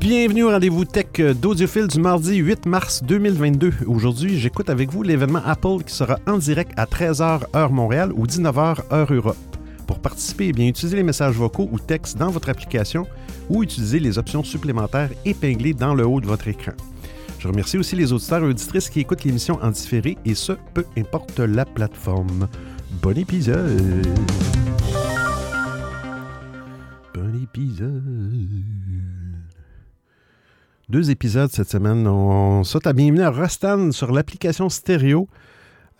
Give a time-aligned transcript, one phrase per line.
[0.00, 3.70] Bienvenue au rendez-vous tech d'Audiophile du mardi 8 mars 2022.
[3.86, 8.26] Aujourd'hui, j'écoute avec vous l'événement Apple qui sera en direct à 13h heure Montréal ou
[8.26, 9.36] 19h heure Europe.
[9.86, 13.06] Pour participer, eh bien, utilisez les messages vocaux ou textes dans votre application
[13.50, 16.72] ou utilisez les options supplémentaires épinglées dans le haut de votre écran.
[17.38, 20.86] Je remercie aussi les auditeurs et auditrices qui écoutent l'émission en différé et ce, peu
[20.96, 22.48] importe la plateforme.
[23.02, 24.06] Bon épisode!
[27.12, 28.09] Bon épisode!
[30.90, 32.04] Deux épisodes cette semaine.
[32.08, 35.28] On saute à bienvenue à Rostan sur l'application stéréo.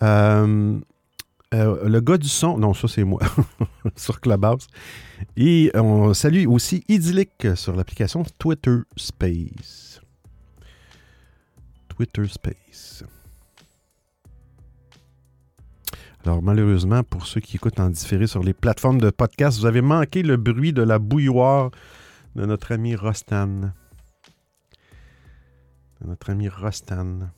[0.03, 0.81] Euh,
[1.55, 3.21] euh, le gars du son, non, ça c'est moi,
[3.97, 4.67] sur Clubhouse.
[5.37, 10.01] Et on salue aussi Idyllic sur l'application Twitter Space.
[11.89, 13.05] Twitter Space.
[16.25, 19.83] Alors malheureusement, pour ceux qui écoutent en différé sur les plateformes de podcast, vous avez
[19.83, 21.71] manqué le bruit de la bouilloire
[22.35, 23.71] de notre ami Rostan.
[26.05, 27.31] Notre ami Rostan.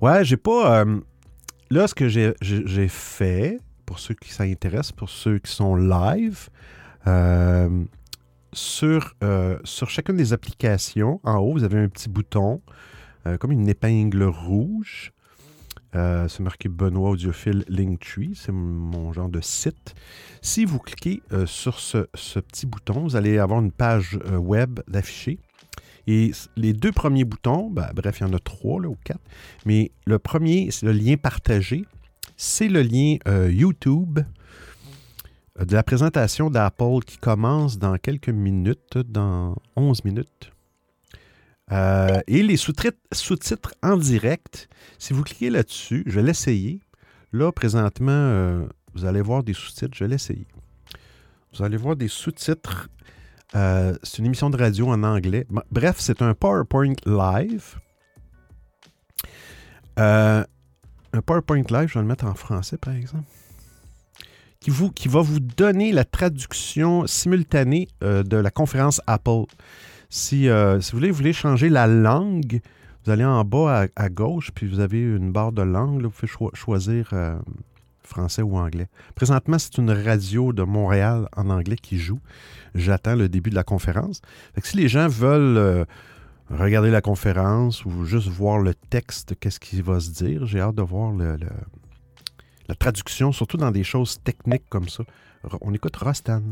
[0.00, 0.80] Ouais, j'ai pas...
[0.80, 1.00] Euh,
[1.70, 6.48] là, ce que j'ai fait, pour ceux qui s'intéressent, pour ceux qui sont live,
[7.06, 7.84] euh,
[8.52, 12.60] sur, euh, sur chacune des applications, en haut, vous avez un petit bouton,
[13.40, 15.12] comme une épingle rouge.
[15.92, 19.94] c'est marqué Benoît Audiophile Linktree, c'est mon genre de site.
[20.40, 25.38] Si vous cliquez sur ce, ce, petit bouton, vous allez avoir une page web d'affiché.
[26.10, 29.20] Et les deux premiers boutons, ben, bref, il y en a trois ou quatre,
[29.66, 31.84] mais le premier, c'est le lien partagé.
[32.38, 34.20] C'est le lien euh, YouTube
[35.60, 40.50] euh, de la présentation d'Apple qui commence dans quelques minutes, dans 11 minutes.
[41.72, 46.80] Euh, et les sous-titres en direct, si vous cliquez là-dessus, je vais l'essayer.
[47.32, 50.46] Là, présentement, vous allez voir des sous-titres, je vais l'essayer.
[51.52, 52.88] Vous allez voir des sous-titres
[53.54, 55.46] euh, c'est une émission de radio en anglais.
[55.70, 57.76] Bref, c'est un PowerPoint live.
[59.98, 60.44] Euh,
[61.12, 63.24] un PowerPoint live, je vais le mettre en français par exemple,
[64.60, 69.44] qui, vous, qui va vous donner la traduction simultanée euh, de la conférence Apple.
[70.10, 72.60] Si, si vous, voulez, vous voulez changer la langue,
[73.04, 76.02] vous allez en bas à, gauche, puis vous avez une barre de langue.
[76.02, 77.12] vous pouvez choisir
[78.08, 78.88] français ou anglais.
[79.14, 82.18] Présentement, c'est une radio de Montréal en anglais qui joue.
[82.74, 84.20] J'attends le début de la conférence.
[84.62, 85.84] si les gens veulent euh,
[86.50, 90.74] regarder la conférence ou juste voir le texte, qu'est-ce qui va se dire, j'ai hâte
[90.74, 95.04] de voir la traduction, surtout dans des choses techniques comme ça.
[95.60, 96.42] On écoute Rostan.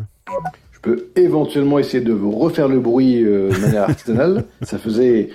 [0.72, 4.44] Je peux éventuellement essayer de refaire le bruit euh, de manière artisanale.
[4.62, 5.30] Ça faisait...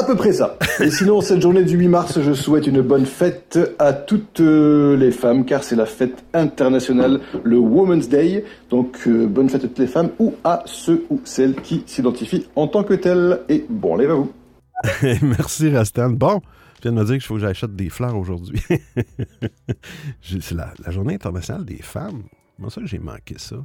[0.00, 0.56] À peu près ça.
[0.80, 4.96] Et sinon, cette journée du 8 mars, je souhaite une bonne fête à toutes euh,
[4.96, 8.46] les femmes, car c'est la fête internationale, le Women's Day.
[8.70, 12.46] Donc, euh, bonne fête à toutes les femmes, ou à ceux ou celles qui s'identifient
[12.56, 13.40] en tant que telles.
[13.50, 14.32] Et bon allez à vous.
[15.22, 16.08] Merci, Rastan.
[16.08, 16.40] Bon,
[16.76, 18.62] je viens de me dire qu'il faut que j'achète des fleurs aujourd'hui.
[20.22, 22.22] c'est la, la, journée internationale des femmes.
[22.58, 23.56] Moi, ça, j'ai manqué ça.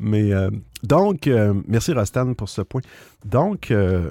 [0.00, 0.50] Mais euh,
[0.82, 2.80] donc, euh, merci Rostan pour ce point.
[3.26, 4.10] Donc, euh,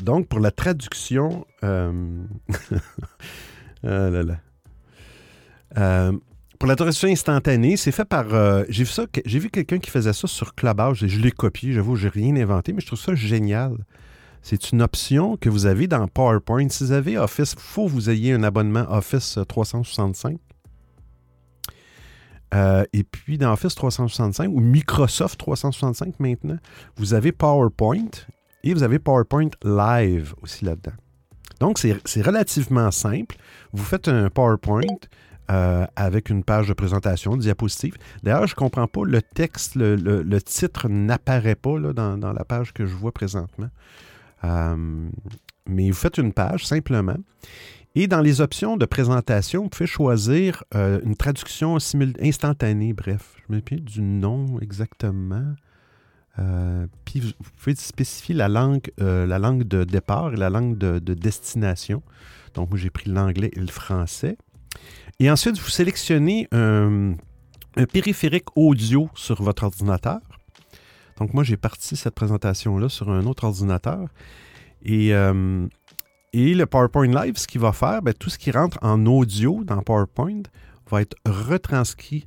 [0.00, 1.90] donc pour la traduction, ah
[3.82, 6.12] là là.
[6.58, 8.26] pour la traduction instantanée, c'est fait par.
[8.68, 11.72] j'ai vu ça, j'ai vu quelqu'un qui faisait ça sur Clubhouse et je l'ai copié.
[11.72, 13.78] J'avoue, j'ai rien inventé, mais je trouve ça génial.
[14.42, 16.68] C'est une option que vous avez dans PowerPoint.
[16.68, 20.38] Si vous avez Office, il faut que vous ayez un abonnement Office 365.
[22.56, 26.56] Euh, et puis dans Office 365 ou Microsoft 365 maintenant,
[26.96, 28.10] vous avez PowerPoint
[28.64, 30.96] et vous avez PowerPoint Live aussi là-dedans.
[31.60, 33.36] Donc c'est relativement simple.
[33.72, 34.80] Vous faites un PowerPoint
[35.50, 37.96] euh, avec une page de présentation, diapositive.
[38.22, 42.84] D'ailleurs, je ne comprends pas, le texte, le, titre n'apparaît pas dans, la page que
[42.84, 43.68] je vois présentement.
[44.44, 45.08] Euh,
[45.68, 47.16] mais vous faites une page simplement.
[47.98, 51.78] Et dans les options de présentation, vous pouvez choisir euh, une traduction
[52.20, 53.36] instantanée, bref.
[53.48, 55.54] Je me souviens du nom exactement.
[56.38, 60.76] Euh, puis vous pouvez spécifier la langue, euh, la langue de départ et la langue
[60.76, 62.02] de, destination.
[62.52, 64.36] Donc, moi, j'ai pris l'anglais et le français.
[65.18, 67.14] Et ensuite, vous sélectionnez un,
[67.76, 70.20] un périphérique audio sur votre ordinateur.
[71.16, 74.06] Donc, moi, j'ai parti cette présentation-là sur un autre ordinateur.
[74.84, 75.14] Et
[76.32, 79.64] et le PowerPoint Live, ce qu'il va faire, ben, tout ce qui rentre en audio
[79.64, 80.42] dans PowerPoint
[80.90, 82.24] va être retranscrit,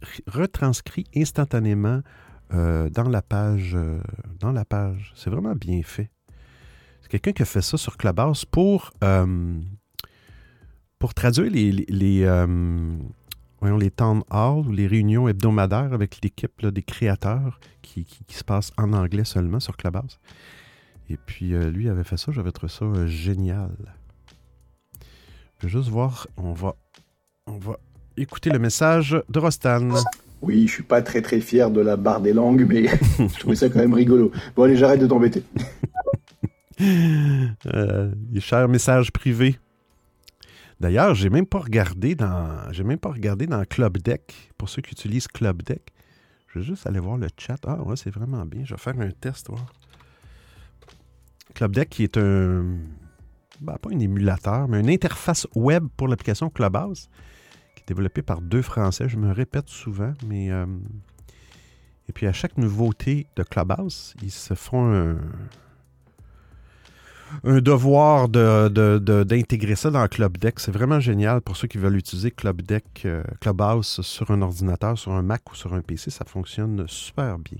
[1.15, 2.01] instantanément
[2.53, 3.75] euh, dans la page.
[3.75, 3.99] Euh,
[4.39, 5.13] dans la page.
[5.15, 6.09] C'est vraiment bien fait.
[7.01, 9.53] C'est quelqu'un qui a fait ça sur Clubhouse pour, euh,
[10.97, 12.25] pour traduire les, les,
[13.59, 18.35] voyons, les town halls ou les réunions hebdomadaires avec l'équipe des créateurs qui, qui, qui,
[18.35, 20.19] se passent en anglais seulement sur Clubhouse.
[21.09, 23.71] Et puis, euh, lui avait fait ça, j'avais trouvé ça euh, génial.
[25.57, 26.75] Je vais juste voir, on va,
[27.47, 27.77] on va
[28.15, 29.89] écouter le message de Rostan.
[30.41, 33.55] Oui, je suis pas très très fier de la barre des langues, mais je trouvais
[33.55, 34.31] ça quand même rigolo.
[34.55, 35.43] Bon, allez, j'arrête de t'embêter.
[36.81, 39.57] euh, les chers messages privés.
[40.79, 44.81] D'ailleurs, j'ai même pas regardé dans, j'ai même pas regardé dans Club Deck pour ceux
[44.81, 45.91] qui utilisent Club Deck.
[46.47, 47.57] Je vais juste aller voir le chat.
[47.67, 48.63] Ah ouais, c'est vraiment bien.
[48.63, 49.49] Je vais faire un test.
[49.49, 49.73] Voir.
[51.53, 52.65] Club Deck qui est un,
[53.61, 57.09] ben, pas un émulateur, mais une interface web pour l'application Clubhouse
[57.75, 59.09] qui est développée par deux Français.
[59.09, 60.65] Je me répète souvent, mais euh,
[62.07, 65.17] et puis à chaque nouveauté de Clubhouse, ils se font
[67.43, 70.59] un devoir d'intégrer ça dans Club Deck.
[70.59, 74.97] C'est vraiment génial pour ceux qui veulent utiliser Club Deck, euh, Clubhouse sur un ordinateur,
[74.97, 76.11] sur un Mac ou sur un PC.
[76.11, 77.59] Ça fonctionne super bien.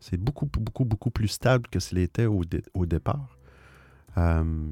[0.00, 2.42] C'est beaucoup, beaucoup, beaucoup plus stable que ce l'était au,
[2.74, 3.38] au, départ.
[4.16, 4.68] Euh,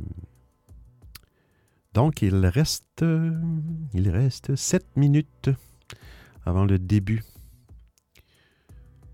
[1.95, 3.05] donc, il reste,
[3.95, 5.51] il reste 7 minutes
[6.45, 7.23] avant le début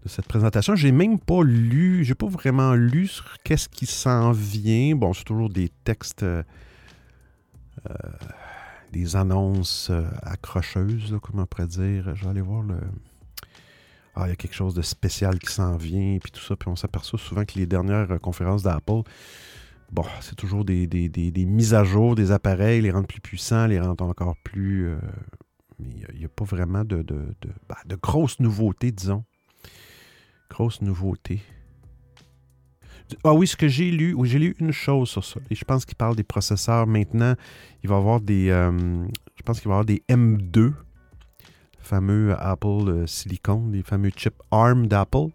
[0.04, 0.74] de cette présentation.
[0.74, 4.94] J'ai même pas lu, j'ai pas vraiment lu sur qu'est-ce qui s'en vient.
[4.96, 6.42] Bon, c'est toujours des textes, euh,
[7.88, 7.94] euh,
[8.92, 12.14] des annonces euh, accrocheuses, là, comment on pourrait dire.
[12.14, 12.76] Je vais aller voir le.
[14.14, 16.54] Ah, il y a quelque chose de spécial qui s'en vient, puis tout ça.
[16.56, 19.02] Puis on s'aperçoit souvent que les dernières conférences d'Apple,
[19.90, 23.66] bon, c'est toujours des, des, des, mises à jour des appareils, les rendre plus puissants,
[23.66, 24.88] les rendre encore plus.
[24.88, 24.98] Euh,
[25.78, 29.24] mais il n'y a, pas vraiment de, de, de, bah, de grosses nouveautés, disons.
[30.50, 31.40] Grosse nouveauté.
[33.24, 35.40] Ah oui, ce que j'ai lu, oui, j'ai lu une chose sur ça.
[35.50, 37.34] Et je pense qu'il parle des processeurs maintenant.
[37.82, 38.50] Il va y avoir des.
[38.50, 39.04] Euh,
[39.36, 40.74] je pense qu'il va y avoir des M2, le
[41.82, 45.28] fameux Apple euh, Silicon, les fameux chips ARM d'Apple.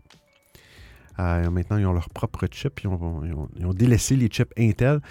[1.19, 2.79] Euh, maintenant, ils ont leur propre chip.
[2.83, 5.01] Ils ont, délaissé les chips Intel.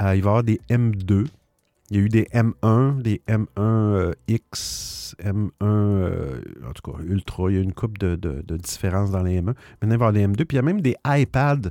[0.00, 1.26] il va y avoir des M2.
[1.90, 7.50] Il y a eu des M1, des M1X, M1, euh, en tout cas Ultra.
[7.50, 9.44] Il y a une coupe de, de, de différences dans les M1.
[9.44, 10.44] Maintenant, il va y avoir des M2.
[10.44, 11.70] Puis il y a même des iPads,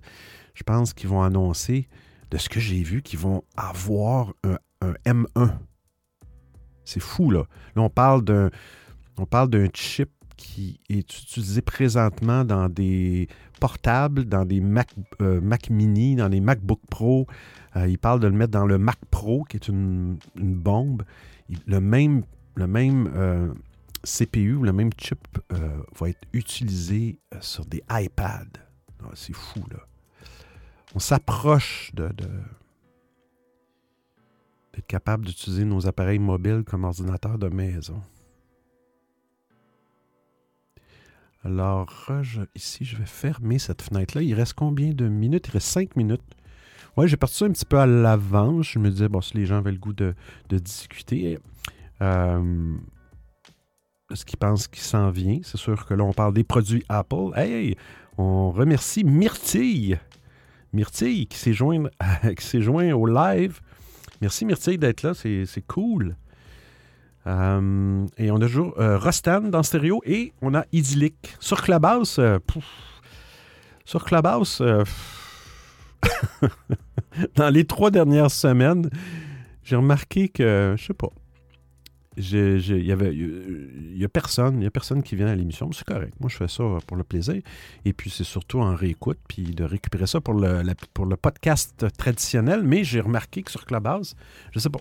[0.54, 1.88] je pense, qui vont annoncer,
[2.32, 4.34] de ce que j'ai vu, qui vont avoir
[4.82, 5.52] un M1.
[6.86, 7.44] C'est fou, là.
[7.76, 8.50] Là, on parle d'un,
[9.18, 13.28] on parle d'un chip qui est utilisé présentement dans des
[13.60, 14.90] portables, dans des Mac,
[15.22, 17.28] euh, Mini, dans des MacBook Pro.
[17.76, 21.04] Euh, il parle de le mettre dans le Mac Pro, qui est une, bombe.
[21.66, 22.24] Le même,
[22.56, 23.54] le même euh,
[24.04, 25.20] CPU, le même chip
[25.98, 28.60] va être utilisé sur des iPads.
[29.04, 29.80] Oh, C'est fou, là.
[30.94, 32.28] On s'approche de, de
[34.74, 38.02] d'être capable d'utiliser nos appareils mobiles comme ordinateur de maison.
[41.46, 42.12] Alors,
[42.56, 44.24] ici, je vais fermer cette fenêtre-là.
[44.24, 45.48] Il reste combien de minutes?
[45.50, 46.24] Il reste 5 minutes.
[46.98, 48.72] Ouais, j'ai parti un petit peu à l'avance.
[48.72, 50.16] Je me disais, bon, si les gens avaient le goût de,
[50.50, 51.38] discuter,
[52.02, 52.76] euh,
[54.12, 57.32] ce qu'ils pensent qui s'en vient, c'est sûr que là, on parle des produits Apple.
[57.36, 57.78] Hey,
[58.18, 60.00] on remercie Myrtille.
[60.74, 61.84] Myrtille qui s'est joint,
[62.56, 63.60] joint au live.
[64.20, 66.16] Merci Myrtille d'être là, c'est cool.
[67.28, 71.36] Euh, et on a toujours euh, Rostan dans stéréo et on a Idyllic.
[71.40, 72.40] Sur Clubhouse, euh,
[73.84, 74.62] sur Clubhouse,
[77.36, 78.90] dans les trois dernières semaines,
[79.64, 81.10] j'ai remarqué que, je sais pas,
[82.18, 85.70] il y avait il y a personne il y a personne qui vient à l'émission
[85.74, 86.14] c'est correct.
[86.22, 87.42] Moi je fais ça pour le plaisir.
[87.84, 90.64] Et puis c'est surtout en réécoute puis de récupérer ça pour le,
[90.94, 92.64] pour le podcast traditionnel.
[92.64, 94.16] Mais j'ai remarqué que sur Clubhouse
[94.54, 94.80] je sais pas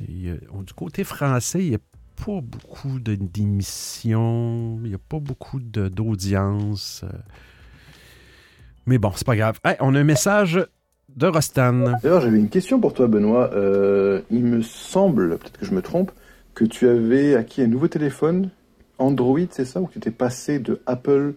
[0.00, 1.80] du côté français, il n'y a
[2.24, 7.04] pas beaucoup d'émissions, il n'y a pas beaucoup d'audience.
[7.04, 7.18] Euh.
[8.86, 9.58] Mais bon, c'est pas grave.
[9.80, 10.64] On a un message
[11.14, 11.98] de Rostan.
[12.02, 13.50] D'ailleurs, j'avais une question pour toi, Benoît.
[13.52, 16.12] Euh, il me semble, peut-être que je me trompe,
[16.54, 18.50] que tu avais acquis un nouveau téléphone
[18.98, 21.34] Android, c'est ça Ou que tu étais passé de Apple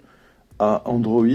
[0.60, 1.26] à Android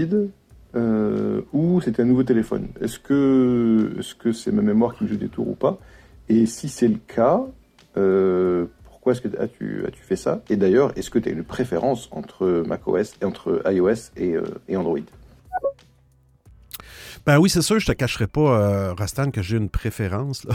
[0.75, 5.17] euh, Ou c'était un nouveau téléphone Est-ce que c'est -ce ma mémoire qui me joue
[5.17, 5.79] des tours ou pas?
[6.29, 7.41] Et si c'est le cas,
[7.97, 10.41] euh, pourquoi est-ce que as-tu as-tu fait ça?
[10.49, 14.77] Et d'ailleurs, est-ce que tu as une préférence entre macOS, entre iOS et, euh, et
[14.77, 14.99] Android?
[17.25, 20.45] Ben oui, c'est sûr, je te cacherai pas, euh, Rastan, que j'ai une préférence.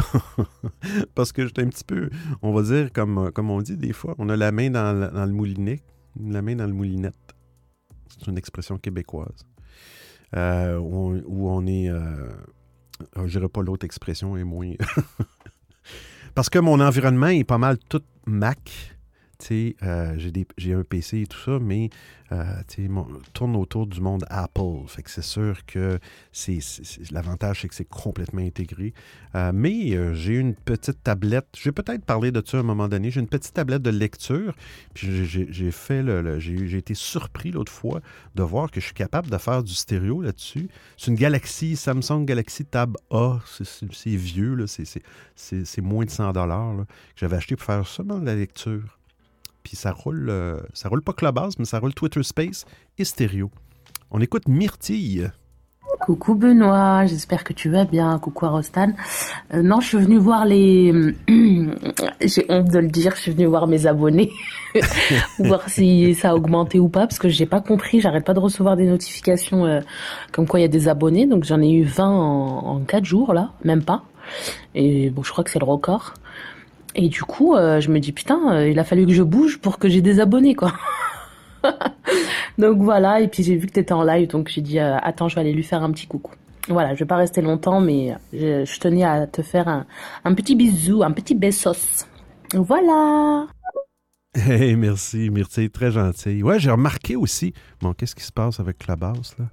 [1.16, 2.10] Parce que j'étais un petit peu,
[2.42, 5.26] on va dire, comme, comme on dit des fois, on a la main dans, dans
[5.26, 5.80] le moulinet,
[6.24, 7.14] la main dans le moulinette.
[8.08, 9.46] C'est une expression québécoise.
[10.36, 11.88] Euh, où, on, est.
[11.88, 12.28] Euh,
[13.16, 14.74] je dirais pas l'autre expression est moins.
[16.34, 18.96] Parce que mon environnement est pas mal tout Mac.
[19.50, 20.18] Euh,
[20.56, 21.90] j'ai un PC et tout ça, mais
[22.32, 22.44] euh,
[23.32, 24.86] tourne autour du monde Apple.
[24.86, 25.98] Fait que c'est sûr que
[27.10, 28.92] l'avantage, c'est que c'est complètement intégré.
[29.34, 31.46] Euh, mais j'ai une petite tablette.
[31.56, 33.10] Je vais peut-être parler de ça à un moment donné.
[33.10, 34.54] J'ai une petite tablette de lecture.
[34.94, 35.68] J'ai
[36.76, 38.00] été surpris l'autre fois
[38.34, 40.68] de voir que je suis capable de faire du stéréo là-dessus.
[40.96, 43.38] C'est une Galaxy, Samsung Galaxy Tab A.
[43.46, 46.84] C'est vieux, c'est moins de 100 dollars que
[47.16, 48.99] j'avais acheté pour faire seulement de la lecture.
[49.62, 51.14] Puis ça roule, euh, ça roule pas
[51.58, 52.64] mais ça roule Twitter Space
[52.98, 53.50] et Stereo.
[54.10, 55.30] On écoute Myrtille.
[56.00, 58.18] Coucou Benoît, j'espère que tu vas bien.
[58.18, 58.92] Coucou Arostan.
[59.52, 61.14] Euh, non, je suis venu voir les.
[62.20, 64.32] J'ai honte de le dire, je suis venu voir mes abonnés,
[65.38, 68.00] voir si ça a augmenté ou pas, parce que j'ai pas compris.
[68.00, 69.80] J'arrête pas de recevoir des notifications euh,
[70.32, 71.26] comme quoi il y a des abonnés.
[71.26, 74.02] Donc j'en ai eu 20 en, en 4 jours là, même pas.
[74.74, 76.14] Et bon, je crois que c'est le record.
[76.94, 79.58] Et du coup, euh, je me dis putain, euh, il a fallu que je bouge
[79.58, 80.72] pour que j'ai des abonnés quoi.
[82.58, 84.96] donc voilà, et puis j'ai vu que tu étais en live, donc j'ai dit euh,
[84.98, 86.34] attends, je vais aller lui faire un petit coucou.
[86.68, 89.84] Voilà, je vais pas rester longtemps, mais je, tenais à te faire
[90.24, 92.06] un, petit bisou, un petit besos.
[92.54, 93.46] Voilà.
[94.34, 96.42] Hey, merci, merci, très gentil.
[96.42, 97.54] Ouais, j'ai remarqué aussi.
[97.80, 99.46] Bon, qu'est-ce qui se passe avec la base là?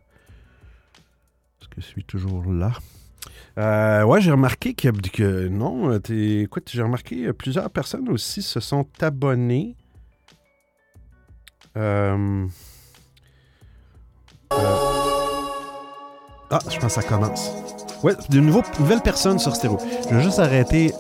[1.60, 2.74] Est-ce que je suis toujours là
[3.58, 8.60] euh, ouais, j'ai remarqué que, non, euh, écoute, j'ai remarqué euh, plusieurs personnes aussi se
[8.60, 9.76] sont abonnées.
[11.76, 12.48] Euh,
[14.52, 17.52] ah, je pense que ça commence.
[18.04, 19.80] Ouais, de nouveau, nouvelles personnes sur stéréo.
[20.10, 20.94] Je vais juste arrêter.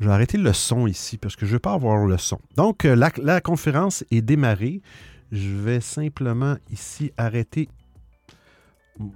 [0.00, 2.40] Je vais arrêter le son ici parce que je ne veux pas avoir le son.
[2.56, 4.82] Donc, la, la conférence est démarrée.
[5.30, 7.68] Je vais simplement ici arrêter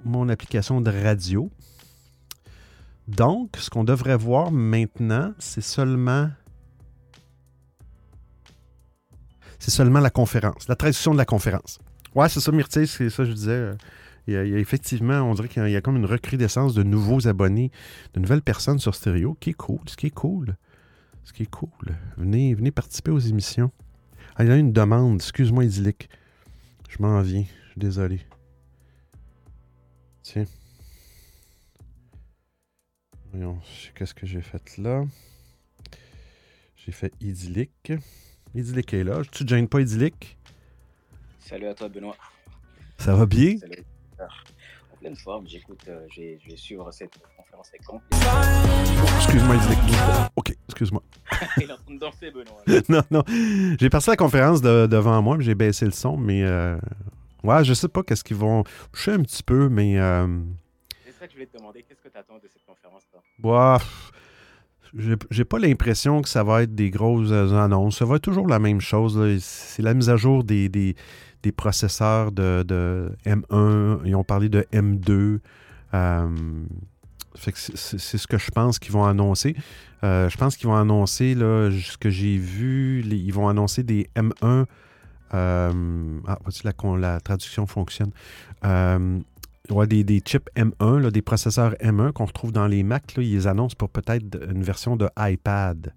[0.04, 1.50] mon application de radio.
[3.06, 6.30] Donc, ce qu'on devrait voir maintenant, c'est seulement.
[9.58, 11.78] C'est seulement la conférence, la traduction de la conférence.
[12.14, 13.70] Ouais, c'est ça, Myrtille, c'est ça je disais.
[14.26, 17.70] Il y, a, effectivement, on dirait qu'il y, a comme une recrudescence de nouveaux abonnés,
[18.12, 20.54] de nouvelles personnes sur Stéréo, qui est cool, ce qui est cool.
[21.24, 21.96] Ce qui est cool.
[22.18, 23.70] Venez, venez participer aux émissions.
[24.36, 26.10] Ah, il y a une demande, excuse-moi, idyllique.
[26.90, 28.20] Je m'en viens, je suis désolé.
[33.32, 33.58] Voyons,
[33.94, 35.04] qu'est-ce que j'ai fait là?
[36.76, 37.92] J'ai fait idyllique.
[38.54, 39.22] Idyllique est là.
[39.30, 40.38] Tu te gênes pas idyllique?
[41.38, 42.16] Salut à toi, Benoît.
[42.98, 43.58] Ça va bien?
[43.58, 43.84] Salut.
[44.92, 47.82] En pleine forme, j'écoute, euh, je vais suivre cette conférence avec
[49.18, 49.78] excuse-moi, idyllique.
[50.34, 51.02] Ok, excuse-moi.
[51.58, 52.62] Il est en train de danser, Benoît.
[52.88, 53.22] non, non.
[53.78, 56.76] J'ai passé la conférence devant moi, j'ai baissé le son, mais euh,
[57.48, 58.62] Ouais, je sais pas qu'est-ce qu'ils vont.
[58.92, 59.98] Je sais un petit peu, mais.
[59.98, 60.26] Euh...
[61.06, 61.82] C'est ça que je voulais te demander.
[61.82, 63.20] Qu'est-ce que tu attends de cette conférence-là?
[63.42, 63.78] Ouais.
[65.30, 67.98] J'ai pas l'impression que ça va être des grosses annonces.
[67.98, 69.40] Ça va être toujours la même chose.
[69.40, 70.94] C'est la mise à jour des, des,
[71.42, 74.00] des processeurs de, de, M1.
[74.04, 75.40] Ils ont parlé de M2.
[75.94, 76.28] Euh,
[77.34, 79.56] c'est ce que je pense qu'ils vont annoncer.
[80.04, 84.08] Euh, je pense qu'ils vont annoncer, là, ce que j'ai vu, ils vont annoncer des
[84.16, 84.66] M1
[85.34, 88.10] euh, ah, la, la traduction fonctionne.
[88.64, 89.20] Euh,
[89.86, 93.14] des, des, chips M1, des processeurs M1 qu'on retrouve dans les Mac.
[93.18, 95.92] ils les annoncent pour peut-être une version de iPad.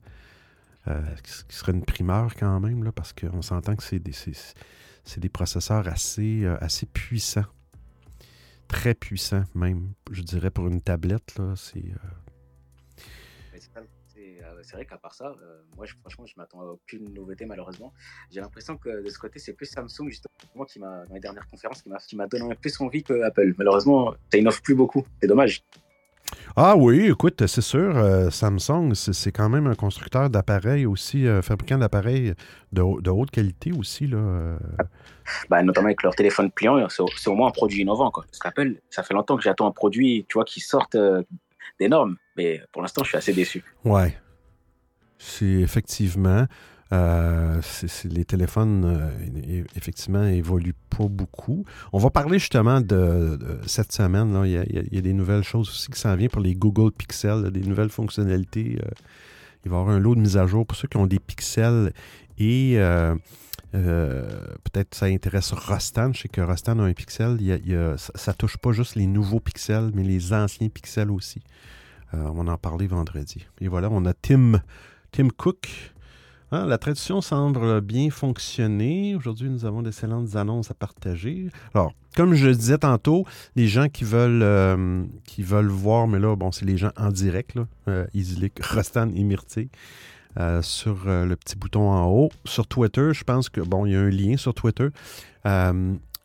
[0.88, 4.14] Euh, qui serait une primeur quand même, là, parce qu'on s'entend que c'est des,
[5.18, 7.46] des, processeurs assez, assez puissants.
[8.68, 11.40] Très puissants, même, je dirais, pour une tablette.
[11.56, 11.86] C'est
[14.72, 17.92] c'est vrai qu'à part ça, euh, moi, je, franchement, je m'attends à aucune nouveauté, malheureusement.
[18.32, 21.50] J'ai l'impression que de ce côté, c'est plus Samsung, justement, qui m'a, dans les dernières
[21.50, 23.54] conférences, qui m'a donné plus envie que Apple.
[23.58, 25.06] Malheureusement, ça n'offre plus beaucoup.
[25.22, 25.66] C'est dommage.
[26.56, 31.42] Ah oui, écoute, c'est sûr, euh, Samsung, c'est quand même un constructeur d'appareils aussi, euh,
[31.42, 32.34] fabricant d'appareils
[32.72, 34.08] de, haute qualité aussi.
[34.08, 34.58] Là,
[35.50, 38.10] bah, notamment avec leur téléphone pliant, c'est au moins un produit innovant.
[38.10, 38.24] Quoi.
[38.24, 40.96] Parce qu'Apple, ça fait longtemps que j'attends un produit tu vois, qui sorte
[41.78, 43.66] des normes, mais pour l'instant, je suis assez déçu.
[43.84, 44.16] Ouais,
[45.22, 46.48] c'est effectivement.
[46.94, 47.62] Euh,
[48.04, 51.63] les téléphones, euh, effectivement, évoluent pas beaucoup.
[51.94, 54.38] On va parler justement de, cette semaine.
[54.44, 57.62] Il, y a, des nouvelles choses aussi qui s'en viennent pour les Google Pixel, des
[57.62, 58.78] nouvelles fonctionnalités.
[58.84, 58.90] Euh.
[59.63, 61.20] il va y avoir un lot de mise à jour pour ceux qui ont des
[61.20, 61.94] pixels
[62.38, 62.78] et
[63.72, 66.12] peut-être ça intéresse Rostan.
[66.12, 67.38] Je sais que Rostan a un pixel.
[67.98, 71.42] ça, ne touche pas juste les nouveaux pixels, mais les anciens pixels aussi.
[72.12, 73.48] on va en parler vendredi.
[73.62, 74.62] Et voilà, on a Tim
[75.12, 75.91] Tim Cook
[76.53, 79.15] Hein, la traduction semble bien fonctionner.
[79.15, 81.48] Aujourd'hui, nous avons d'excellentes annonces à partager.
[81.74, 83.25] Alors, comme je disais tantôt,
[83.56, 87.10] les gens qui veulent, euh, qui veulent voir, mais là, bon, c'est les gens en
[87.10, 88.06] direct, là, euh,
[88.74, 89.70] Rostan et Myrtille,
[90.38, 92.32] euh, sur le petit bouton en haut.
[92.44, 94.89] Sur Twitter, je pense que, bon, il y a un lien sur Twitter.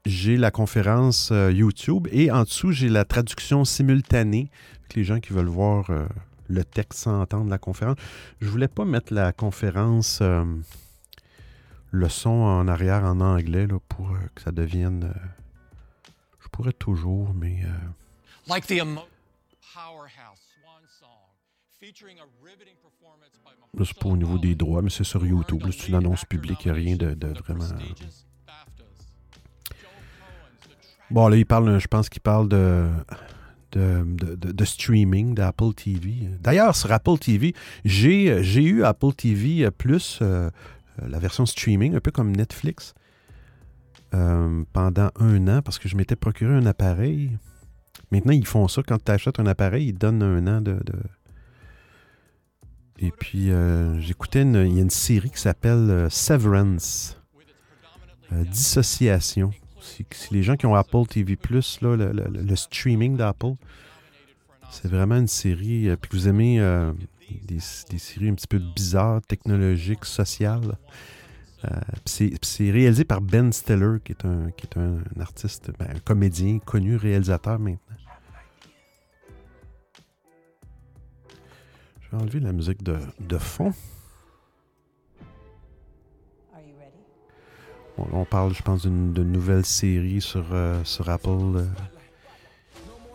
[0.04, 4.50] j'ai la conférence YouTube et en dessous, j'ai la traduction simultanée.
[4.96, 5.88] Les gens qui veulent voir
[6.48, 7.96] le texte sans entendre la conférence.
[8.40, 10.44] Je voulais pas mettre la conférence, euh,
[11.90, 15.04] le son en arrière en anglais là, pour euh, que ça devienne.
[15.04, 17.62] Euh, je pourrais toujours, mais.
[18.48, 18.78] Like the
[19.74, 21.08] powerhouse swan song,
[21.80, 25.26] featuring a riveting performance by Là, c'est pas au niveau des droits, mais c'est sur
[25.26, 25.62] YouTube.
[25.70, 27.64] C'est une annonce publique, il n'y a rien de, de vraiment.
[31.10, 32.88] Bon, là, il parle, je pense qu'il parle de
[33.76, 36.28] de, streaming d'Apple TV.
[36.40, 37.54] D'ailleurs, sur Apple TV,
[37.84, 40.50] j'ai, eu Apple TV Plus, euh,
[41.02, 42.94] euh, la version streaming, un peu comme Netflix,
[44.14, 47.38] euh, pendant un an parce que je m'étais procuré un appareil.
[48.10, 50.78] Maintenant, ils font ça quand tu achètes un appareil, ils donnent un an de.
[52.98, 53.50] Et puis,
[53.98, 57.20] j'écoutais une, une série qui s'appelle Severance,
[58.32, 59.52] Dissociation
[59.86, 61.38] si, les gens qui ont Apple TV,
[61.80, 63.54] là, le, streaming d'Apple,
[64.70, 65.88] c'est vraiment une série.
[65.88, 66.92] Euh, puis que vous aimez euh,
[67.44, 70.76] des, séries un petit peu bizarres, technologiques, sociales.
[71.64, 71.70] Euh,
[72.04, 76.58] c'est réalisé par Ben Stiller, qui est un, qui est un, artiste, ben, un comédien
[76.58, 77.80] connu, réalisateur maintenant.
[82.00, 83.72] Je vais enlever la musique de, de fond.
[87.98, 91.64] On parle, je pense, d'une nouvelle série sur, euh, sur Apple euh,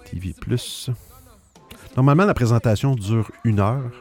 [0.05, 0.35] TV.
[1.95, 3.91] Normalement, la présentation dure une heure.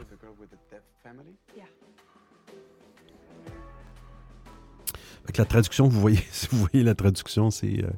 [5.23, 7.89] Avec la traduction, vous voyez, si vous voyez la traduction, c'est euh,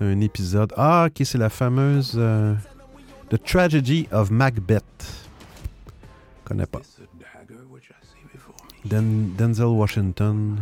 [0.00, 0.72] un épisode.
[0.76, 2.12] Ah, ok, c'est la fameuse
[3.30, 4.82] The Tragedy of Macbeth.
[6.42, 6.80] Je connais pas.
[8.84, 10.58] Denzel Washington.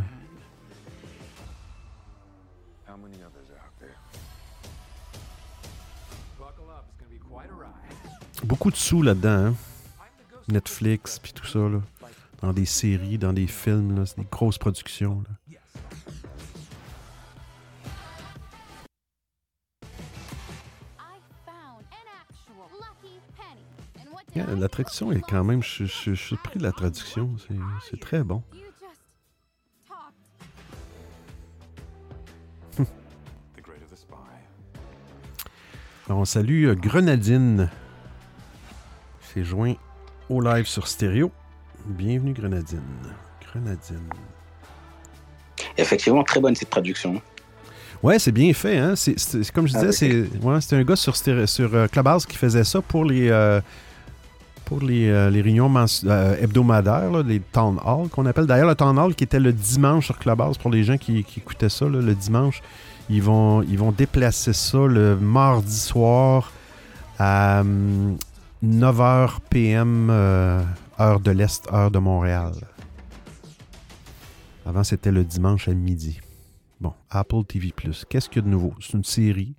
[8.44, 9.46] Beaucoup de sous là-dedans.
[9.46, 9.54] Hein.
[10.48, 11.60] Netflix, puis tout ça.
[11.60, 11.80] Là.
[12.40, 14.04] Dans des séries, dans des films.
[14.06, 15.22] C'est des grosses productions.
[24.34, 25.62] la traduction est quand même.
[25.62, 27.36] Je, je, suis pris de la traduction.
[27.88, 28.42] C'est très bon.
[36.08, 37.70] On salue euh, Grenadine
[39.32, 39.74] s'est joint
[40.28, 41.30] au live sur stéréo.
[41.86, 42.80] Bienvenue Grenadine.
[43.46, 44.08] Grenadine.
[45.76, 47.20] Effectivement, très bonne cette traduction.
[48.02, 48.78] Ouais, c'est bien fait.
[48.78, 48.94] Hein?
[48.96, 49.16] C'est,
[49.52, 52.64] comme je disais, ah, c'est ouais, c'était un gars sur, sur euh, Clubhouse qui faisait
[52.64, 53.60] ça pour les, euh,
[54.64, 55.72] pour les, euh, les réunions
[56.40, 58.46] hebdomadaires, les town hall qu'on appelle.
[58.46, 61.40] D'ailleurs, le town hall qui était le dimanche sur Clubhouse pour les gens qui, qui
[61.40, 62.60] écoutaient ça, le dimanche,
[63.08, 66.52] ils vont, ils vont déplacer ça le mardi soir
[67.18, 68.16] à, hum,
[68.62, 70.62] 9h PM, euh,
[71.00, 72.52] heure de l'Est, heure de Montréal.
[74.64, 76.20] Avant, c'était le dimanche à midi.
[76.80, 77.72] Bon, Apple TV+.
[78.08, 78.72] Qu'est-ce qu'il y a de nouveau?
[78.80, 79.56] C'est une série.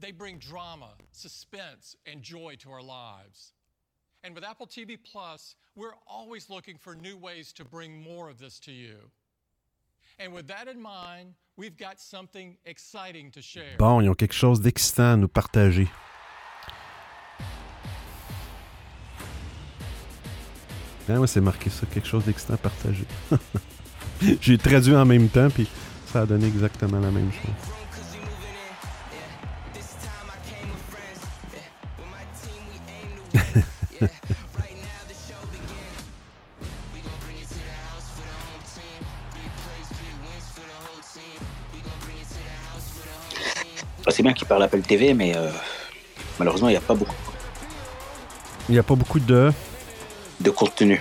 [0.00, 3.54] They bring drama, suspense, and joy to our lives.
[4.22, 8.38] And with Apple TV Plus, we're always looking for new ways to bring more of
[8.38, 8.96] this to you.
[13.78, 15.88] Bon, ils ont quelque chose d'excitant à nous partager.
[21.08, 23.04] Ah ouais, c'est marqué ça, quelque chose d'excitant à partager.
[24.40, 25.68] J'ai traduit en même temps, puis
[26.06, 27.50] ça a donné exactement la même chose.
[44.10, 45.50] c'est bien qu'il parle Apple TV, mais euh,
[46.38, 47.14] malheureusement, il n'y a pas beaucoup.
[48.68, 49.52] Il n'y a pas beaucoup de.
[50.40, 51.00] De contenu.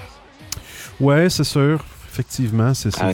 [0.99, 1.83] Ouais, c'est sûr.
[2.09, 3.07] Effectivement, c'est ça.
[3.07, 3.13] Ah,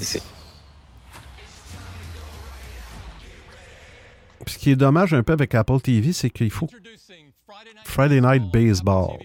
[4.47, 6.67] ce qui est dommage un peu avec Apple TV, c'est qu'il faut.
[7.85, 9.17] Friday Night Baseball.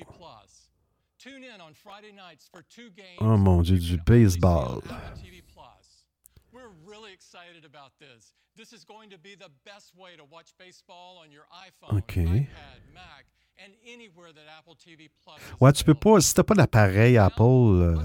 [3.21, 4.83] Oh mon dieu, du baseball.
[11.93, 12.17] OK.
[15.61, 17.97] Ouais, tu peux pas, si t'as pas d'appareil Apple, euh,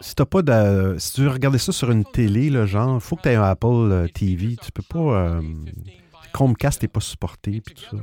[0.00, 3.16] si t'as pas de, si tu veux regarder ça sur une télé, là, genre, faut
[3.16, 4.56] que tu aies un Apple euh, TV.
[4.56, 5.42] Tu peux pas, euh,
[6.32, 7.96] Chromecast n'est pas supporté, puis tout ça.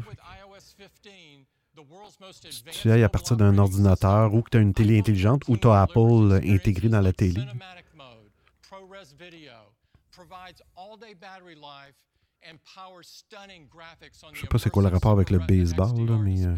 [2.40, 5.58] Si tu ailles à partir d'un ordinateur ou que tu as une télé intelligente ou
[5.58, 7.42] tu as Apple euh, intégré dans la télé.
[14.36, 16.46] Je sais pas c'est quoi le rapport avec le baseball, là, mais.
[16.46, 16.56] euh,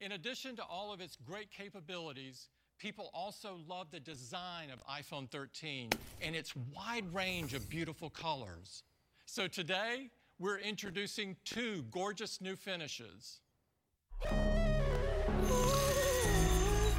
[0.00, 5.26] In addition to all of its great capabilities, people also love the design of iPhone
[5.30, 5.88] 13
[6.22, 8.82] and its wide range of beautiful colors.
[9.26, 13.40] So today, we're introducing two gorgeous new finishes.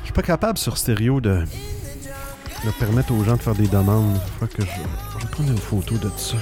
[0.01, 1.43] Je suis pas capable sur stéréo de,
[2.65, 4.17] de permettre aux gens de faire des demandes.
[4.39, 6.35] Faut que je, je vais prendre une photo de ça.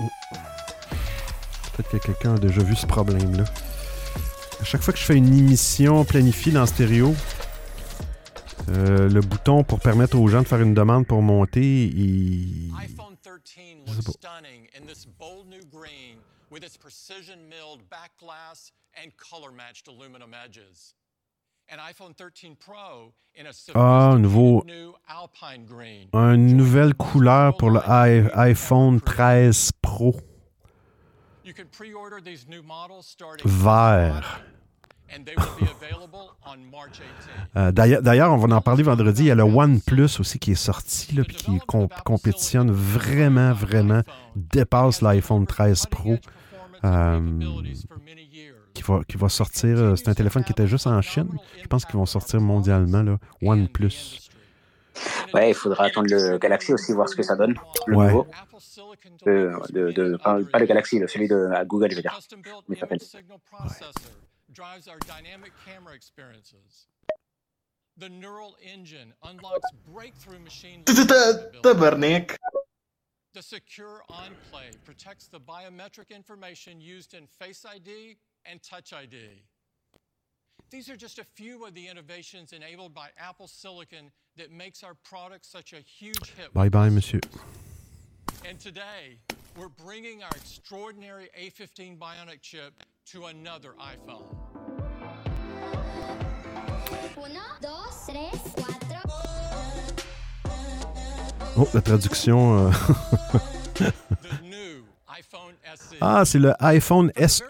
[0.00, 0.08] Oh.
[1.76, 3.44] Peut-être que quelqu'un a déjà vu ce problème-là.
[4.60, 7.14] À chaque fois que je fais une émission planifiée dans stéréo,
[8.70, 13.16] euh, le bouton pour permettre aux gens de faire une demande pour monter, il, iPhone
[13.22, 13.36] 13
[13.86, 14.30] Je sais looks pas.
[16.50, 20.94] With its precision milled back glass and color matched aluminum edges.
[21.72, 26.08] And iPhone 13 Pro in a Ah, nouveau- new alpine green.
[26.12, 27.80] une nouvelle couleur pour le
[28.36, 30.16] iPhone 13 Pro.
[31.44, 34.42] You can pre-order these new models starting Vert.
[35.12, 37.56] and they will be available on March 18th.
[37.56, 39.22] Euh, D'ailleurs, on va en parler vendredi.
[39.22, 43.52] Il y a le OnePlus aussi qui est sorti, là, puis qui comp- compétitionne vraiment,
[43.52, 44.02] vraiment,
[44.36, 46.16] dépasse l'iPhone 13 Pro,
[48.74, 49.76] qui va, qui va sortir.
[49.78, 51.28] euh, C'est un téléphone qui était juste en Chine.
[51.62, 54.28] Je pense qu'ils vont sortir mondialement, là, OnePlus.
[55.32, 57.54] Ouais, il faudra attendre le Galaxy aussi, voir ce que ça donne.
[57.86, 58.06] Le Ouais.
[58.08, 58.26] nouveau.
[59.24, 62.18] De, de, de- pas, pas le Galaxy, le- celui de à Google, je veux dire.
[62.68, 63.92] Mais ça s'appelle- image signal processor
[64.48, 66.88] drives our dynamic camera experiences.
[67.98, 71.60] The neural engine unlocks breakthrough machine learning capabilities.
[71.62, 72.36] Tabarnak.
[73.32, 79.44] The secure enclave protects the biometric information used in Face ID and Touch ID.
[80.70, 84.94] These are just a few of the innovations enabled by Apple Silicon that makes our
[85.04, 86.52] product such a huge hit.
[86.54, 87.20] Bye bye, monsieur.
[88.48, 89.18] And today,
[89.56, 94.24] we're bringing our extraordinary A15 Bionic chip to another iPhone.
[97.16, 98.59] Uno, dos, tres,
[101.60, 102.68] Oh, la traduction.
[102.68, 102.70] euh,
[106.00, 107.44] ah, c'est le iPhone SE.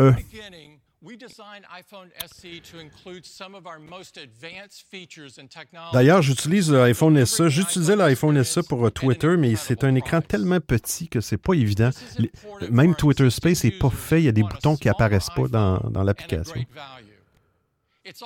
[5.92, 7.48] D'ailleurs, j'utilise l'iPhone SE.
[7.48, 11.54] J'utilisais l'iPhone SE pour euh, Twitter, mais c'est un écran tellement petit que c'est pas
[11.54, 11.90] évident.
[12.68, 14.22] Même Twitter Space n'est pas fait.
[14.22, 16.64] Il y a des boutons qui apparaissent pas dans, dans l'application.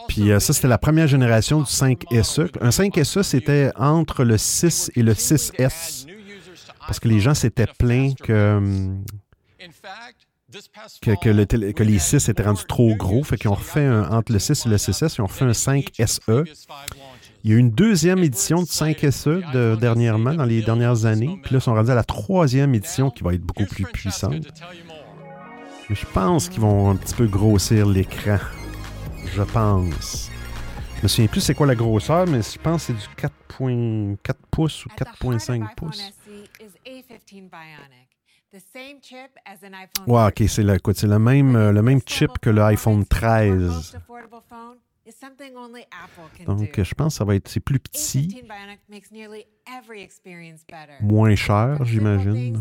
[0.08, 2.50] Puis euh, ça, c'était la première génération du 5SE.
[2.60, 6.06] Un 5SE, c'était entre le 6 et le 6S.
[6.86, 9.04] Parce que les gens s'étaient plaints que, hum,
[11.02, 13.24] que, les 6 étaient rendus trop gros.
[13.24, 15.52] Fait qu'ils ont refait un, entre le 6 et le 6S, ils ont refait un
[15.52, 16.44] 5SE.
[17.42, 21.38] Il y a eu une deuxième édition du 5SE de, dernièrement, dans les dernières années.
[21.42, 24.46] Puis là, ils sont rendus à la troisième édition qui va être beaucoup plus puissante.
[25.90, 28.38] Je pense qu'ils vont un petit peu grossir l'écran.
[29.26, 30.30] Je pense.
[30.96, 34.16] Je me souviens plus c'est quoi la grosseur, mais je pense que c'est du 4.4
[34.50, 35.98] pouces ou At the heart of 4.5 iPhone pouces.
[35.98, 38.08] SE is A15 Bionic,
[38.52, 40.48] the same chip as an iPhone Ouais, ok, 13.
[40.50, 43.30] c'est le, c'est le même, euh, le même chip que le of iPhone performance for
[43.30, 44.00] our most 13.
[44.00, 46.84] affordable phone is something only Apple can Donc, do.
[46.84, 50.64] je pense que ça va être c'est plus petit, A15 Bionic makes nearly every experience
[50.66, 50.94] better.
[51.02, 52.60] moins cher, j'imagine.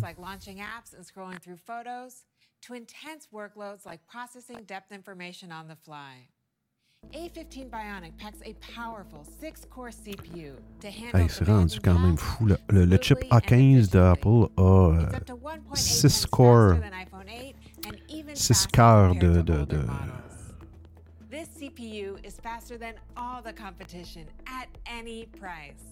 [7.12, 12.46] A15 Bionic packs a powerful six-core CPU to handle c'est rendu quand même fou.
[12.46, 16.02] Le, le- le chip smoothly and A15 d'Apple a euh, It's up to 1.8 six
[16.22, 17.56] times core- faster than iPhone 8
[17.88, 19.92] and even six faster cœurs compared de- de- de-.
[21.30, 25.84] This CPU is faster than all the competition at any price.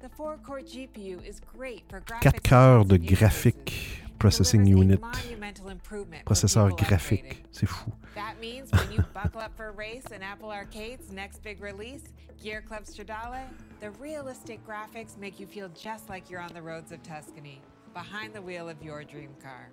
[0.00, 5.00] The 4-core GPU is great for 4 cœurs de graphique processing unit.
[6.24, 6.86] Processeur graphique.
[6.86, 7.44] graphique.
[7.50, 7.90] C'est fou.
[8.14, 12.02] That means when you buckle up for a race in Apple Arcade's next big release,
[12.42, 13.42] Gear Club Stradale,
[13.80, 17.62] the realistic graphics make you feel just like you're on the roads of Tuscany,
[17.94, 19.70] behind the wheel of your dream car.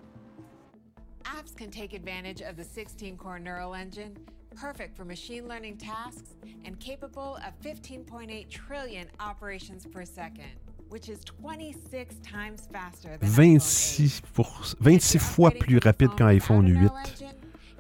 [1.26, 4.18] Apps can take advantage of the 16 core neural engine,
[4.56, 10.67] perfect for machine learning tasks and capable of 15.8 trillion operations per second, which is
[10.92, 16.92] 26 times faster than iPhone 26, pour- 26 fois plus rapide qu'un iPhone 8.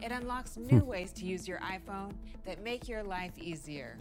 [0.02, 2.12] It unlocks new ways to use your iPhone
[2.46, 3.98] that make your life easier.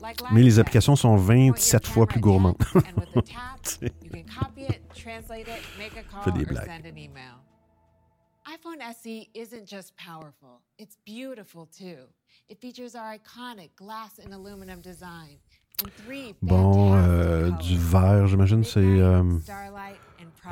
[0.00, 2.56] Like Mais les applications sont Point your 27 fois plus gourmandes.
[2.74, 3.60] at and with a tap,
[4.02, 6.66] you can copy it, translate it, make a call, Fais des blagues.
[8.46, 12.06] iPhone SE isn't just powerful, it's beautiful too.
[12.48, 15.38] It features our iconic glass and aluminum design
[16.42, 19.22] Bon, euh, du verre, j'imagine, c'est euh,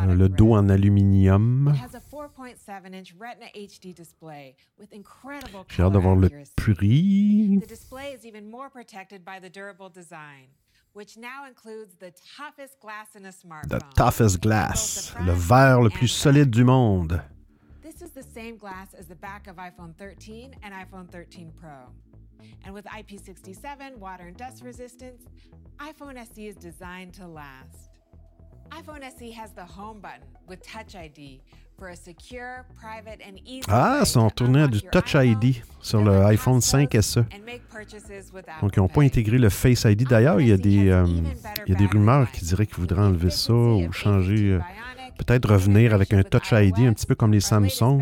[0.00, 1.72] euh, le dos en aluminium.
[1.74, 6.30] It has a 4.7-inch Retina HD display with incredible J'ai hâte de color voir le
[6.56, 7.58] prix.
[7.62, 10.48] The display is even more protected by the durable design,
[10.94, 13.14] which now includes the toughest glass
[15.20, 17.22] le verre le plus solide du monde.
[17.82, 21.90] This is the same glass as the back of iPhone 13 and iPhone 13 Pro.
[22.64, 25.22] And with IP67 water and dust resistance,
[25.78, 27.90] iPhone SE is designed to last.
[28.70, 31.40] iPhone SE has the home button with Touch ID
[31.78, 35.62] for a secure, private, and easy Ah, ils sont to tournés à du Touch ID
[35.80, 37.18] sur le iPhone passcodes, 5SE.
[37.32, 40.04] and make purchases with Donc, ils n'ont pas intégré le Face ID.
[40.06, 41.06] D'ailleurs, il y a des, euh,
[41.66, 44.60] il y a des rumeurs qui diraient qu'ils voudraient enlever ça ou changer, euh,
[45.18, 48.00] peut-être revenir avec un Touch ID, un petit peu comme les Samsung.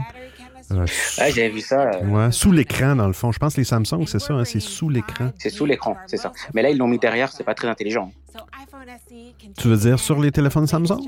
[0.73, 0.85] Euh,
[1.19, 1.91] Ouais, j'avais vu ça.
[1.91, 3.31] euh, ouais, sous l'écran, dans le fond.
[3.33, 5.31] Je pense que les Samsung, c'est ça, hein, c'est sous l'écran.
[5.39, 6.33] C'est sous l'écran, c'est ça.
[6.55, 8.11] Mais là, ils l'ont mis derrière, c'est pas très intelligent.
[9.59, 11.01] Tu veux dire sur les téléphones Samsung?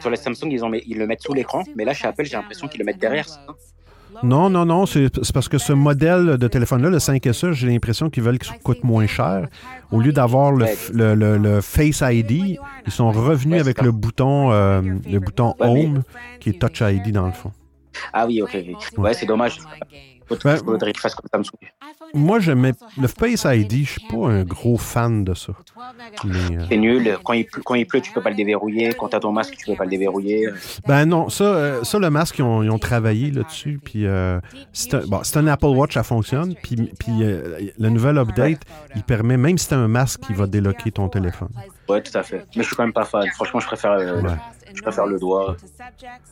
[0.00, 2.36] Sur les Samsung, ils, ont ils le mettent sous l'écran, mais là, chez Apple, j'ai
[2.36, 3.28] l'impression qu'ils le mettent derrière.
[3.28, 3.44] ça?
[4.22, 8.22] Non, non, non, c'est parce que ce modèle de téléphone-là, le 5SE, j'ai l'impression qu'ils
[8.22, 9.48] veulent qu'il coûte moins cher.
[9.90, 12.30] Au lieu d'avoir le, f- le, le- le Face ID,
[12.86, 13.84] ils sont revenus Ouais, avec ça.
[13.84, 16.02] le bouton, euh, le bouton Ouais, Home,
[16.40, 17.52] qui est Touch ID dans le fond.
[18.12, 18.56] Ah oui, ok.
[18.98, 19.58] Ouais, c'est dommage.
[20.44, 21.68] Ben, faudrait qu'ils fassent comme Samsung.
[22.14, 25.52] Moi, j'aimais le Face ID, je suis pas un gros fan de ça.
[26.24, 27.18] Euh, C'est nul.
[27.24, 28.92] Quand il, pleut, quand il pleut, tu peux pas le déverrouiller.
[28.94, 30.48] Quand t'as ton masque, tu peux pas le déverrouiller.
[30.86, 33.80] Ben non, ça, euh, ça le masque, ils ont, ils ont travaillé là-dessus.
[33.82, 34.40] Puis euh,
[34.72, 36.54] c'est un, bon, un Apple Watch, ça fonctionne.
[36.62, 38.60] Puis, puis euh, le nouvel update,
[38.96, 41.50] il permet, même si c'est un masque, il va déloquer ton téléphone.
[41.88, 42.46] Ouais, tout à fait.
[42.56, 43.26] Mais je suis quand même pas fan.
[43.34, 44.30] Franchement, je préfère, euh, Ouais.
[44.74, 45.56] Je préfère le doigt.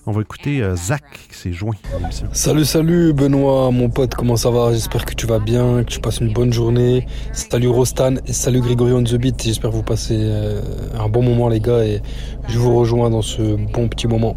[0.07, 2.26] On va écouter euh, Zach qui s'est joint à l'émission.
[2.33, 4.72] Salut, salut Benoît, mon pote, comment ça va?
[4.72, 7.07] J'espère que tu vas bien, que tu passes une bonne journée.
[7.33, 9.42] Salut Rostan et salut Grégory on the beat.
[9.42, 10.61] J'espère que vous passez euh,
[10.98, 12.00] un bon moment les gars et
[12.48, 14.37] je vous rejoins dans ce bon petit moment.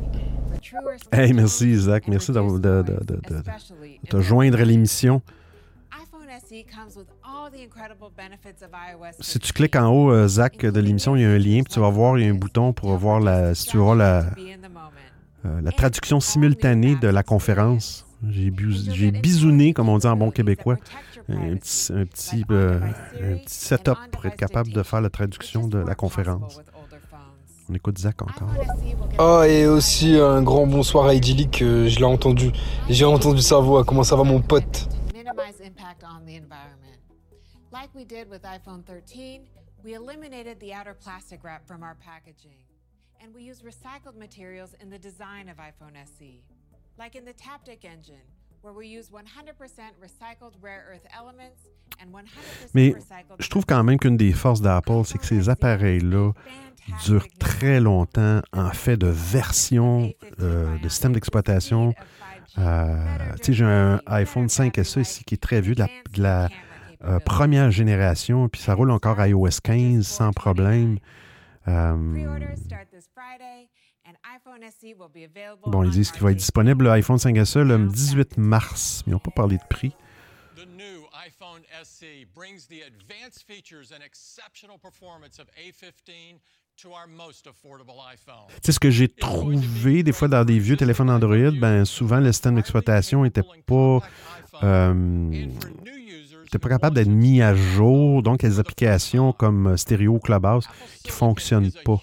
[1.12, 5.22] Hey, merci Zach, merci de, de, de, de- de- de te joindre à l'émission.
[9.20, 11.74] Si tu cliques en haut, euh, Zach, de l'émission, il y a un lien, puis
[11.74, 14.26] tu vas voir, il y a un bouton pour voir la, si tu auras la,
[15.46, 18.06] euh, la traduction simultanée de la conférence.
[18.30, 20.78] J'ai bisouné, comme on dit en bon québécois,
[21.28, 22.80] un petit, un, petit, euh,
[23.22, 26.62] un petit setup pour être capable de faire la traduction de la conférence.
[27.70, 28.50] On écoute Zach encore.
[29.18, 32.52] Ah et aussi un grand bonsoir à Idyllic, euh, je l'ai entendu.
[32.90, 34.90] J'ai entendu sa voix, comment ça va mon pote?
[37.74, 39.48] Like we did with iPhone 13,
[39.84, 42.62] we eliminated the outer plastic wrap from our packaging.
[43.20, 46.44] And we use recycled materials in the design of iPhone SE.
[47.00, 48.28] Like in the Taptic engine,
[48.62, 49.24] where we use 100%
[50.00, 51.62] recycled rare earth elements
[52.00, 52.28] and 100%
[52.76, 52.94] Mais
[53.40, 56.32] je trouve quand même qu'une des forces d'Apple, c'est que ces appareils-là
[57.06, 61.96] durent très longtemps en fait de version euh, de système d'exploitation.
[62.60, 66.22] Euh, tu sais, j'ai un iPhone 5SE ici qui est très vieux, de la, de
[66.22, 66.50] la,
[67.06, 71.00] euh, première génération, puis ça roule encore à iOS 15 sans problème.
[71.68, 71.96] Euh,
[75.66, 79.20] bon, ils disent qu'il va être disponible l'iPhone 5SE le 18 mars, mais ils n'ont
[79.20, 79.94] pas parlé de prix.
[80.56, 86.40] The new iPhone SE brings the advanced features and exceptional performance of A15
[86.78, 88.48] to our most affordable iPhone.
[88.50, 92.20] Tu sais, ce que j'ai trouvé des fois dans des vieux téléphones Android, ben souvent
[92.20, 94.00] le système d'exploitation n'était pas,
[94.64, 95.48] euh,
[96.48, 98.22] était pas capable d'être mis à jour.
[98.24, 100.68] Donc, il y a des applications comme Stereo Clubhouse
[101.04, 102.00] qui ne fonctionnent pas.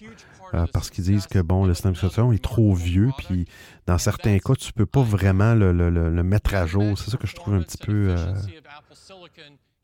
[0.53, 1.95] euh, parce qu'ils disent que bon, le système
[2.33, 3.47] est trop vieux, puis
[3.87, 6.99] dans certains cas, tu ne peux pas vraiment le, le- le- mettre à jour.
[6.99, 8.35] C'est ça que je trouve un petit peu, euh,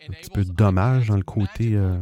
[0.08, 1.74] un petit peu dommage dans le côté.
[1.76, 2.00] euh,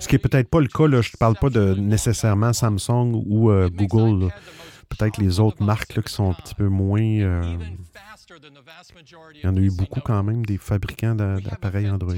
[0.00, 3.12] ce qui est peut-être pas le cas, là, je ne parle pas de nécessairement Samsung
[3.26, 4.30] ou euh, Google.
[4.88, 6.98] Peut-être les autres marques là, qui sont un petit peu moins.
[9.42, 12.14] Il y en a eu beaucoup quand même des fabricants d'a- d'appareils Android.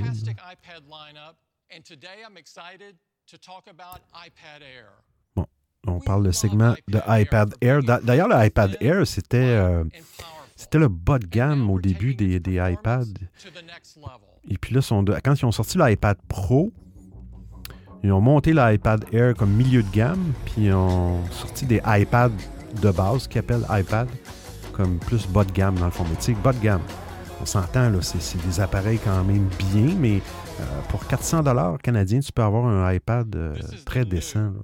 [4.63, 5.45] Air.
[5.89, 7.83] On parle de segment de iPad Air.
[7.83, 9.85] D'a- D'ailleurs, le iPad Air, c'était euh,
[10.57, 13.05] c'était le bas de gamme au début des, des iPads.
[14.49, 16.73] Et puis là, sont de- quand ils ont sorti l'iPad Pro,
[18.03, 22.31] ils ont monté l'iPad Air comme milieu de gamme, puis ils ont sorti des iPads
[22.83, 24.09] de base qu'ils appellent iPad,
[24.77, 26.05] comme plus bas de gamme dans le fond.
[26.09, 26.83] Mais tu sais, bas de gamme,
[27.41, 30.21] on s'entend, là, c'est c'est des appareils quand même bien, mais
[30.61, 34.41] euh, pour 400 dollars canadiens, tu peux avoir un iPad euh, très décent.
[34.41, 34.61] là.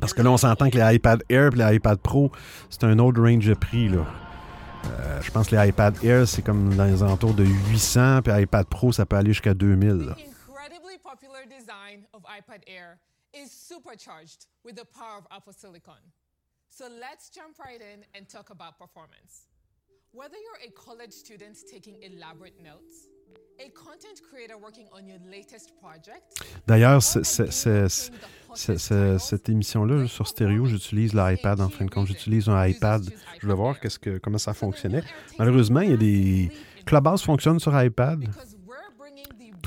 [0.00, 2.32] Parce que là, on s'entend que les iPad Air et les iPad Pro,
[2.70, 3.88] c'est un autre range de prix.
[3.88, 4.04] Là.
[4.86, 8.42] Euh, je pense que les iPad Air, c'est comme dans les alentours de 800, puis
[8.42, 9.88] iPad Pro, ça peut aller jusqu'à 2000.
[9.90, 10.16] là.
[13.32, 16.02] Is supercharged with the power of Apple Silicon.
[16.70, 19.48] So let's jump right in and talk about performance.
[20.12, 23.08] Whether you're a college student taking elaborate notes,
[23.58, 27.48] a content creator working on your latest project, D'ailleurs, cette
[29.48, 32.06] émission-là, sur stéréo, j'utilise l'iPad en fin de compte.
[32.06, 33.02] J'utilise un iPad.
[33.40, 35.02] Je vais voir que, comment ça fonctionnait.
[35.38, 36.50] Malheureusement, il y a des.
[36.86, 38.24] Clubhouse fonctionne sur iPad.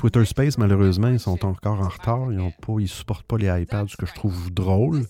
[0.02, 2.32] Twitter Space, malheureusement, ils sont encore en retard.
[2.32, 5.02] Ils ont pas, ils supportent pas les iPads, ce que je trouve drôle.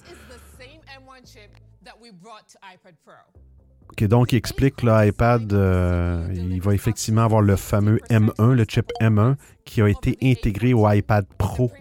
[0.59, 1.51] same M1 chip
[1.83, 3.15] that we brought to iPad Pro.
[3.91, 8.67] OK, donc, il explique que l'iPad, euh, il va effectivement avoir le fameux M1, le
[8.69, 11.73] chip M1, qui a été intégré au iPad Pro.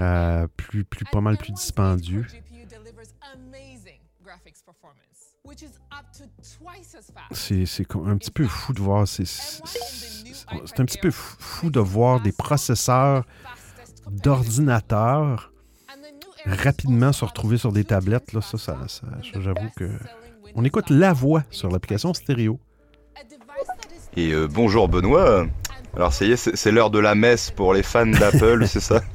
[0.00, 2.26] Euh, plus, plus, pas mal plus dispendieux.
[7.30, 9.06] C'est un petit peu fou de voir.
[9.06, 9.24] C'est
[10.64, 13.24] c'est- un petit peu fou de voir des processeurs
[14.10, 15.52] d'ordinateur
[16.44, 18.32] rapidement se retrouver sur des tablettes.
[18.32, 19.90] Là, ça, ça, ça- ça, j'avoue que.
[20.54, 22.58] On écoute la voix sur l'application stéréo.
[24.16, 25.46] Et euh, bonjour Benoît.
[25.96, 28.80] Alors ça y est, c'est c'est l'heure de la messe pour les fans d'Apple, c'est
[28.80, 29.00] ça?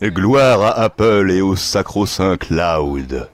[0.00, 3.28] Et gloire à Apple et au sacro-saint cloud.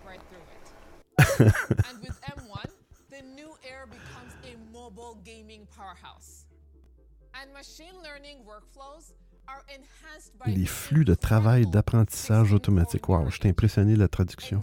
[10.46, 13.08] Les flux de travail d'apprentissage automatique.
[13.08, 14.60] Wow, je suis impressionné de la traduction.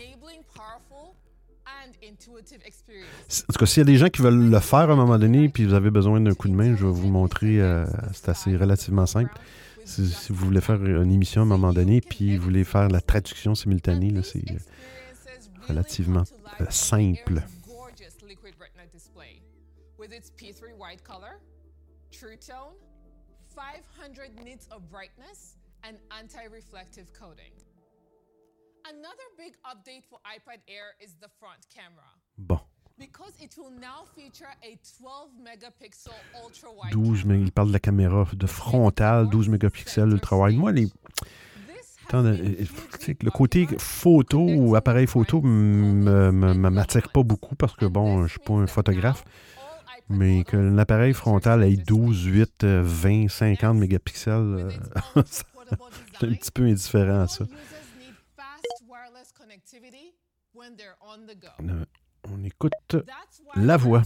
[3.49, 5.17] En tout cas, s'il y a des gens qui veulent le faire à un moment
[5.17, 7.59] donné, puis vous avez besoin d'un coup de main, je vais vous le montrer.
[7.61, 9.31] euh, c'est assez relativement simple.
[9.85, 12.89] Si, si vous voulez faire une émission à un moment donné, puis vous voulez faire
[12.89, 14.57] la traduction simultanée, là, c'est euh,
[15.69, 16.23] relativement
[16.59, 17.41] euh, simple.
[17.67, 19.41] Gorgeous liquid retina display
[19.97, 21.39] with its P3 white color,
[22.11, 22.75] true tone,
[23.55, 27.53] 500 nits of brightness, and anti-reflective coating.
[28.87, 32.09] Another big update for iPad Air is the front camera.
[32.37, 32.59] Bon,
[32.97, 37.73] Because it will now feature a 12 megapixel ultra wide 12, mais il parle de
[37.73, 40.57] la caméra de frontale, 12 mégapixels ultra wide.
[40.57, 40.87] Moi, les.
[42.11, 48.39] Le côté photo ou appareil photo me- m'attire pas beaucoup parce que, bon, je suis
[48.39, 49.23] pas un photographe.
[50.11, 54.69] Mais que l'appareil frontal ait 12, 8, euh, 20, 50 mégapixels, euh,
[55.15, 55.43] je suis
[56.23, 57.45] un petit peu indifférent à ça.
[62.31, 62.95] on écoute
[63.55, 64.01] la voix.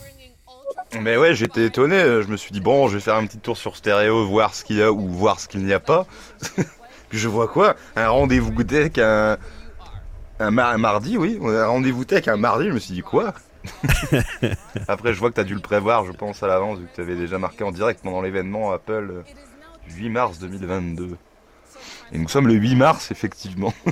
[0.99, 3.55] Mais ouais, j'étais étonné, je me suis dit bon, je vais faire un petit tour
[3.55, 6.05] sur stéréo, voir ce qu'il y a ou voir ce qu'il n'y a pas.
[7.13, 9.37] Puis je vois quoi Un rendez-vous tech un...
[10.39, 13.35] Un, mar- un mardi, oui, un rendez-vous tech un mardi, je me suis dit quoi
[14.87, 16.95] Après, je vois que tu as dû le prévoir, je pense, à l'avance, vu que
[16.95, 19.21] tu avais déjà marqué en direct pendant l'événement Apple euh,
[19.87, 21.15] du 8 mars 2022.
[22.13, 23.71] Et nous sommes le 8 mars, effectivement.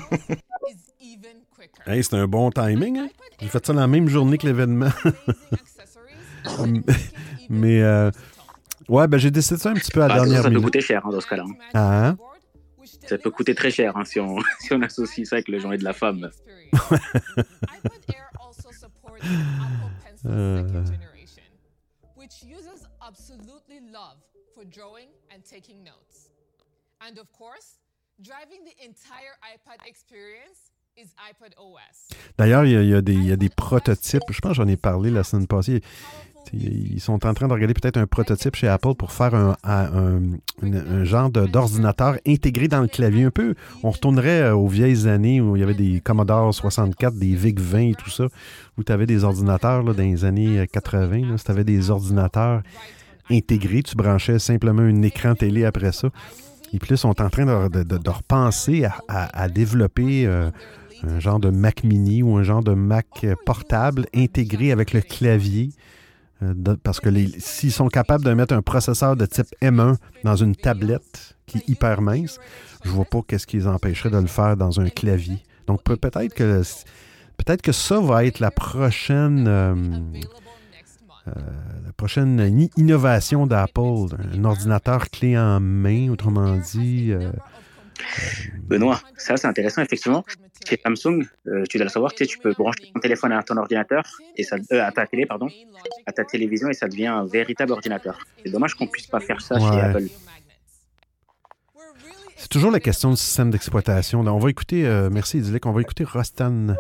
[1.86, 2.98] Hey, c'est un bon timing.
[2.98, 3.08] Hein?
[3.40, 4.90] J'ai fait ça la même journée que l'événement.
[7.50, 8.12] Mais, euh,
[8.90, 10.50] ouais, ben j'ai décidé ça un petit peu à la Ah, ça, dernière ça peut
[10.50, 10.64] minute.
[10.66, 11.44] coûter cher hein, dans ce cas-là.
[11.48, 11.54] hein.
[11.74, 12.18] Ah, hein?
[13.08, 15.72] Ça peut coûter très cher hein, si, on, si on associe ça avec le genre
[15.72, 16.30] de la femme.
[20.26, 20.62] Euh,
[32.38, 32.90] D'ailleurs, il y, a- il
[33.26, 34.24] y a des- prototypes.
[34.30, 35.82] Je pense que j'en ai parlé la semaine passée.
[36.54, 40.20] Ils sont en train de regarder peut-être un prototype chez Apple pour faire un, un-
[40.64, 43.24] un- un genre d'ordinateur intégré dans le clavier.
[43.26, 47.14] Un peu, on retournerait euh, aux vieilles années où il y avait des Commodore 64,
[47.16, 48.26] des VIC-20 et tout ça,
[48.78, 51.30] où tu avais des ordinateurs là, dans les années euh, 80.
[51.30, 52.64] là, si tu avais des ordinateurs
[53.30, 56.10] intégrés, tu branchais simplement un écran télé après ça.
[56.74, 59.48] Et puis là, ils sont en train de, de- de- de repenser à, à- à
[59.48, 60.50] développer euh,
[61.04, 65.02] un genre de Mac mini ou un genre de Mac euh, portable intégré avec le
[65.02, 65.70] clavier
[66.44, 70.56] Euh, parce que s'ils sont capables de mettre un processeur de type M1 dans une
[70.56, 72.40] tablette qui est hyper mince,
[72.84, 75.38] je vois pas qu'est-ce qui les empêcherait de le faire dans un clavier.
[75.68, 79.76] Donc pe- peut-être que ça va être la prochaine euh,
[81.28, 87.14] la prochaine innovation d'Apple, un ordinateur clé en main, autrement dit.
[88.68, 90.24] Benoît, ça c'est intéressant effectivement.
[90.68, 93.42] Chez Samsung, euh, tu dois le savoir, tu sais, tu peux brancher ton téléphone à
[93.44, 94.04] ton ordinateur
[94.38, 95.48] et ça, euh, à ta télé, pardon,
[96.06, 98.20] à ta télévision et ça devient un véritable ordinateur.
[98.44, 99.66] C'est dommage qu'on puisse pas faire ça chez.
[99.66, 100.08] Apple.
[102.38, 104.20] c'est toujours la question du système d'exploitation.
[104.20, 106.76] On va écouter, euh, merci Idyllic, on va écouter Rostan.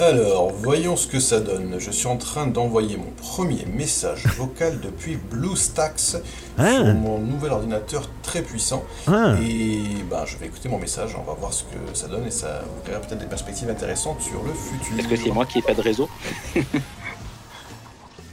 [0.00, 1.76] Alors, voyons ce que ça donne.
[1.78, 6.16] Je suis en train d'envoyer mon premier message vocal depuis BlueStacks
[6.58, 6.72] Ah.
[6.72, 8.82] sur mon nouvel ordinateur très puissant.
[9.06, 9.34] Ah.
[9.40, 12.30] Et ben, je vais écouter mon message, on va voir ce que ça donne et
[12.32, 14.98] ça ouvrira peut-être des perspectives intéressantes sur le futur.
[14.98, 16.08] Est-ce que c'est moi qui ai pas de réseau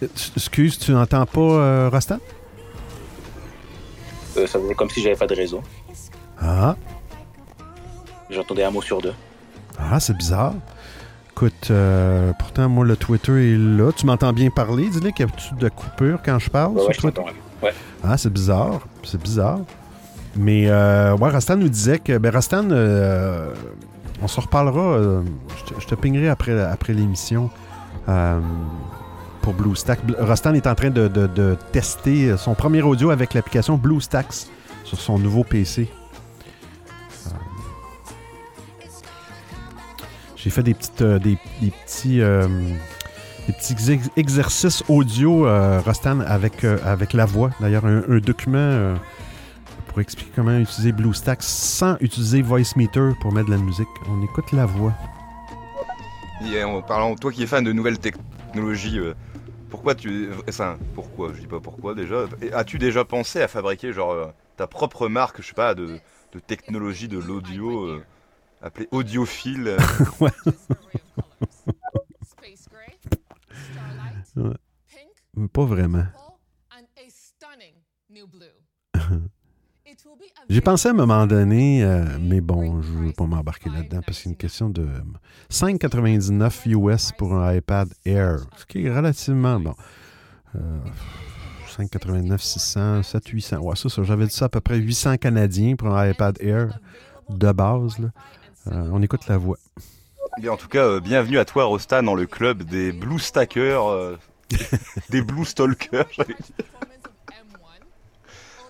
[0.04, 2.18] Euh, Excuse, tu n'entends pas euh, Rostan?
[4.36, 5.62] Euh, Ça faisait comme si j'avais pas de réseau.
[6.42, 6.76] Ah,
[8.32, 9.14] J'entendais un mot sur deux.
[9.78, 10.56] ah c'est bizarre.
[11.36, 13.92] Écoute, euh, pourtant, moi, le Twitter est là.
[13.96, 14.90] Tu m'entends bien parler?
[14.90, 17.12] Dis-le qu'il y a de coupure quand je parle Ouais, sur ouais,
[17.64, 17.68] je.
[18.04, 18.82] Ah, c'est bizarre.
[19.04, 19.60] C'est bizarre.
[20.36, 22.18] Mais, euh, ouais, Rastan nous disait que.
[22.18, 23.54] Ben, Rastan, euh,
[24.22, 24.82] on se reparlera.
[24.94, 25.22] euh,
[25.58, 27.50] je, te, je te pingerai après, après l'émission
[28.10, 28.40] euh,
[29.42, 30.06] pour BlueStacks.
[30.06, 34.48] Bl- Rastan est en train de, de- de tester son premier audio avec l'application BlueStacks
[34.84, 35.90] sur son nouveau PC.
[40.44, 41.38] J'ai fait des, petites, euh, des,
[41.86, 42.20] petits.
[42.20, 42.48] euh,
[43.46, 47.52] des petits ex- exercices audio, euh, Rostan, avec, avec la voix.
[47.60, 48.96] D'ailleurs, un, document
[49.88, 53.88] pour expliquer comment utiliser BlueStacks sans utiliser VoiceMeter pour mettre de la musique.
[54.10, 54.94] On écoute la voix.
[56.52, 59.00] Et en parlant, toi qui es fan de nouvelles technologies,
[59.70, 60.30] pourquoi tu.
[60.50, 61.34] Enfin, pourquoi?
[61.36, 62.26] Je dis pas pourquoi déjà.
[62.54, 66.00] As-tu déjà pensé à fabriquer genre ta propre marque, je sais pas, de,
[66.34, 68.02] de technologie de l'audio,
[68.62, 69.78] appelée audiophile euh,
[70.20, 70.32] Ouais.
[74.38, 74.54] Ouais.
[75.36, 76.06] Mais Pas vraiment.
[80.50, 84.02] J'ai pensé à un moment donné, euh, mais bon, je ne veux pas m'embarquer là-dedans
[84.06, 84.88] parce que c'est une question de
[85.50, 89.76] 5,99 US pour un iPad Air, ce qui est relativement bon.
[90.56, 90.80] Euh,
[91.78, 93.58] 5,99, 600, 7, 800.
[93.60, 96.78] Ouais, ça, ça j'avais dit ça à peu près 800 Canadiens pour un iPad Air
[97.30, 98.00] de base.
[98.00, 98.10] là.
[98.68, 99.58] Euh, on écoute la voix.
[100.38, 103.88] Bien, en tout cas, euh, bienvenue à toi, Rostan, dans le club des Blue Stackers,
[103.88, 104.18] euh,
[105.10, 106.66] des Blue Stalkers, j'allais dire.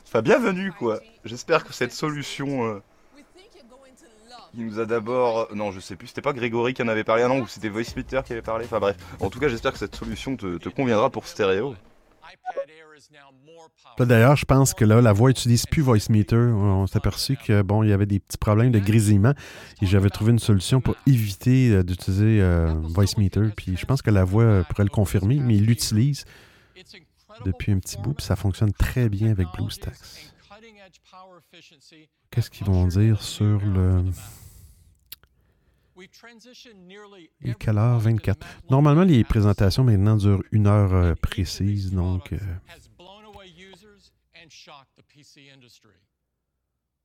[0.05, 0.99] Enfin, bienvenue, quoi.
[1.25, 2.81] J'espère que cette solution
[4.53, 5.53] qui nous a d'abord...
[5.55, 7.69] Non, je sais plus, c'était pas Grégory qui en avait parlé, ah non, ou c'était
[7.69, 8.65] VoiceMeter qui avait parlé.
[8.65, 11.75] Enfin bref, en tout cas, j'espère que cette solution te, te conviendra pour stéréo.
[13.99, 16.35] D'ailleurs, je pense que là, la voix n'utilise plus VoiceMeter.
[16.35, 19.33] On s'est aperçu que bon, il y avait des petits problèmes de grésillement
[19.81, 22.73] et j'avais trouvé une solution pour éviter euh, d'utiliser euh.
[23.55, 26.25] Puis je pense que la voix euh, pourrait le confirmer, mais il l'utilise
[27.45, 30.31] depuis un petit bout, puis ça fonctionne très bien avec BlueStacks.
[32.31, 34.03] Qu'est-ce qu'ils vont dire sur le.
[37.43, 37.99] Est quelle heure?
[37.99, 38.45] 24.
[38.69, 42.33] Normalement, les présentations maintenant durent une heure euh, précise, donc.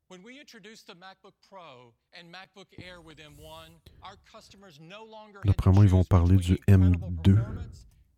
[0.09, 3.71] When we introduced the MacBook Pro and MacBook Air with M1,
[4.05, 7.37] our customers no longer had D'après moi, ils vont parler du M2.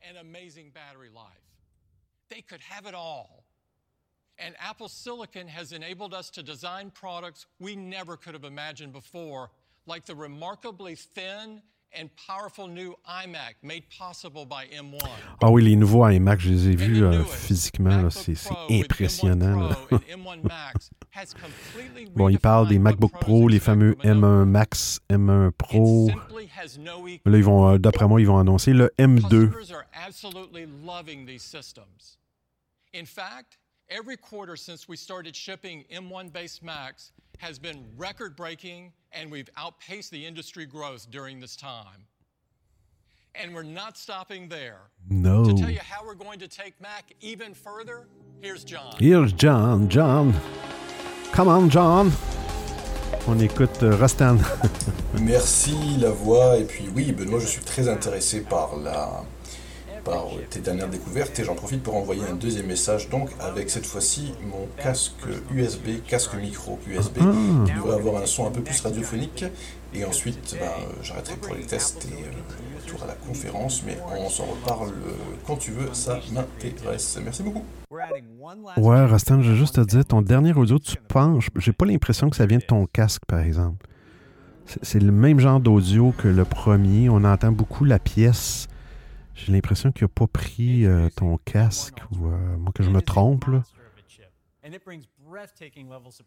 [0.02, 1.24] and amazing battery life.
[2.28, 3.44] They could have it all.
[4.38, 9.50] And Apple Silicon has enabled us to design products we never could have imagined before,
[9.86, 11.62] like the remarkably thin
[11.94, 14.98] and powerful new iMac made possible by M1.
[15.40, 18.36] Ah oui, les nouveaux iMac, je les ai vus euh, physiquement, c'est
[18.70, 19.68] impressionnant.
[19.68, 19.76] là.
[22.14, 26.10] bon, ils parlent des MacBook Pro, les fameux M1 Max, M1 Pro.
[27.24, 29.48] Là, ils vont, euh, d'après moi, ils vont annoncer le M2.
[29.50, 32.18] Customers are absolutely loving these systems.
[32.94, 33.58] In fact,
[33.88, 39.48] every quarter since we started shipping M1 based Macs has been record breaking, and we've
[39.56, 42.06] outpaced the industry growth during this time.
[43.34, 44.80] And we're not stopping there.
[45.08, 45.44] No.
[45.44, 48.08] To tell you how we're going to take Mac even further,
[48.40, 48.94] here's John.
[48.98, 49.88] Here's John.
[49.88, 50.34] John.
[51.32, 52.12] Come on, John.
[53.28, 54.38] On écoute euh, Rostan.
[55.20, 59.24] Merci la voix et puis oui Benoît je suis très intéressé par la
[60.08, 63.86] par tes dernières découvertes et j'en profite pour envoyer un deuxième message donc avec cette
[63.86, 67.32] fois-ci mon casque USB, casque micro USB Ah.
[67.66, 69.44] qui devrait avoir un son un peu plus radiophonique
[69.94, 73.98] et ensuite ben, euh, j'arrêterai pour les tests et euh, retour à la conférence mais
[74.18, 75.12] on s'en reparle euh,
[75.46, 77.18] quand tu veux, ça m'intéresse.
[77.22, 77.64] Merci beaucoup.
[78.76, 81.48] Ouais, Rostan, je vais juste te dire, ton dernier audio, tu penches.
[81.56, 83.86] J'ai pas l'impression que ça vient de ton casque, par exemple.
[84.82, 87.08] C'est le même genre d'audio que le premier.
[87.08, 88.68] On entend beaucoup la pièce.
[89.38, 93.00] J'ai l'impression qu'il n'a pas pris euh, ton casque ou euh, moi que je me
[93.06, 93.44] trompe.
[93.46, 93.62] Là.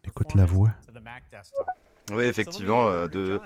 [0.08, 0.70] Écoute la voix.
[2.10, 3.38] Oui, effectivement, euh, de...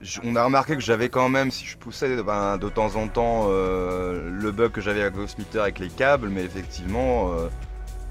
[0.00, 3.08] j- on a remarqué que j'avais quand même, si je poussais ben, de temps en
[3.08, 7.48] temps euh, le bug que j'avais avec Ghostmeter avec les câbles, mais effectivement, euh,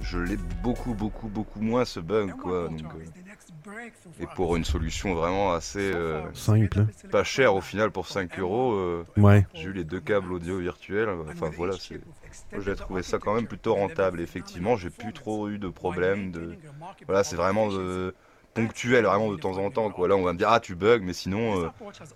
[0.01, 2.67] je l'ai beaucoup, beaucoup, beaucoup moins ce bug, quoi.
[2.69, 3.05] donc, euh,
[4.21, 8.73] et pour une solution vraiment assez euh, Simple, pas chère au final pour 5 euros,
[8.73, 9.45] euh, Ouais.
[9.53, 11.09] j'ai eu les deux câbles audio virtuels.
[11.29, 11.75] Enfin voilà,
[12.59, 14.21] j'ai trouvé ça quand même plutôt rentable.
[14.21, 16.31] Effectivement, j'ai plus trop eu de problèmes.
[16.31, 16.55] De...
[17.07, 18.13] Voilà, c'est vraiment de-
[18.53, 19.89] ponctuel, vraiment de temps en temps.
[19.91, 20.07] Quoi.
[20.07, 21.69] Là, on va me dire ah tu bugs, mais sinon, euh,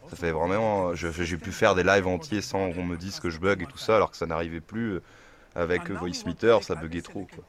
[0.10, 0.94] ça fait vraiment.
[0.96, 3.78] J'ai pu faire des lives entiers sans qu'on me dise que je bug et tout
[3.78, 4.94] ça, alors que ça n'arrivait plus.
[4.96, 5.02] euh,
[5.56, 7.26] Avec euh, VoiceMeter, ça buguait trop.
[7.34, 7.44] Quoi.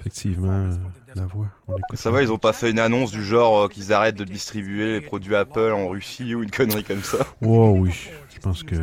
[0.00, 0.70] Effectivement,
[1.14, 1.48] la voix.
[1.66, 4.16] On écoute Ça va, ils ont pas fait une annonce du genre euh, qu'ils arrêtent
[4.16, 7.26] de distribuer les produits Apple en Russie ou une connerie comme ça.
[7.42, 8.76] Oh oui, je pense que.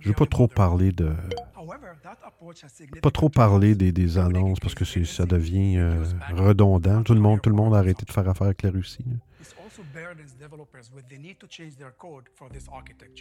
[0.00, 1.14] Je veux pas trop parler de.
[3.00, 7.02] Pas trop parler des, des annonces parce que ça devient euh, redondant.
[7.02, 9.04] Tout le, monde, tout le monde a arrêté de faire affaire avec la Russie.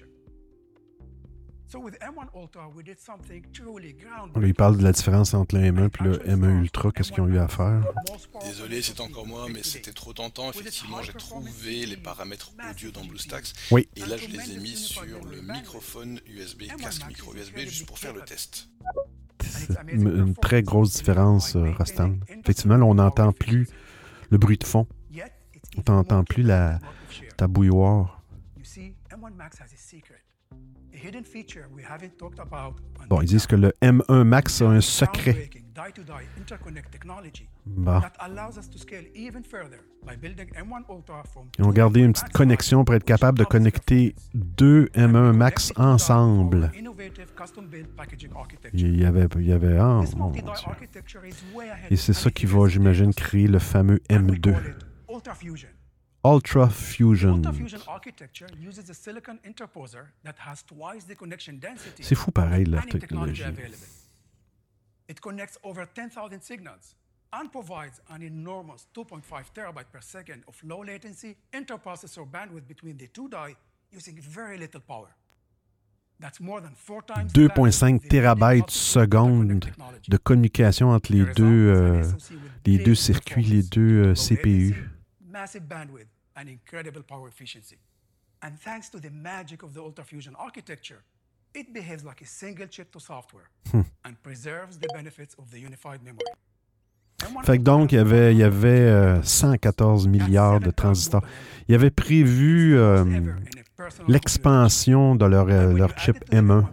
[0.02, 0.31] là.
[1.68, 2.02] This also burdens developers with the need to change their code for this architecture.
[2.02, 4.48] So with M1 Ultra, we did something truly Là, groundbreaking.
[4.48, 6.92] il parle de la différence entre le M1 et le M1 Ultra.
[6.92, 7.84] Qu'est-ce qu'ils ont eu à faire?
[8.46, 10.50] Désolé, c'est encore moi, mais c'était trop tentant.
[10.50, 13.54] Effectivement, j'ai trouvé les paramètres audio dans BlueStacks.
[13.72, 13.88] Oui.
[13.96, 18.00] Et là, je les ai mis sur le microphone USB, casque micro USB, juste pour
[18.00, 18.70] faire le test.
[19.42, 22.20] C'est une une très grosse différence, euh, Rostam.
[22.28, 23.68] Effectivement, là, on n'entend plus
[24.30, 24.88] le bruit de fond.
[25.88, 26.80] On n'entend plus la,
[27.38, 28.22] ta bouilloire.
[33.10, 35.50] Bon, ils disent que le M1 Max a un secret.
[37.66, 38.00] Bon.
[38.02, 42.02] that allows us to scale even further by building M1 Ultra from Ils ont gardé
[42.02, 46.72] une petite connexion pour être capable de connecter deux M1 Max ensemble.
[48.74, 49.78] Il y avait, il y avait
[50.16, 50.44] mon Dieu.
[51.62, 54.56] ahead Et c'est ça qui va, j'imagine, créer le fameux M2.
[56.24, 57.42] Ultra Fusion.
[62.02, 63.44] C'est fou pareil, la technologie.
[65.10, 66.96] It connects over 10,000 signals
[67.34, 73.08] and provides an enormous 2.5 terabyte per second of low latency interprocessor bandwidth between the
[73.08, 73.56] two die
[73.92, 75.10] using very little power.
[76.20, 79.66] That's more than four times the 2,5 térabytes seconde
[80.08, 82.04] de communication entre les deux, euh,
[82.66, 84.76] les deux circuits, les deux euh, CPU.
[85.32, 87.78] Massive bandwidth, and incredible power efficiency.
[88.42, 91.04] And thanks to the magic of the Ultra Fusion architecture,
[91.54, 93.82] it behaves like a single chip to software Hmm.
[94.06, 96.26] and preserves the benefits of the unified memory.
[97.44, 101.22] Fait que donc, il y avait, il y avait euh, 114 milliards de transistors.
[101.68, 103.06] Ils avaient prévu euh,
[104.08, 106.66] l'expansion de leur, euh, leur chip M1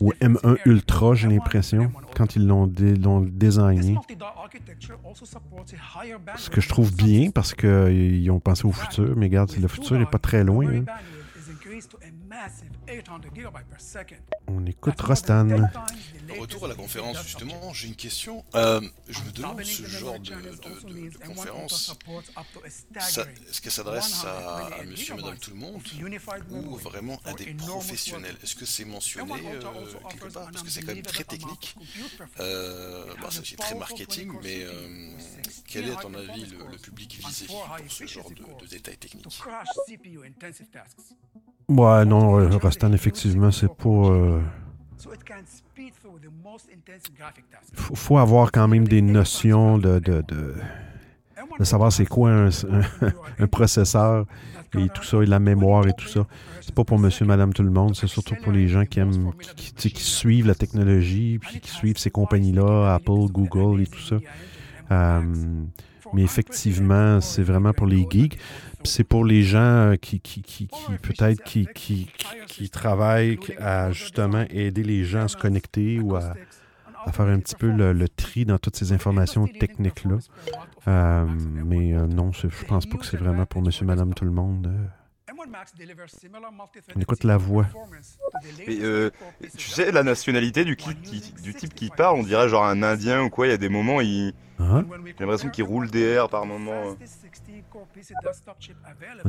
[0.00, 3.96] ou M1 Ultra, j'ai l'impression, quand ils l'ont dé- l'ont designé.
[6.36, 9.96] Ce que je trouve bien parce qu'ils ont pensé au futur, mais regarde, le futur
[9.98, 10.66] n'est pas très loin.
[10.66, 10.84] hein.
[12.86, 14.18] Is increased to a massive 800 gigabytes per second.
[14.46, 15.48] On écoute Rostan.
[16.38, 18.44] Retour à la conférence, justement, j'ai une question.
[18.54, 21.96] Euh, je me demande ce genre de, de- de- de conférence,
[22.64, 25.82] est-ce qu'elle s'adresse à, à monsieur et madame tout le monde
[26.50, 28.36] ou vraiment à des professionnels?
[28.42, 29.60] Est-ce que c'est mentionné euh,
[30.10, 30.50] quelque part?
[30.50, 31.76] Parce que c'est quand même très technique.
[32.40, 35.10] Euh, bah, c'est aussi très marketing, mais euh,
[35.66, 38.98] quel est, à ton avis, le, le public visé pour ce genre de, de détails
[38.98, 39.40] techniques?
[41.68, 43.88] Ouais, non, euh, Rostan, effectivement, c'est pas.
[43.88, 44.40] euh,
[47.74, 52.48] faut, faut avoir quand même des notions de, de, de, savoir c'est quoi un,
[53.38, 54.26] un- processeur
[54.76, 56.26] et tout ça, et la mémoire et tout ça.
[56.60, 59.32] C'est pas pour monsieur, madame, tout le monde, c'est surtout pour les gens qui aiment,
[59.76, 64.16] qui, qui suivent la technologie, puis qui suivent ces compagnies-là, Apple, Google et tout ça.
[64.90, 65.22] Euh,
[66.14, 68.38] mais effectivement, c'est vraiment pour les geeks.
[68.84, 70.68] C'est pour les gens euh, qui, qui, qui,
[71.02, 72.10] peut-être qui, qui,
[72.46, 76.34] qui travaillent à justement aider les gens à se connecter ou à,
[77.12, 80.18] faire un petit peu le, tri dans toutes ces informations techniques-là.
[80.86, 81.26] Euh,
[81.66, 84.70] mais euh, non, je pense pas que c'est vraiment pour monsieur, madame, tout le monde.
[85.46, 86.92] Euh.
[86.96, 87.66] On écoute la voix.
[88.66, 89.10] Et euh,
[89.56, 92.82] tu sais, la nationalité du, qui- qui- du type qui parle, on dirait genre un
[92.82, 93.46] indien ou quoi.
[93.46, 94.32] Il y a des moments, il...
[94.60, 94.84] Hein?
[95.04, 96.94] j'ai l'impression qu'il roule des airs par moment.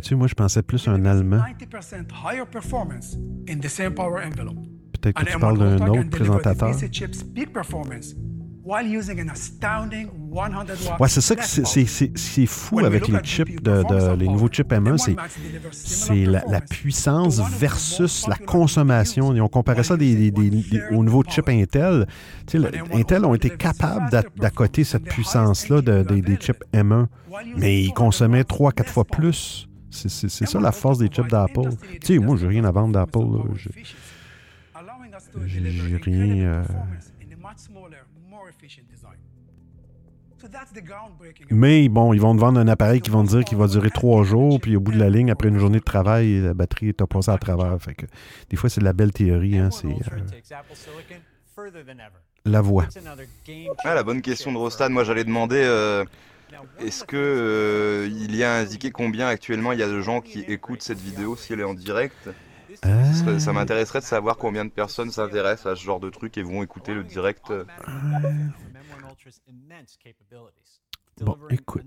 [0.02, 1.38] Tu sais, moi, je pensais plus à un Allemand.
[1.60, 3.18] 90% higher performance
[3.50, 4.56] in the same power envelope.
[5.02, 6.70] Peut-être que tu parles d'un M1 Ultra autre présentateur.
[8.66, 10.54] The VC chip's peak performance while using an astounding 100
[10.88, 11.66] watts Ouais, c'est ça que c'est-
[12.46, 15.72] fou avec les chips, de, de- les nouveaux chips M1, the c'est M1 Max delivers
[15.72, 19.34] c'est similar la, puissance versus la consommation.
[19.34, 22.08] Ils ont comparé ça des, des- des- des- aux nouveaux chips Intel.
[22.48, 26.64] Tu sais, le- Intel ont été capables d'a- d'accoter cette puissance-là de- des- des chips
[26.74, 27.08] M1,
[27.58, 29.68] mais ils consommaient 3-4 fois plus.
[29.92, 30.10] C'est
[30.46, 31.70] ça la force des chips d'Apple.
[32.02, 33.20] Tu sais, moi, j'ai rien à vendre d'Apple.
[33.56, 33.70] J'ai-
[36.04, 36.46] rien.
[36.46, 36.64] euh,
[41.52, 43.90] Mais bon, ils vont te vendre un appareil qui vont te dire qu'il va durer
[43.90, 46.90] trois jours, puis au bout de la ligne, après une journée de travail, la batterie
[46.90, 47.78] est passée à travers.
[47.82, 48.06] Fait que
[48.50, 49.58] des fois, c'est de la belle théorie.
[49.58, 51.60] Hein, c'est euh,
[52.46, 52.86] la voix.
[53.84, 54.90] Ah, la bonne question de Rostan.
[54.90, 56.06] Moi, j'allais demander euh,
[56.80, 60.42] est-ce que euh, il y a indiqué combien actuellement il y a de gens qui
[60.42, 62.30] écoutent cette vidéo si elle est en direct?
[62.84, 63.40] Ah.
[63.40, 66.62] Ça m'intéresserait de savoir combien de personnes s'intéressent à ce genre de truc et vont
[66.62, 67.50] écouter le direct.
[67.50, 67.64] euh.
[71.22, 71.86] Bon, écoute.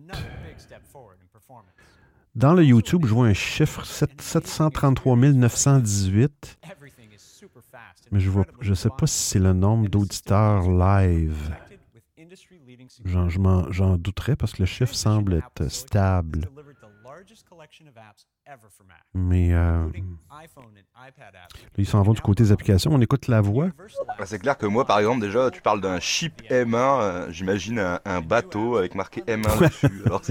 [2.34, 6.58] Dans le YouTube, je vois un chiffre 7- 733 918.
[8.10, 11.54] Mais je vois, je sais pas si c'est le nombre d'auditeurs live.
[13.04, 16.48] J'en douterais parce que le chiffre semble être stable.
[19.14, 19.86] Mais euh,
[21.58, 22.90] là, ils s'en vont du côté des applications.
[22.92, 23.68] On écoute la voix.
[24.18, 27.78] Ah, C'est clair que moi, par exemple, déjà, tu parles d'un chip M1, euh, j'imagine
[27.78, 30.02] un, un bateau avec marqué M1 dessus.
[30.06, 30.22] Alors,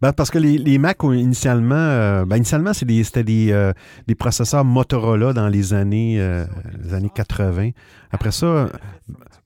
[0.00, 3.72] Ben, parce que les, les Mac, ont initialement, euh, ben, initialement des- c'était des, euh,
[4.06, 6.46] des processeurs Motorola dans les années, euh,
[6.82, 7.70] les années 80.
[8.10, 8.68] Après ça,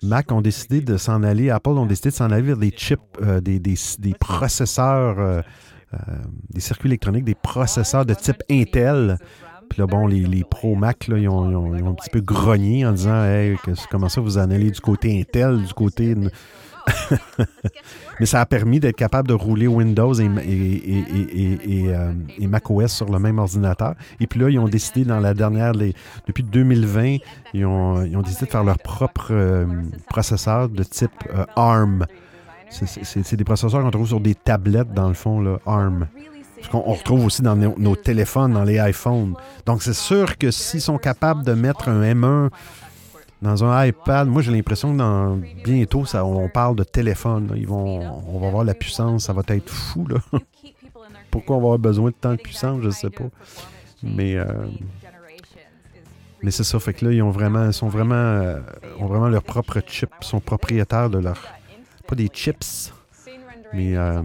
[0.02, 3.00] Mac ont décidé de s'en aller, Apple ont décidé de s'en aller vers des chips,
[3.20, 5.16] euh, des, des- des processeurs,
[6.50, 9.18] des circuits électroniques, des processeurs de type Intel.
[9.68, 12.92] Puis là, bon, les, les pros Mac, là, ils, ont, un petit peu grogné en
[12.92, 16.14] disant hey, que- comment ça vous en allez du côté Intel, du côté.
[18.20, 23.18] Mais ça a permis d'être capable de rouler Windows et, et, et, euh, sur le
[23.18, 23.94] même ordinateur.
[24.20, 25.72] Et puis là, ils ont décidé dans la dernière,
[26.26, 27.18] depuis 2020,
[27.54, 29.66] ils ont, décidé de faire leur propre euh,
[30.08, 32.06] processeur de type euh, ARM.
[32.70, 36.06] C'est- des processeurs qu'on trouve sur des tablettes, dans le fond, là, ARM.
[36.62, 39.34] Ce qu'on on retrouve aussi dans nos, téléphones, dans les iPhones.
[39.64, 42.50] Donc, c'est sûr que s'ils sont capables de mettre un M1
[43.40, 47.52] dans un iPad, moi, j'ai l'impression que dans, bientôt, ça, on parle de téléphone.
[47.56, 50.06] Ils vont, on va voir la puissance, ça va être fou.
[50.08, 50.16] Là.
[51.30, 53.26] Pourquoi on va avoir besoin de tant de puissance, je ne sais pas.
[54.02, 54.44] Mais, euh,
[56.42, 58.60] mais c'est ça, fait que là, ils ont vraiment, sont vraiment, euh,
[58.98, 61.38] ont vraiment leur propre chip, sont propriétaires de leur,
[62.08, 62.90] pas des chips,
[63.74, 64.22] mais euh,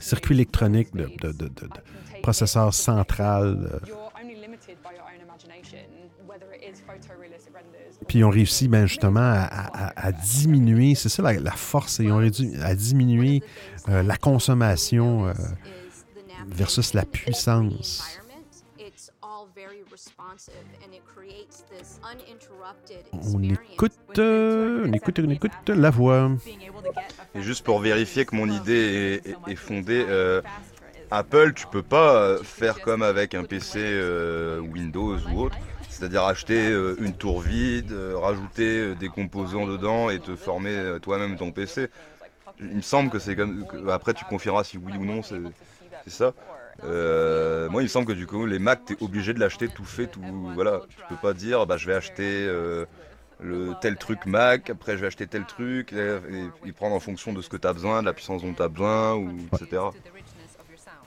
[0.00, 1.68] circuit électronique de, de, de, de-
[2.22, 3.70] processeur central.
[3.72, 3.78] euh.
[8.06, 12.54] Puis ils ont réussi ben, justement à, diminuer, c'est ça la, force, ils ont réussi
[12.62, 13.42] à diminuer
[13.88, 15.32] euh, la consommation euh,
[16.48, 18.18] versus la puissance.
[23.12, 26.30] On écoute, euh, on écoute, on écoute la voix.
[27.34, 30.42] Et juste pour vérifier que mon idée est, est- est fondée, euh,
[31.10, 35.58] Apple, tu peux pas euh, faire comme avec un PC euh, Windows ou autre,
[35.88, 40.70] c'est-à-dire acheter euh, une tour vide, euh, rajouter euh, des composants dedans et te former
[40.70, 41.88] euh, toi-même ton PC.
[42.60, 43.66] Il me semble que c'est comme.
[43.66, 45.40] que- après, tu confieras si oui ou non, c'est
[46.04, 46.34] c'est ça.
[46.84, 49.68] Euh, moi, il me semble que du coup, les Mac, tu es obligé de l'acheter
[49.68, 50.22] tout fait, tout.
[50.54, 52.46] Voilà, tu peux pas dire, bah, je vais acheter.
[52.46, 52.84] euh,
[53.40, 57.42] le tel truc Mac, après je vais acheter tel truc, et, prendre en fonction de
[57.42, 59.82] ce que tu as besoin, de la puissance dont tu as besoin, ou, etc.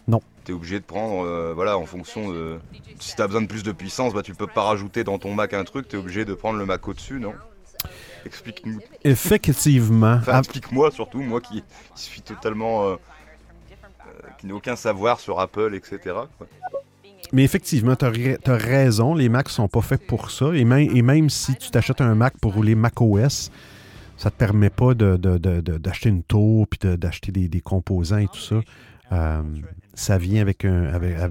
[0.08, 0.22] Non.
[0.46, 2.60] Tu es obligé de prendre, euh, voilà, en fonction de...
[3.00, 5.34] Si tu as besoin de plus de puissance, bah, tu peux pas rajouter dans ton
[5.34, 7.34] Mac un truc, tu es obligé de prendre le Mac au-dessus, non?
[8.26, 8.80] Explique-nous.
[9.04, 10.14] Effectivement.
[10.14, 11.64] Enfin, explique-moi surtout, moi qui,
[11.96, 12.98] qui suis totalement...
[14.44, 16.16] euh, euh, qui n'ai aucun savoir sur Apple, etc.
[17.34, 20.54] Mais effectivement, tu as, raison, les Macs sont pas faits pour ça.
[20.54, 23.52] Et, même- si tu t'achètes un Mac pour rouler macOS,
[24.18, 28.62] ça te permet pas d'acheter une tour puis d'acheter des, composants et tout ça.
[29.12, 29.42] Euh,
[29.94, 31.24] ça vient euh,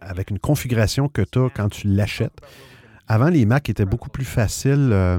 [0.00, 2.40] avec une configuration que tu as quand tu l'achètes.
[3.08, 4.90] Avant, les Macs étaient beaucoup plus faciles.
[4.92, 5.18] euh,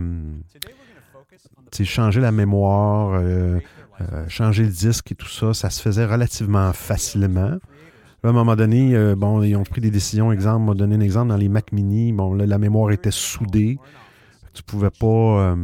[1.84, 3.20] changer la mémoire,
[4.02, 7.52] euh, changer le disque et tout ça, ça se faisait relativement facilement.
[7.52, 7.60] Là,
[8.24, 10.32] à un moment donné, euh, bon, ils ont pris des décisions.
[10.32, 12.12] Exemple, m'a donné un exemple dans les Mac Mini.
[12.14, 13.78] Bon, la mémoire était soudée.
[14.54, 15.06] Tu pouvais pas.
[15.06, 15.56] euh,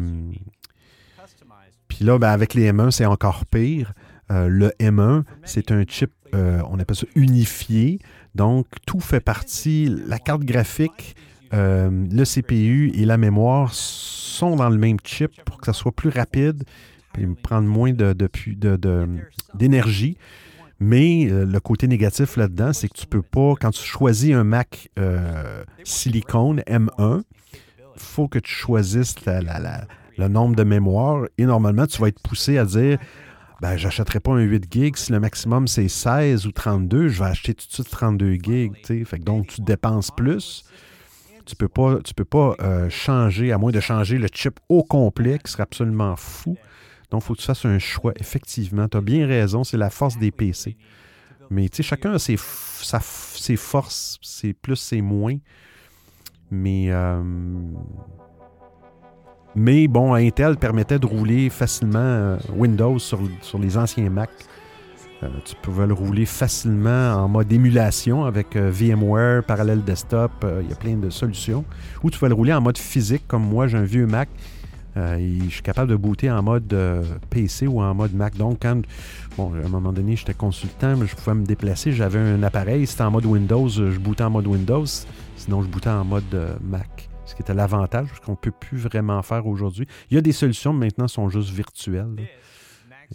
[1.87, 3.93] Puis là, ben, avec les M1, c'est encore pire.
[4.29, 7.97] Le M1, c'est un chip, on appelle ça unifié.
[8.35, 9.91] Donc, tout fait partie.
[10.05, 11.15] La carte graphique,
[11.51, 16.09] le CPU et la mémoire sont dans le même chip pour que ça soit plus
[16.09, 16.63] rapide
[17.17, 17.93] et prendre moins
[19.53, 20.17] d'énergie.
[20.79, 24.45] Mais euh, le côté négatif là-dedans, c'est que tu peux pas, quand tu choisis un
[24.45, 27.21] Mac euh, silicone M1,
[27.53, 32.57] il faut que tu choisisses le nombre de mémoire et normalement, tu vas être poussé
[32.57, 32.97] à dire
[33.61, 34.95] ben, j'achèterai pas un 8 gigs.
[34.95, 38.73] Si le maximum c'est 16 ou 32, je vais acheter tout de suite 32 gigs.
[38.85, 40.63] Fait que donc, tu dépenses plus.
[41.45, 44.83] Tu peux pas, tu peux pas euh, changer, à moins de changer le chip au
[44.83, 46.55] complet, qui serait absolument fou.
[47.11, 48.13] Donc, il faut que tu fasses un choix.
[48.17, 50.77] Effectivement, tu as bien raison, c'est la force des PC.
[51.49, 55.37] Mais tu sais, chacun a ses, forces, ses plus, ses moins.
[56.51, 57.21] Mais, euh,
[59.55, 64.29] mais bon, Intel permettait de rouler facilement euh, Windows sur, sur les anciens Mac.
[65.23, 70.31] Euh, tu pouvais le rouler facilement en mode émulation avec VMware, Parallel Desktop,
[70.61, 71.65] il y a plein de solutions.
[72.03, 74.29] Ou tu pouvais le rouler en mode physique, comme moi, j'ai un vieux Mac.
[74.99, 78.35] Euh, je suis capable de booter en mode euh, PC ou en mode Mac.
[78.35, 78.81] Donc, quand,
[79.37, 82.85] bon, à un moment donné, j'étais consultant, mais je pouvais me déplacer, j'avais un appareil,
[82.85, 84.85] c'était en mode Windows, euh, je bootais en mode Windows,
[85.37, 87.09] sinon je bootais en mode Mac.
[87.25, 89.87] Ce qui était l'avantage, parce qu'on ne peut plus vraiment faire aujourd'hui.
[90.09, 92.15] Il y a des solutions, mais maintenant, sont juste virtuelles.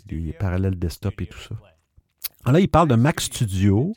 [0.06, 1.54] Des parallèles desktop et tout ça.
[2.44, 3.92] Alors là, il parle de Mac Studio.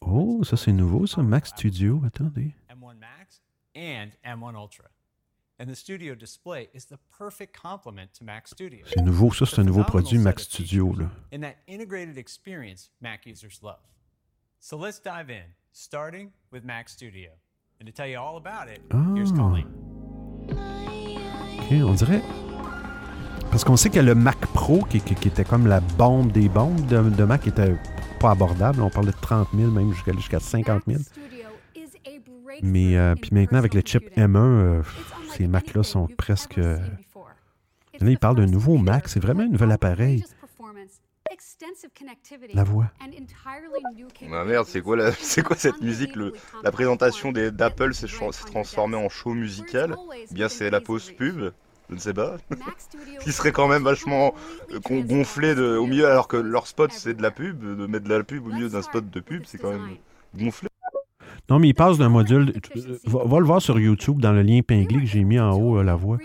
[0.00, 2.02] Oh, ça c'est nouveau, ça, Mac Studio.
[2.06, 2.54] Attendez.
[2.70, 3.42] M1 Max
[3.76, 4.88] and M1 Ultra.
[8.86, 10.94] C'est nouveau, ça, c'est un nouveau produit, Mac Studio.
[10.94, 11.06] Là.
[11.32, 13.78] In that integrated experience Mac users love.
[14.60, 17.30] So let's dive in, starting with Mac Studio.
[17.80, 18.80] And to tell you all about it,
[19.16, 19.36] here's Ah.
[19.36, 19.66] Colleen.
[21.58, 22.22] OK, on dirait.
[23.50, 26.48] Parce qu'on sait que le Mac Pro, qui, qui- qui était comme la bombe des
[26.48, 27.76] bombes de, de Mac, était
[28.18, 28.80] pas abordable.
[28.82, 31.00] On parlait de 30 000, même jusqu'à jusqu'à 50 000.
[32.62, 34.82] Mais euh, puis maintenant, avec le chip M1, euh,
[35.36, 36.58] ces Macs-là sont presque.
[36.58, 36.78] euh,
[38.00, 39.08] Là, il parle d'un nouveau Mac.
[39.08, 40.24] C'est vraiment un nouvel appareil.
[42.54, 42.90] La voix.
[44.32, 46.14] Ah merde, c'est quoi, la- c'est quoi cette musique?
[46.16, 46.32] Le,
[46.62, 48.06] La présentation des- d'Apple s'est
[48.46, 49.92] transformée en show musical
[50.30, 51.52] Ou Bien, c'est la pause pub?
[51.88, 52.36] Je ne sais pas.
[53.22, 54.34] Qui serait quand même vachement
[54.72, 57.60] euh, gonflé de, au milieu, alors que leur spot c'est de la pub.
[57.60, 59.96] De mettre de la pub au milieu d'un spot de pub, c'est quand même
[60.34, 60.68] gonflé.
[61.50, 62.52] Non, mais il passe d'un module.
[62.76, 65.52] euh, Va, va le voir sur YouTube dans le lien épinglé que j'ai mis en
[65.52, 66.18] haut, là, la voix.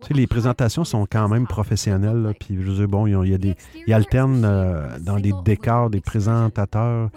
[0.00, 2.20] Tu sais, les présentations sont quand même professionnelles.
[2.22, 3.56] là, Puis, je veux dire, bon, il y a, il y a des,
[3.86, 7.10] ils alternent euh, dans des décors des présentateurs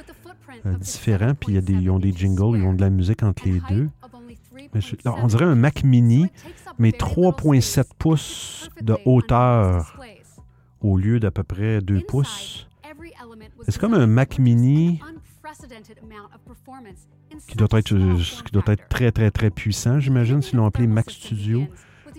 [0.66, 1.34] euh, différents.
[1.34, 3.44] Puis, il y a des, ils ont des jingles, ils ont de la musique entre
[3.46, 3.90] les deux.
[4.74, 6.28] Mais je- là, on dirait un Mac mini,
[6.80, 9.98] mais 3,7 pouces de hauteur
[10.82, 12.68] au lieu d'à peu près 2 pouces.
[13.68, 15.02] C'est comme un Mac mini
[17.48, 17.96] qui doit être,
[18.44, 21.68] qui doit être très, très, très puissant, j'imagine, s'ils l'ont appelé Mac Studio.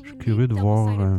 [0.02, 1.00] Je suis curieux de voir.
[1.00, 1.18] euh,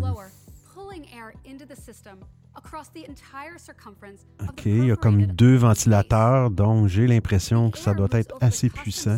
[4.49, 8.69] OK, il y a comme deux ventilateurs, donc j'ai l'impression que ça doit être assez
[8.69, 9.17] puissant.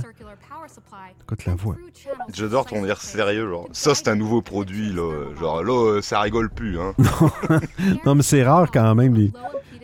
[1.21, 1.75] Écoute la voix.
[2.33, 3.67] J'adore ton air sérieux, genre.
[3.71, 5.33] Ça, c'est un nouveau produit, là.
[5.39, 6.93] Genre, là, euh, ça rigole plus, hein.
[8.05, 9.31] non, mais c'est rare quand même, les,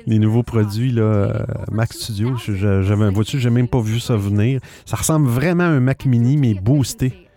[0.07, 2.37] les nouveaux produits, là, euh, Mac Studio.
[2.37, 4.61] J'avais, vois-tu, j'ai même pas vu ça venir.
[4.85, 7.27] Ça ressemble vraiment à un Mac mini, mais boosté.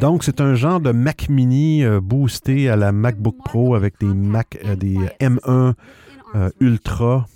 [0.00, 4.06] Donc, c'est un genre de Mac mini euh, boosté à la MacBook Pro avec des
[4.06, 5.74] Mac, euh, des M1
[6.34, 7.26] euh, Ultra.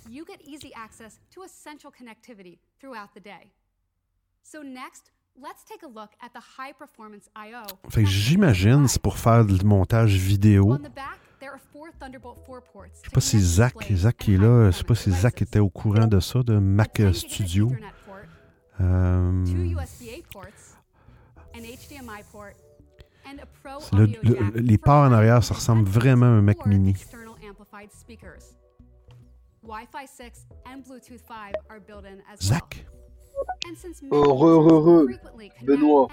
[4.41, 5.11] So next,
[5.41, 7.65] let's take a look at the high performance I/O.
[7.89, 10.73] Fait que j'imagine c'est pour faire du montage vidéo.
[10.73, 12.85] On the back, there are four Thunderbolt 4 ports.
[13.03, 15.59] Je sais pas si Zach, Zach qui est là, je sais pas si Zach était
[15.59, 17.71] au courant de ça, de Mac Studio.
[18.81, 19.43] Euh,
[23.93, 26.91] le- le- les ports en arrière, ça ressemble vraiment à un Mac mini.
[26.91, 28.55] external amplified speakers.
[29.63, 32.59] Wi-Fi 6 and Bluetooth 5 are built in as well.
[32.59, 32.85] Zach.
[34.11, 35.07] Oh, re, re, re,
[35.63, 36.07] Benoît.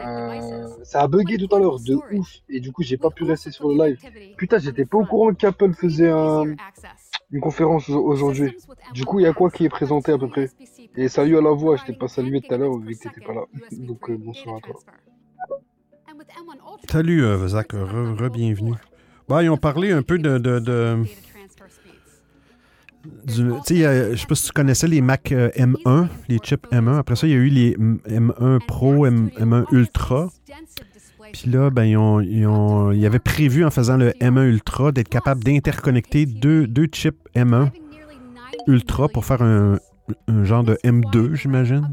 [0.00, 3.24] Euh, ça a bugué tout à l'heure de ouf et du coup j'ai pas pu
[3.24, 3.98] rester sur le live.
[4.36, 6.54] Putain, j'étais pas au courant qu'Apple faisait un,
[7.32, 8.56] une conférence au- aujourd'hui.
[8.92, 10.50] Du coup, il y a quoi qui est présenté à peu près?
[10.96, 13.20] Et salut à la voix, je t'ai pas salué tout à l'heure vu que t'étais
[13.24, 13.42] pas là.
[13.72, 14.74] Donc euh, bonsoir à toi.
[16.90, 18.74] Salut, euh, Zach, re- re-bienvenue.
[19.28, 20.38] Bon, ils ont parlé un peu de-
[23.24, 26.98] du- euh, je sais pas si tu connaissais les Mac euh, M1, les chips M1.
[26.98, 30.28] Après ça, il y a eu les M- M1 Pro, M, 1 Ultra.
[31.32, 34.92] Puis là, ben, ils, ont, ils, ont- ils avaient prévu, en faisant le M1 Ultra,
[34.92, 37.70] d'être capable d'interconnecter deux, deux chips M1
[38.66, 39.78] Ultra pour faire un,
[40.42, 41.88] genre de M2, j'imagine.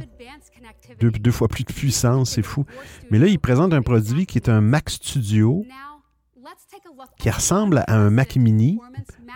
[0.99, 2.65] Deux fois plus de puissance, c'est fou.
[3.11, 5.63] Mais là, ils présentent un produit qui est un Mac Studio
[7.19, 8.79] qui ressemble à un Mac Mini,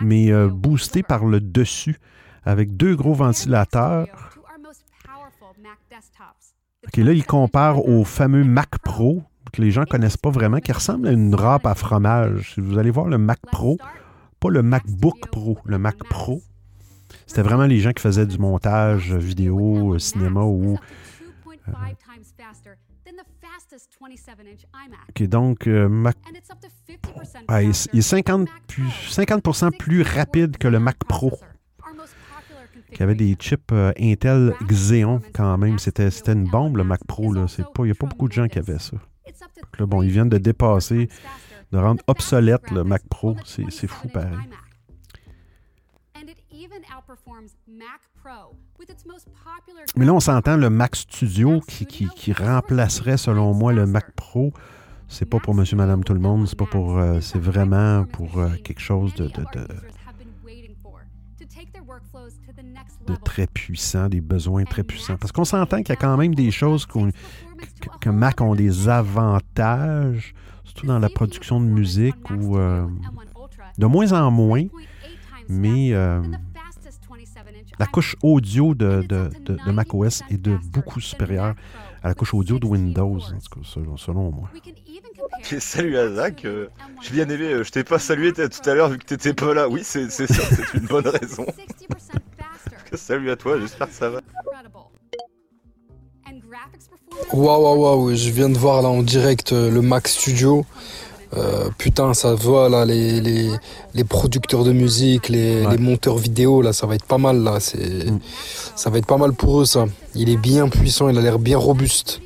[0.00, 1.98] mais euh, boosté par le dessus,
[2.44, 4.06] avec deux gros ventilateurs.
[6.84, 10.58] OK, là, ils comparent au fameux Mac Pro, que les gens ne connaissent pas vraiment,
[10.58, 12.54] qui ressemble à une râpe à fromage.
[12.54, 13.78] Si vous allez voir le Mac Pro,
[14.40, 16.42] pas le MacBook Pro, le Mac Pro,
[17.26, 20.76] c'était vraiment les gens qui faisaient du montage vidéo, euh, cinéma ou...
[21.68, 21.72] euh,
[25.08, 26.16] OK, donc, euh, Mac...
[27.48, 31.38] Ah, il est- il est 50, plus, 50% plus rapide que le Mac Pro,
[32.94, 35.78] qui avait des chips euh, Intel Xeon quand même.
[35.78, 37.32] C'était une bombe, le Mac Pro.
[37.32, 37.46] là.
[37.48, 38.96] C'est pas- Il n'y a pas beaucoup de gens qui avaient ça.
[39.62, 41.08] Donc là, bon, ils viennent de dépasser,
[41.72, 43.36] de rendre obsolète le Mac Pro.
[43.44, 44.36] C'est c'est fou pareil.
[49.96, 54.12] Mais là, on s'entend le Mac Studio qui, qui- qui remplacerait, selon moi, le Mac
[54.12, 54.52] Pro.
[55.12, 56.48] C'est pas pour monsieur, madame, tout le monde.
[56.48, 56.96] C'est pas pour.
[56.96, 59.30] euh, c'est vraiment pour euh, quelque chose de,
[63.22, 65.18] très puissant, des besoins très puissants.
[65.18, 70.32] Parce qu'on s'entend qu'il y a quand même des choses que, Mac ont des avantages,
[70.64, 72.86] surtout dans la production de musique ou euh,
[73.76, 74.64] de moins en moins.
[75.46, 75.90] Mais
[77.78, 81.54] la couche audio de, de, de, de macOS est de beaucoup supérieure
[82.02, 84.50] à la couche audio de Windows, en tout cas, selon, selon moi.
[85.42, 86.68] Salut à Zach, euh,
[87.02, 89.54] j'ai bien aimé, euh, je t'ai pas salué tout à l'heure vu que t'étais pas
[89.54, 89.68] là.
[89.68, 91.46] Oui, c'est c'est ça, c'est une bonne raison.
[92.94, 94.20] salut à toi, j'espère que ça va.
[97.32, 100.64] Waouh, waouh, waouh, je viens de voir là en direct euh, le Mac Studio.
[101.34, 103.50] Euh, putain, ça se voit là, les, les,
[103.94, 107.58] les producteurs de musique, les, les monteurs vidéo, là, ça va être pas mal là.
[107.58, 108.06] C'est,
[108.76, 109.86] Ça va être pas mal pour eux ça.
[110.14, 112.20] Il est bien puissant, il a l'air bien robuste.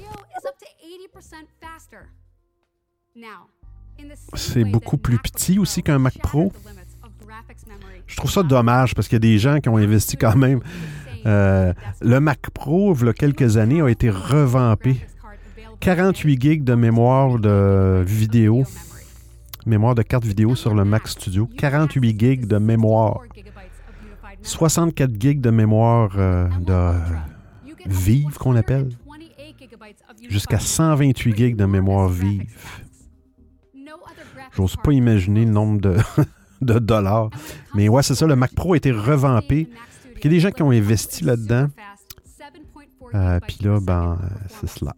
[4.34, 6.52] C'est beaucoup plus petit aussi qu'un Mac Pro.
[8.06, 10.60] Je trouve ça dommage parce qu'il y a des gens qui ont investi quand même.
[11.26, 14.96] Euh, le Mac Pro, il y a quelques années, a été revampé.
[15.80, 18.64] 48 gigs de mémoire de vidéo,
[19.66, 21.48] mémoire de carte vidéo sur le Mac Studio.
[21.58, 23.20] 48 gigs de mémoire.
[24.42, 26.92] 64 gigs de mémoire euh, de
[27.86, 28.90] vive qu'on appelle.
[30.28, 32.54] Jusqu'à 128 gigs de mémoire vive.
[34.52, 35.80] J'ose pas imaginer le nombre
[36.60, 37.30] de, dollars.
[37.74, 39.68] Mais ouais, c'est ça, le Mac Pro a été revampé.
[40.16, 41.68] Il y a des gens qui ont investi là-dedans.
[43.14, 44.94] Euh, Puis là, ben, c'est cela.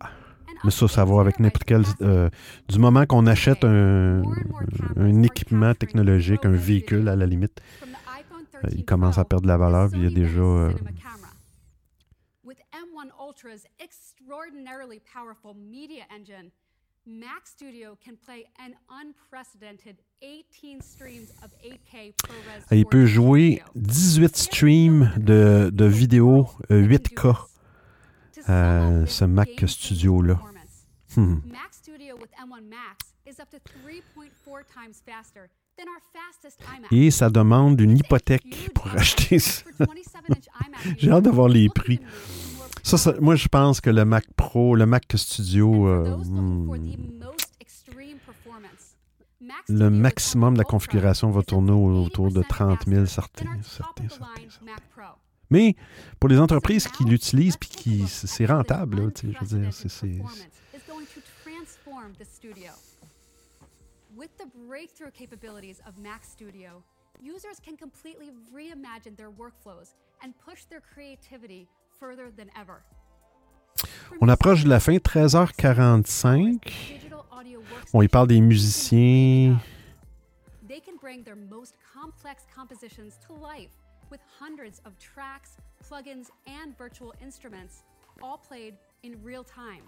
[0.64, 1.82] Mais ça, ça va avec n'importe quel...
[2.02, 2.28] euh,
[2.68, 4.22] du moment qu'on achète un,
[4.96, 7.60] un équipement technologique, un véhicule à la limite,
[8.64, 9.90] euh, il commence à perdre de la valeur.
[9.90, 10.40] Puis il y a déjà...
[10.40, 10.72] euh,
[12.44, 16.50] With M1 Ultra's extraordinarily powerful media engine,
[17.06, 24.36] Mac Studio can play an unprecedented 18 streams of 8K ProRes il peut jouer 18
[24.36, 27.34] streams de, de vidéos euh, 8K,
[28.48, 30.40] euh, ce Mac Studio-là.
[31.16, 31.36] Hmm.
[31.46, 36.92] Mac Studio with M1 Max is up to 3.4 times faster than our fastest iMac.
[36.92, 39.62] Et ça demande une hypothèque pour acheter ça.
[40.98, 42.00] J'ai hâte de voir les prix.
[42.82, 46.70] Ça, ça- moi, je pense que le Mac Pro, le Mac Studio, euh, hmm,
[49.68, 53.44] le maximum de la configuration va tourner au- autour de 30 000, certains.
[53.62, 54.42] certains, certains.
[55.50, 55.74] Mais
[56.20, 60.06] pour les entreprises qui l'utilisent puis qui c'est rentable, là, je veux dire, c'est- c'est
[60.08, 60.20] is
[60.86, 62.72] going to transform the studio.
[64.16, 66.82] With the breakthrough capabilities of Mac Studio,
[67.22, 71.68] users can completely reimagine their workflows and push their creativity
[72.00, 72.82] further than ever.
[74.20, 76.58] On approche de la fin, 13h45.
[77.92, 79.58] Bon, il parle des musiciens.
[80.66, 83.70] They can bring their most complex compositions to life
[84.10, 87.84] with hundreds of tracks, plugins, and virtual instruments,
[88.22, 89.84] all played in real time.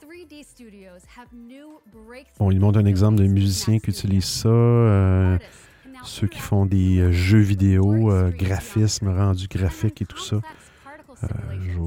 [0.00, 4.48] 3D studios have new breakthrough Bon, il montre un exemple de musicien qui utilise ça.
[4.48, 5.38] euh,
[6.04, 10.40] ceux qui font des euh, jeux vidéo, euh, graphisme, rendu graphique et tout ça.
[11.22, 11.28] Euh,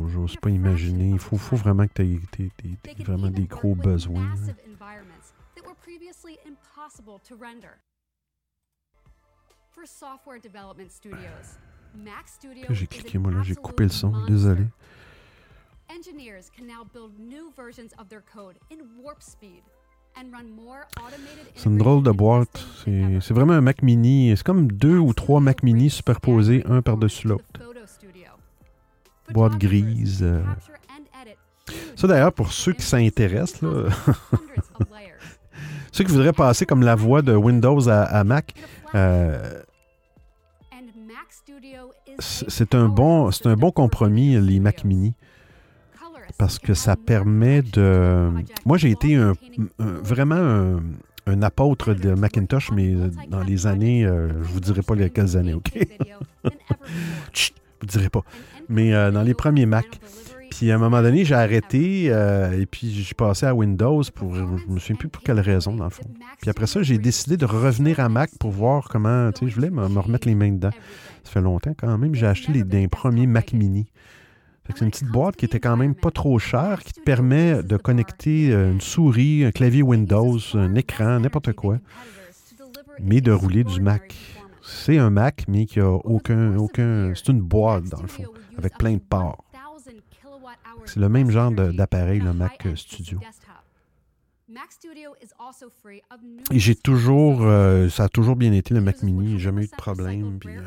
[0.08, 1.10] j'ose- pas imaginer.
[1.10, 2.04] Il faut, faut vraiment que tu
[2.64, 4.34] aies, vraiment des gros besoins.
[12.70, 14.12] J'ai cliqué, moi là, j'ai coupé le son.
[14.26, 14.64] Désolé.
[15.90, 19.62] Engineers can now build new versions of their code in warp speed
[20.18, 22.66] and run more automated C'est une drôle de boîte.
[22.86, 24.34] C'est vraiment un Mac Mini.
[24.36, 27.44] C'est comme deux ou trois Mac Mini superposés un par-dessus l'autre.
[29.32, 30.22] Boîte grise.
[30.24, 30.44] euh.
[31.96, 33.90] Ça d'ailleurs, pour ceux qui s'intéressent, là,
[35.96, 38.54] ceux qui voudraient passer comme la voie de Windows à, à Mac,
[38.96, 39.62] euh,
[42.20, 45.14] c'est un bon, un bon compromis les Mac Mini
[46.38, 48.30] parce que ça permet de.
[48.66, 49.32] Moi, j'ai été un-
[49.80, 50.84] un- vraiment un,
[51.28, 52.94] un apôtre de Macintosh, mais
[53.30, 55.72] dans les années, euh, je vous dirai pas les quelles années, ok?
[57.32, 58.22] Chut, je vous dirai pas.
[58.68, 59.86] Mais euh, dans les premiers Mac.
[60.56, 64.34] Puis à un moment donné, j'ai arrêté euh, et puis j'ai passé à Windows pour.
[64.36, 66.06] Je me souviens plus pour quelle raison, dans le fond.
[66.40, 69.34] Puis après ça, j'ai décidé de revenir à Mac pour voir comment.
[69.34, 70.72] Tu sais, je voulais me, me remettre les mains dedans.
[71.26, 72.16] Ça fait longtemps quand même.
[72.16, 73.88] J'ai acheté les, des premiers Mac Mini.
[74.70, 77.76] C'est une petite boîte qui était quand même pas trop chère, qui te permet de
[77.76, 81.80] connecter euh, une souris, un clavier Windows, un écran, n'importe quoi,
[83.02, 84.16] mais de rouler du Mac.
[84.64, 86.56] C'est un Mac, mais qui a aucun.
[86.56, 88.24] aucun c'est une boîte, dans le fond,
[88.58, 89.44] avec plein de ports.
[90.86, 93.20] C'est le même genre d'appareil, le Mac euh, Studio.
[94.48, 95.16] Mac Studio
[96.52, 97.42] Et j'ai toujours.
[97.44, 100.38] euh, ça a toujours bien été le Mac Mini, jamais eu de problème.
[100.40, 100.62] puis, euh.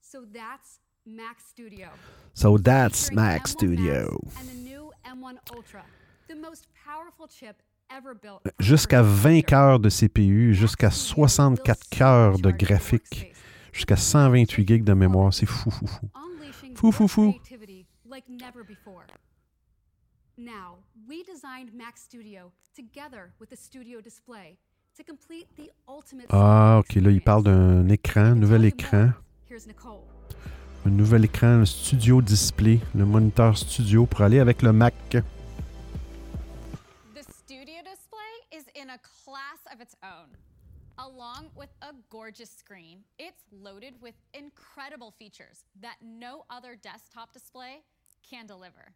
[0.00, 1.88] So that's Mac Studio.
[2.34, 4.20] So that's Featuring Mac M1 Studio.
[4.22, 5.84] Max And the new M1 Ultra,
[6.28, 8.40] the most powerful chip ever built.
[8.58, 13.32] Jusqu'à 20 cœurs de CPU, jusqu'à 64 cœurs de graphique,
[13.72, 15.32] jusqu'à 128 gigs de mémoire.
[15.32, 16.08] C'est fou, fou, fou.
[16.14, 17.32] unleashing Fou, fou, fou.
[17.32, 19.06] creativity like never before.
[20.36, 24.56] Now, we designed Mac Studio together with the Studio Display
[24.96, 29.10] to complete the ultimate Ah, ok, là, il parle d'un écran, nouvel écran.
[29.50, 30.04] Here's Nicole.
[30.86, 34.94] Un nouvel écran, le Studio Display, le moniteur studio pour aller avec le Mac.
[35.10, 35.18] The
[37.32, 40.28] Studio Display is in a class of its own.
[40.98, 47.82] Along with a gorgeous screen, it's loaded with incredible features that no other desktop display
[48.28, 48.94] can deliver.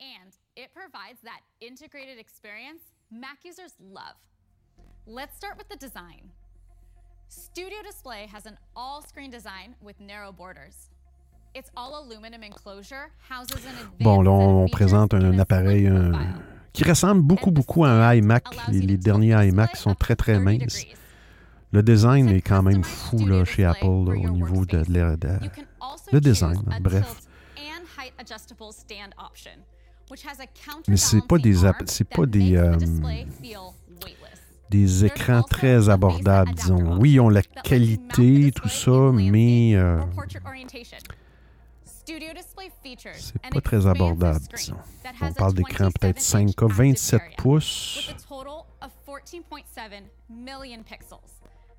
[0.00, 2.80] And it provides that integrated experience
[3.10, 4.16] Mac users love.
[5.06, 6.30] Let's start with the design.
[7.28, 10.88] Studio Display has an all screen design with narrow borders.
[11.54, 16.40] Its all aluminum enclosure houses an Bon, là, on présente un appareil un- euh,
[16.72, 18.44] qui ressemble beaucoup, beaucoup à un iMac.
[18.68, 20.86] Les, les derniers iMac sont très, très minces.
[21.76, 25.38] Le design est quand même fou là, chez Apple là, au niveau de, la- de-
[26.10, 26.58] le design.
[26.80, 27.20] bref.
[30.88, 31.54] Mais c'est pas des,
[31.84, 32.78] c'est pas des, euh,
[34.70, 36.96] des écrans très abordables, disons.
[36.98, 40.00] Oui, ils ont la qualité, tout ça, mais euh,
[43.18, 44.76] c'est pas très abordable, disons.
[45.20, 48.08] On parle d'écran peut-être 5K, 27 pouces.
[48.08, 51.18] with a total of 14.7 million pixels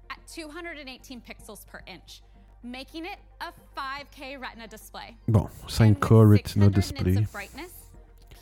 [0.09, 2.21] at 218 pixels per inch,
[2.63, 5.15] making it a 5K Retina display.
[5.27, 7.17] Bon, 5K Retina Display.
[7.17, 7.71] of brightness,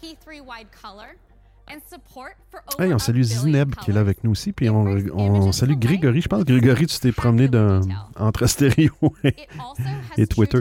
[0.01, 1.16] P3 wide color,
[1.68, 4.84] and support for Hey, on salue Zineb qui est là avec nous aussi, puis on,
[5.13, 6.22] on salue Grégory.
[6.22, 7.82] Je pense que Grégory, tu t'es promené d'un-
[8.18, 8.91] entre stéréo
[9.24, 9.36] et,
[10.18, 10.59] et Twitter.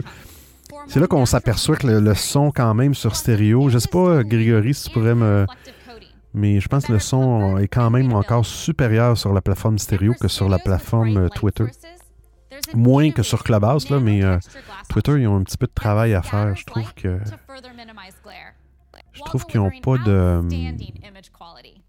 [0.87, 4.23] C'est là qu'on s'aperçoit que le, le son, quand même, sur stéréo, je sais pas,
[4.23, 5.45] Grégory, si tu pourrais me.
[6.35, 10.13] Mais je pense que le son est quand même encore supérieur sur la plateforme stéréo
[10.19, 11.65] que sur la plateforme euh, Twitter.
[12.73, 14.37] Moins que sur Clubhouse, là, mais euh,
[14.89, 16.53] Twitter, ils ont un petit peu de travail à faire.
[16.55, 17.19] Je trouve que.
[19.13, 20.41] Je trouve qu'ils n'ont pas de.
[20.41, 21.81] Outstanding image quality.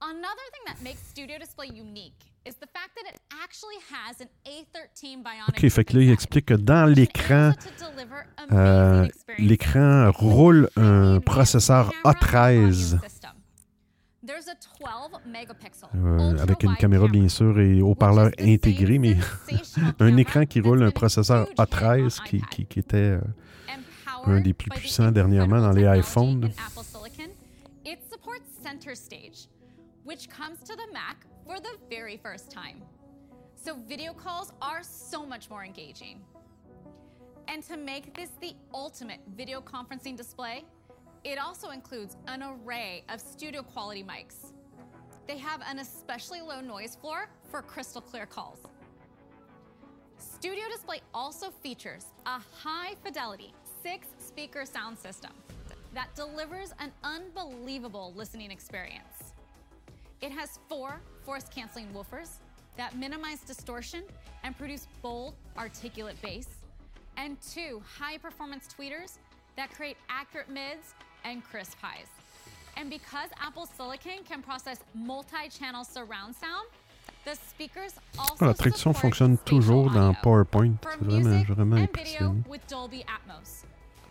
[0.00, 4.28] Another thing that makes Studio Display unique is the fact that it actually has an
[4.44, 7.52] A13 Bionic OK, fait que là, il explique que dans l'écran,
[8.52, 12.98] euh, l'écran roule un processeur A13
[15.94, 19.16] euh, avec une caméra, bien sûr, et haut-parleur intégré, mais
[20.00, 23.20] un écran qui roule un processeur A13 qui, qui- qui était euh,
[24.26, 26.44] un des plus puissants dernièrement dans les iPhones.
[26.46, 27.30] Apple Silicon.
[27.84, 29.48] It supports Center Stage,
[30.06, 31.16] which comes to the Mac
[31.46, 32.80] for the very first time.
[33.56, 36.18] So video calls are so much more engaging.
[37.46, 40.64] And to make this the ultimate video conferencing display,
[41.24, 44.52] it also includes an array of studio quality mics,
[45.26, 48.58] they have an especially low noise floor for crystal clear calls.
[50.18, 53.52] Studio Display also features a high fidelity
[53.82, 55.32] six speaker sound system
[55.94, 59.32] that delivers an unbelievable listening experience.
[60.20, 62.38] It has four force canceling woofers
[62.76, 64.04] that minimize distortion
[64.42, 66.48] and produce bold, articulate bass,
[67.16, 69.18] and two high performance tweeters
[69.56, 70.94] that create accurate mids
[71.24, 72.06] and crisp highs.
[72.76, 76.66] And because Apple Silicon can process multi channel surround sound,
[77.24, 80.74] the speakers also Ah, la traduction fonctionne toujours dans PowerPoint.
[80.82, 82.48] C'est vraiment, vraiment and video impressionnant.
[82.48, 83.64] with Dolby Atmos,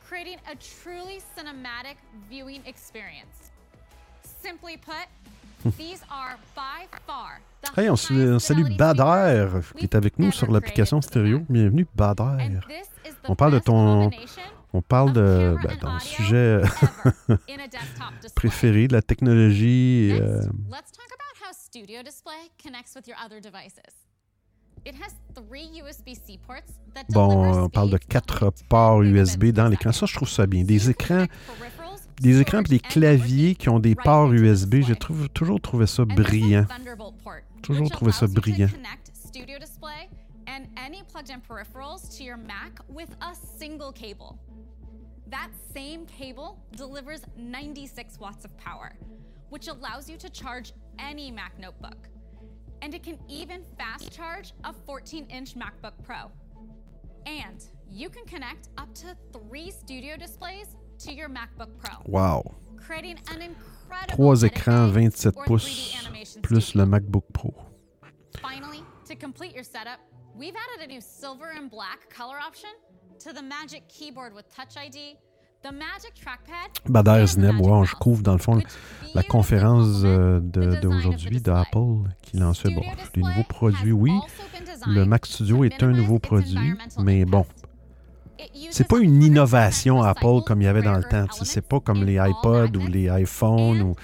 [0.08, 1.98] creating a truly cinematic
[2.30, 3.52] viewing experience.
[4.42, 5.08] Simply put,
[5.78, 7.96] these are by far the Hey, on,
[8.40, 11.46] salue Bader qui est avec nous sur l'application stéréo.
[11.50, 12.60] Bienvenue, Bader.
[13.28, 14.10] On parle de ton.
[14.74, 16.62] On parle de ben, ton sujet
[18.36, 20.10] préféré, de la technologie.
[20.20, 20.42] euh,
[27.10, 29.92] Bon, on parle de quatre ports USB dans l'écran.
[29.92, 30.64] Ça, je trouve ça bien.
[30.64, 31.26] Des écrans,
[32.20, 36.04] des écrans et des claviers qui ont des ports USB, j'ai trouvé- toujours trouvé ça
[36.06, 36.66] brillant.
[37.62, 38.68] Toujours trouvé ça brillant.
[40.54, 44.40] Connect Studio Display and any plugged-in peripherals to your Mac with a single cable.
[45.28, 48.94] That same cable delivers 96 watts of power,
[49.50, 52.08] which allows you to charge any Mac notebook.
[52.82, 56.32] And it can even fast charge a 14-inch MacBook Pro.
[57.26, 61.96] And you can connect up to three studio displays to your MacBook Pro.
[62.06, 62.44] Wow.
[62.76, 67.54] Creating an incredible Trois écrans 27 or 3D pouces plus le MacBook Pro.
[68.42, 70.00] Finally, to complete your setup,
[70.38, 72.70] we've added a new silver and black color option
[73.20, 75.16] to the Magic Keyboard with Touch ID,
[75.62, 78.62] the Magic Trackpad, Bader Zineb, wow, je couvre dans le fond
[79.16, 82.84] la conférence euh, de- d'aujourd'hui d'Apple qui lançait bon,
[83.16, 83.92] les nouveaux produits.
[83.94, 84.12] Oui,
[84.88, 87.46] le Mac Studio est un nouveau produit, mais bon,
[88.72, 91.26] c'est pas une innovation Apple comme il y avait dans le temps.
[91.44, 93.96] C'est pas comme les iPods ou les iPhones ou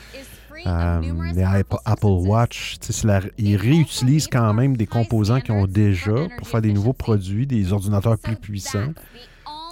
[0.66, 1.02] euh,
[1.34, 2.78] les Apple Watch.
[3.04, 7.46] La- ils réutilisent quand même des composants qu'ils ont déjà pour faire des nouveaux produits,
[7.48, 8.94] des ordinateurs plus puissants,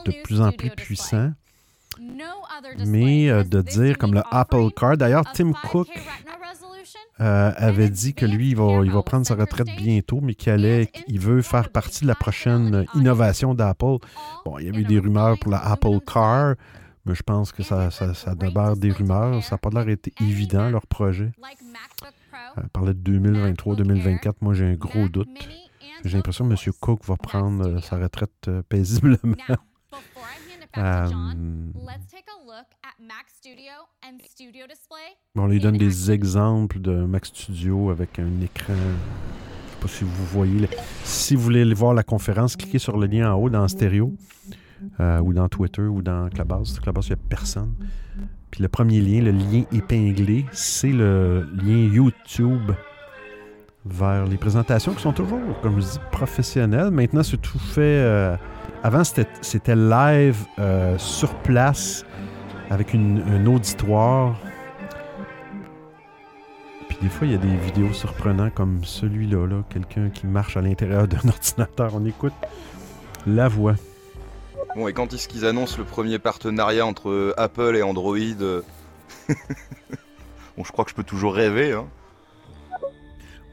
[0.05, 1.31] de plus en plus puissants.
[2.85, 5.88] Mais euh, de dire comme le Apple Car, d'ailleurs, Tim Cook
[7.19, 10.51] euh, avait dit que lui, il va, il va prendre sa retraite bientôt, mais qu'il
[10.51, 13.97] allait, il veut faire partie de la prochaine innovation d'Apple.
[14.45, 16.53] Bon, il y avait eu des rumeurs pour la Apple Car,
[17.08, 19.41] mais je pense que ça, ça, ça demeure des rumeurs.
[19.43, 21.32] Ça n'a pas l'air d'être évident, leur projet.
[22.58, 24.34] Euh, parlait de 2023-2024.
[24.41, 25.30] Moi, j'ai un gros doute.
[26.03, 26.74] J'ai l'impression que M.
[26.80, 29.18] Cook va prendre euh, sa retraite euh, paisiblement.
[35.34, 38.74] Bon, on lui donne des exemples de Mac Studio avec un écran.
[38.76, 40.70] Je ne sais pas si vous voyez.
[41.03, 44.14] Si vous voulez voir la conférence, cliquez sur le lien en haut dans Stéréo
[44.99, 46.80] euh, ou dans Twitter ou dans Clubhouse.
[46.80, 47.73] Clubhouse, il n'y a personne.
[48.51, 52.71] Puis le premier lien, le lien épinglé, c'est le lien YouTube
[53.86, 56.91] vers les présentations qui sont toujours, comme je dis, professionnelles.
[56.91, 57.82] Maintenant, c'est tout fait.
[57.82, 58.36] euh,
[58.84, 62.05] avant, c'était live euh, sur place
[62.69, 64.36] avec une- un auditoire.
[66.88, 70.57] Puis des fois, il y a des vidéos surprenantes comme celui-là, là, quelqu'un qui marche
[70.57, 71.91] à l'intérieur d'un ordinateur.
[71.95, 72.34] On écoute
[73.25, 73.75] la voix.
[74.76, 78.62] Bon, et quand est-ce qu'ils annoncent le premier partenariat entre Apple et Android euh,
[80.58, 81.74] Bon, je crois que je peux toujours rêver.
[81.74, 81.88] Hein.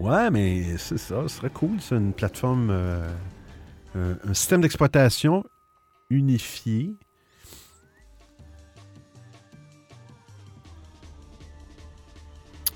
[0.00, 1.80] Ouais, mais c'est ça, ce serait cool.
[1.80, 3.08] C'est une plateforme, euh,
[3.94, 5.44] un, système d'exploitation
[6.10, 6.94] unifié.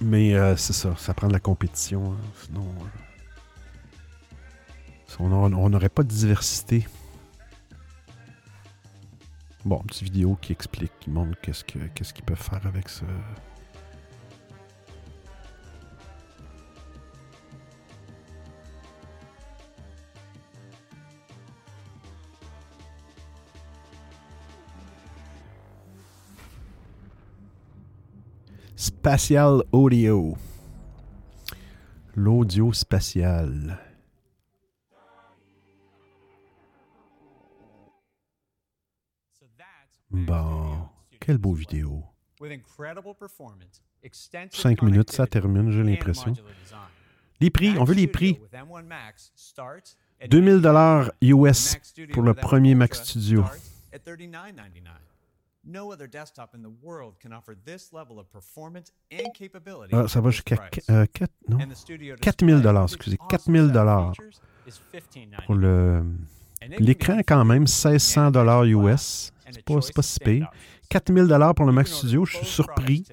[0.01, 2.13] Mais euh, c'est ça, ça prend de la compétition.
[2.13, 2.17] hein.
[2.47, 2.65] Sinon,
[5.21, 6.87] euh, on n'aurait pas de diversité.
[9.69, 13.05] Bon, petite vidéo qui explique, qui montre qu'est-ce que- qu'est-ce qu'ils peuvent faire avec ça.
[28.77, 30.37] Spatial Audio.
[32.15, 33.79] L'audio spatial.
[40.11, 40.89] Bon,
[41.21, 42.03] quelle beau vidéo.
[42.41, 46.35] With incredible performance, extensive 5 minutes, ça termine, j'ai l'impression.
[47.41, 48.35] Les prix, on veut les prix.
[48.35, 51.77] Studio with M1 Max starts at 2000 dollars US
[52.13, 53.45] pour le with M1 premier Mac Ultra Studio.
[53.45, 54.91] starts at $39.99.
[55.65, 59.95] No other desktop in the world can offer this level of performance and capability.
[59.95, 60.85] Ah, ça va jusqu'à price.
[60.89, 61.05] euh,
[61.49, 61.59] non,
[62.23, 64.13] 4000 dollars, excusez, 4000 dollars
[64.67, 65.45] is $15.99.
[65.45, 66.03] pour le
[66.79, 69.33] l'écran quand même 1600 dollars US.
[69.51, 70.51] C'est pas, c'est pas si pire.
[70.89, 73.05] 4000 dollars pour le Mac Studio, je suis surpris.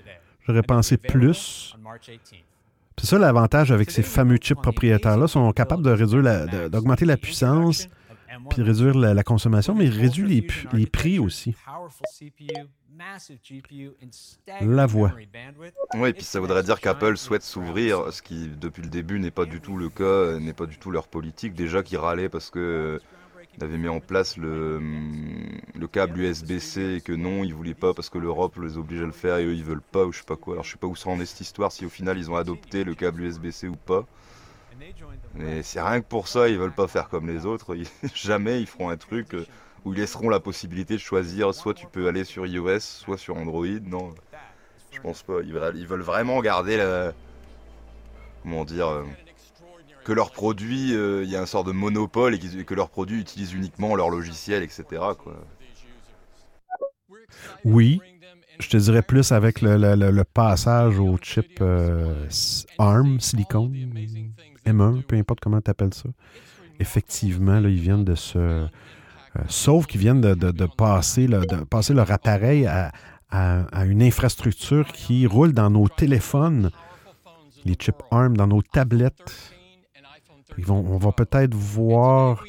[0.47, 1.73] J'aurais pensé plus.
[1.77, 2.41] on March 18th.
[2.97, 7.05] C'est ça l'avantage avec ces fameux chips propriétaires-là, sont capables de réduire la- de- d'augmenter
[7.05, 7.87] la puissance
[8.49, 11.55] puis réduire la, la consommation, mais ils réduisent les, les prix aussi.
[14.61, 15.11] La voix.
[15.95, 19.31] Oui, et puis ça voudrait dire qu'Apple souhaite s'ouvrir, ce qui depuis le début n'est
[19.31, 21.53] pas du tout le cas, euh, n'est pas du tout leur politique.
[21.53, 23.01] Déjà qu'ils râlaient parce que
[23.63, 24.79] avaient mis en place le,
[25.73, 29.05] le câble USB-C et que non, ils voulaient pas parce que l'Europe les oblige à
[29.05, 30.55] le faire et eux ils veulent pas ou je sais pas quoi.
[30.55, 32.35] Alors je sais pas où ça en est cette histoire, si au final ils ont
[32.35, 34.05] adopté le câble USB-C ou pas.
[35.35, 37.75] Mais c'est rien que pour ça, ils veulent pas faire comme les autres.
[38.13, 39.45] Jamais ils feront un truc euh,
[39.83, 43.37] où ils laisseront la possibilité de choisir soit tu peux aller sur iOS, soit sur
[43.37, 43.65] Android.
[43.83, 44.13] Non,
[44.91, 45.41] je pense pas.
[45.43, 47.13] Ils veulent, ils veulent vraiment garder la.
[48.43, 49.03] Comment dire euh,
[50.05, 53.19] Que leurs produits, euh, il y a un sort de monopole et que leurs produits
[53.19, 54.83] utilisent uniquement leur logiciel, etc.
[57.63, 57.99] Oui,
[58.59, 62.27] je te dirais plus avec le, passage au chip euh,
[62.77, 63.73] ARM, silicone,
[64.67, 66.09] M1, peu importe comment tu appelles ça.
[66.79, 68.37] Effectivement, là, ils viennent de se...
[68.37, 68.67] euh,
[69.47, 72.91] sauf qu'ils viennent de, passer, leur appareil à-
[73.31, 76.69] à une infrastructure qui roule dans nos téléphones,
[77.65, 79.54] les chips ARM, dans nos tablettes.
[80.67, 82.43] On va peut-être voir...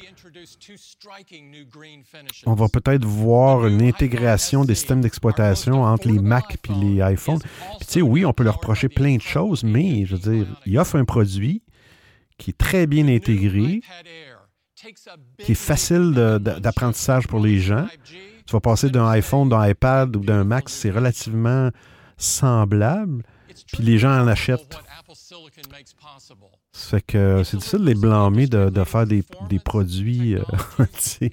[2.46, 7.40] On va peut-être voir une intégration des systèmes d'exploitation entre les Mac et les iPhones.
[7.40, 10.46] Puis tu sais, oui, on peut leur reprocher plein de choses, mais je veux dire,
[10.66, 11.62] ils offrent un produit
[12.38, 13.80] qui est très bien intégré,
[15.38, 17.86] qui est facile d'apprentissage pour les gens.
[18.46, 21.70] Tu vas passer d'un iPhone, d'un iPad ou d'un Mac, c'est relativement
[22.16, 23.24] semblable,
[23.72, 24.78] puis les gens en achètent.
[26.78, 30.36] Fait que c'est difficile de les blâmer de, faire des, des produits.
[30.36, 30.42] euh.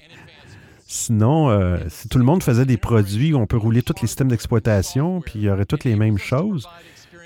[0.86, 4.06] Sinon, euh, si tout le monde faisait des produits où on peut rouler tous les
[4.06, 6.68] systèmes d'exploitation, puis il y aurait toutes les mêmes choses,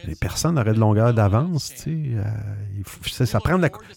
[0.04, 1.72] les personnes auraient de longueur d'avance.
[1.86, 2.22] euh,
[3.26, 3.40] ça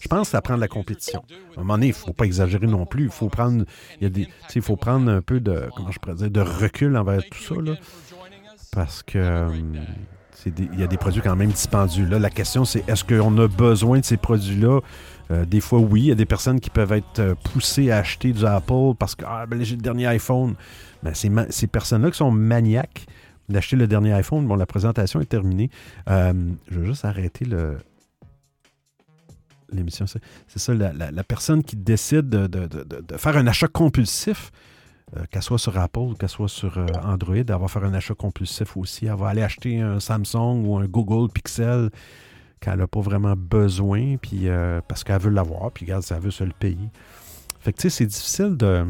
[0.00, 1.22] je pense que ça prend de la compétition.
[1.56, 3.04] À un moment donné, il ne faut pas exagérer non plus.
[3.04, 3.64] Il faut prendre,
[4.00, 4.28] il y a des,
[4.60, 7.54] faut prendre un peu de, comment je pourrais dire, de recul envers tout ça.
[7.60, 7.74] Là,
[8.72, 9.78] parce que des-
[10.46, 12.06] il y a des produits quand même dispendieux.
[12.06, 14.80] Là, la question, c'est est-ce qu'on a besoin de ces produits-là?
[15.30, 16.02] Euh, des fois, oui.
[16.02, 19.14] Il y a des personnes qui peuvent être euh, poussées à acheter du Apple parce
[19.14, 20.54] que ah, ben, j'ai le dernier iPhone.
[21.02, 23.06] Ben, ces, personnes-là qui sont maniaques
[23.48, 25.70] d'acheter le dernier iPhone, bon, la présentation est terminée.
[26.08, 26.32] Euh,
[26.70, 27.78] je vais juste arrêter le,
[29.72, 30.06] l'émission.
[30.06, 34.52] C'est ça, la, personne qui décide de, de- de- de- de faire un achat compulsif,
[35.16, 38.14] euh, qu'elle soit sur Apple qu'elle soit sur euh, Android, elle va faire un achat
[38.14, 39.06] compulsif aussi.
[39.06, 41.90] Elle va aller acheter un Samsung ou un Google Pixel
[42.60, 46.30] qu'elle n'a pas vraiment besoin, puis euh, parce qu'elle veut l'avoir, puis regarde, ça veut
[46.30, 46.88] se le payer.
[47.60, 48.86] Fait que tu sais, c'est difficile de.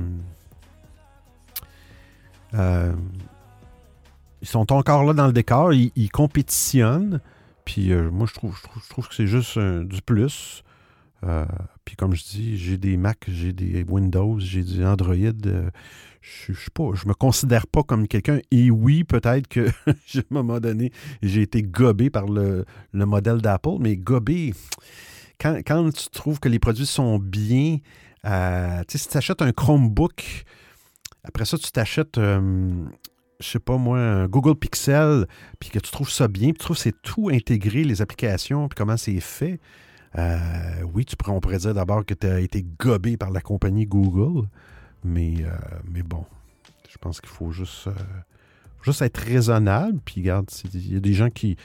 [4.43, 7.20] ils sont encore là dans le décor, ils, compétitionnent.
[7.65, 10.62] Puis moi, je trouve, je trouve, que c'est juste du plus.
[11.24, 11.47] Euh,
[11.85, 15.15] puis comme je dis, j'ai des Mac, j'ai des Windows, j'ai du Android.
[15.15, 15.70] euh,
[16.20, 18.40] je, je me considère pas comme quelqu'un.
[18.51, 20.59] Et oui, peut-être que à un moment
[21.23, 24.55] j'ai été gobé par le, le modèle d'Apple, mais gobé,
[25.40, 27.78] quand, quand tu trouves que les produits sont bien,
[28.24, 30.44] euh, si tu achètes un Chromebook,
[31.24, 32.85] après ça, tu t'achètes, euh,
[33.40, 35.27] je sais pas moi, un Google Pixel,
[35.61, 38.69] puis que tu trouves ça bien, puis tu trouves que c'est tout intégré, les applications,
[38.69, 39.61] puis comment c'est fait.
[40.18, 43.40] Euh, oui, tu pourrais, on pourrait dire d'abord que tu as été gobé par la
[43.40, 44.47] compagnie Google,
[45.05, 45.51] mais, euh,
[45.90, 46.24] mais bon,
[46.89, 47.93] je pense qu'il faut juste, euh,
[48.82, 51.56] juste être raisonnable, puis regarde, il y a des gens qui...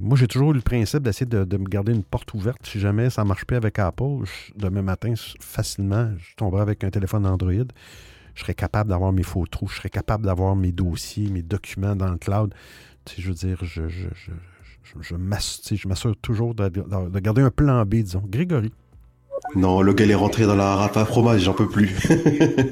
[0.00, 2.66] moi, j'ai toujours eu le principe d'essayer de, me garder une porte ouverte.
[2.66, 4.24] Si jamais ça ne marche pas avec Apple,
[4.56, 7.64] demain matin, facilement, je tomberai avec un téléphone Android
[8.34, 12.08] je serais capable d'avoir mes photos, je serais capable d'avoir mes dossiers, mes documents dans
[12.08, 12.54] le cloud.
[13.04, 13.82] Tu sais, je veux dire, je,
[14.82, 15.14] je,
[15.76, 18.22] je m'assure toujours de, de- de garder un plan B, disons.
[18.26, 18.72] Grégory.
[19.56, 21.96] Non, le gars il est rentré dans la rafale fromage, j'en peux plus.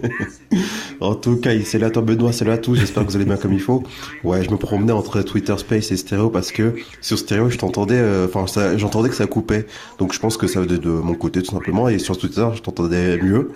[1.00, 3.36] en tout cas, c'est là toi Benoît, c'est là tout, j'espère que vous allez bien
[3.36, 3.82] comme il faut.
[4.22, 7.98] Ouais, je me promenais entre Twitter Space et Stereo parce que sur Stereo, je t'entendais,
[7.98, 8.44] euh, enfin,
[8.76, 9.66] j'entendais que ça coupait.
[9.98, 11.88] Donc je pense que ça venait de mon côté tout simplement.
[11.88, 13.50] Et sur Twitter, je t'entendais mieux.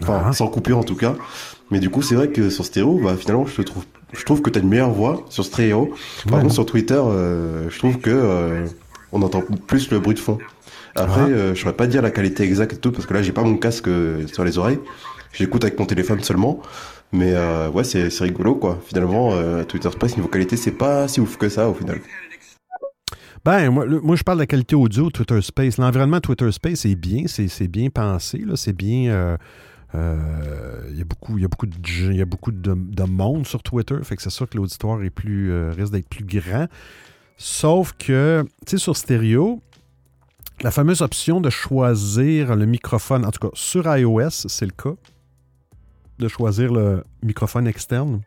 [0.00, 1.16] Enfin, sans coupure en tout cas.
[1.70, 4.42] Mais du coup, c'est vrai que sur Stereo, bah finalement, je te trouve, je trouve
[4.42, 5.94] que t'as une meilleure voix sur Stereo.
[6.26, 6.42] Par Ouais.
[6.42, 8.66] contre, sur Twitter, euh, je trouve que euh,
[9.12, 10.38] on entend plus le bruit de fond.
[10.94, 11.28] Après, Ah.
[11.28, 13.42] euh, je saurais pas dire la qualité exacte et tout parce que là, j'ai pas
[13.42, 14.78] mon casque euh, sur les oreilles.
[15.32, 16.60] J'écoute avec mon téléphone seulement.
[17.14, 17.34] Mais
[17.74, 18.78] ouais, c'est rigolo quoi.
[18.86, 19.32] Finalement,
[19.64, 22.00] Twitter Space niveau qualité, c'est pas si ouf que ça au final.
[23.44, 25.76] Ben, moi, le- moi, je parle de la qualité audio de Twitter Space.
[25.76, 29.36] L'environnement Twitter Space est bien, c'est bien pensé, là, c'est bien.
[29.94, 31.76] Euh, euh, Il y a beaucoup, il y a beaucoup, de,
[32.10, 34.98] il y a beaucoup de, de monde sur Twitter, fait que c'est sûr que l'auditoire
[34.98, 36.66] euh, risque d'être plus grand.
[37.36, 39.60] Sauf que, tu sais, sur stéréo,
[40.62, 44.94] la fameuse option de choisir le microphone, en tout cas sur iOS, c'est le cas,
[46.18, 48.20] de choisir le microphone externe,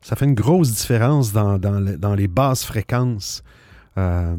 [0.00, 3.42] ça fait une grosse différence dans, dans les basses fréquences.
[3.98, 4.36] Euh,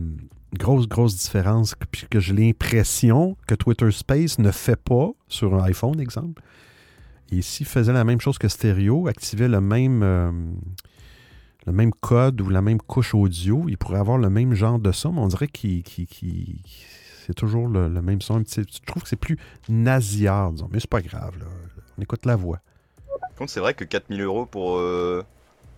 [0.57, 5.63] grosse, grosse différence, puis que j'ai l'impression que Twitter Space ne fait pas sur un
[5.63, 6.41] iPhone, exemple.
[7.31, 10.31] Et s'il faisait la même chose que stéréo, activait le même, euh,
[11.65, 14.91] le même code ou la même couche audio, il pourrait avoir le même genre de
[14.91, 16.59] son, mais on dirait qu'il qu'il-
[17.25, 18.43] c'est toujours le, même son.
[18.45, 19.37] Je trouve que c'est plus
[19.69, 20.69] nasillard, disons.
[20.71, 21.35] Mais c'est pas grave.
[21.97, 22.59] On écoute la voix.
[23.37, 25.23] Par c'est vrai que 4000 euros pour euh,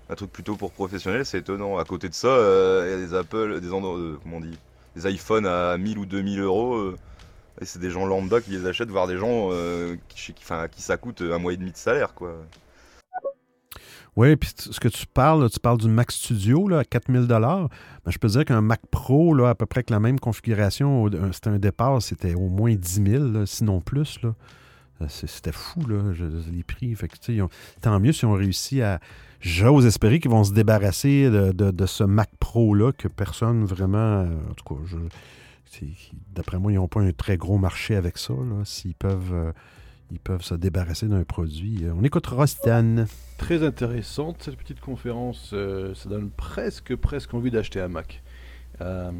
[0.10, 1.78] un truc plutôt pour professionnel, c'est étonnant.
[1.78, 4.58] À côté de ça, euh, il y a des Apple, des euh, comment on dit,
[4.96, 6.76] des iPhones à 1000 ou 2000 euros.
[6.76, 6.98] euh,
[7.62, 9.52] et c'est des gens lambda qui les achètent, voire des gens
[10.10, 10.44] qui, qui,
[10.82, 12.36] ça coûte un mois et demi de salaire, quoi.
[14.16, 17.70] Oui, puis ce que tu parles, tu parles du Mac Studio là, à 4000 ben,
[18.08, 21.50] Je peux dire qu'un Mac Pro, là, à peu près avec la même configuration, c'était
[21.50, 24.20] un départ, c'était au moins 10 000, là, sinon plus.
[24.24, 24.34] Là.
[25.10, 26.14] C'était fou, là,
[26.52, 26.96] les prix.
[27.82, 29.00] Tant mieux si on réussit à.
[29.46, 33.98] J'ose espérer qu'ils vont se débarrasser de, de- de ce Mac Pro-là que personne vraiment.
[34.24, 34.82] euh, En tout cas,
[36.34, 38.34] d'après moi, ils n'ont pas un très gros marché avec ça.
[38.34, 39.52] là, S'ils peuvent, euh,
[40.12, 41.84] ils peuvent se débarrasser d'un produit.
[41.84, 43.06] Euh, On écoutera Stan.
[43.38, 45.52] Très intéressante cette petite conférence.
[45.54, 48.24] euh, ça donne presque, presque envie d'acheter un Mac.
[48.82, 49.12] Euh,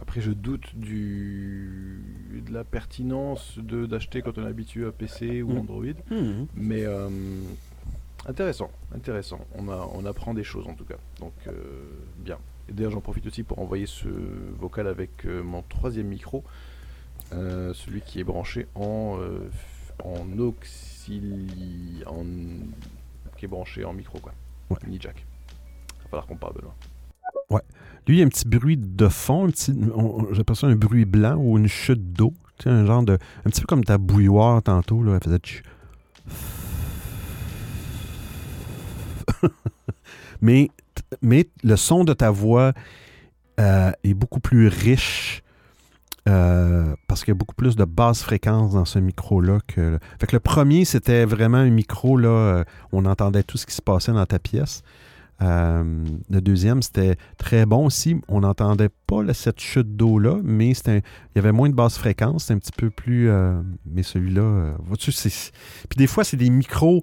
[0.00, 2.00] après, je doute du,
[2.46, 5.58] de la pertinence de d'acheter quand on est habitué à PC ou Mm.
[5.58, 5.84] Android.
[6.10, 6.46] Mhm.
[6.54, 7.08] Mais euh,
[8.26, 9.40] intéressant, intéressant.
[9.54, 10.96] On, a, on apprend des choses en tout cas.
[11.20, 11.52] Donc, euh,
[12.18, 12.38] bien.
[12.68, 14.08] Et d'ailleurs, j'en profite aussi pour envoyer ce
[14.60, 16.44] vocal avec euh, mon troisième micro,
[17.32, 19.18] euh, celui qui est branché en,
[20.04, 22.02] en auxili...
[22.06, 22.24] en
[23.36, 24.32] qui est branché en micro, quoi.
[24.86, 25.16] Mini jack.
[25.18, 26.74] Il va falloir qu'on parle, Benoît.
[27.50, 27.62] Ouais.
[28.06, 29.74] Lui, il y a un petit bruit de fond, un petit,
[30.30, 32.32] j'appelle ça un bruit blanc ou une chute d'eau.
[32.58, 33.18] Tu sais, un genre de.
[33.44, 35.14] Un petit peu comme ta bouilloire tantôt, là.
[35.14, 35.36] Elle faisait.
[35.38, 35.62] tch-
[40.40, 40.70] mais,
[41.20, 42.72] mais le son de ta voix
[43.60, 45.42] euh, est beaucoup plus riche.
[46.28, 49.98] euh, parce qu'il y a beaucoup plus de basse fréquence dans ce micro-là que.
[50.20, 53.74] Fait que le premier, c'était vraiment un micro, là, euh, on entendait tout ce qui
[53.74, 54.82] se passait dans ta pièce.
[55.40, 58.20] Le deuxième, c'était très bon aussi.
[58.28, 61.02] On n'entendait pas cette chute d'eau-là, mais il
[61.34, 62.42] y avait moins de basse fréquence.
[62.44, 63.28] C'était un petit peu plus.
[63.84, 65.10] mais celui-là, euh, vois-tu.
[65.10, 67.02] Puis des fois, c'est des micros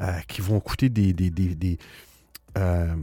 [0.00, 1.12] euh, qui vont coûter des.
[1.12, 1.78] des, des, des,
[2.58, 2.94] euh,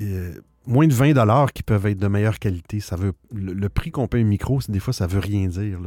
[0.00, 0.34] euh,
[0.66, 2.80] moins de 20 qui peuvent être de meilleure qualité.
[2.80, 5.78] Ça veut, le, prix qu'on paye un micro, des fois, ça veut rien dire.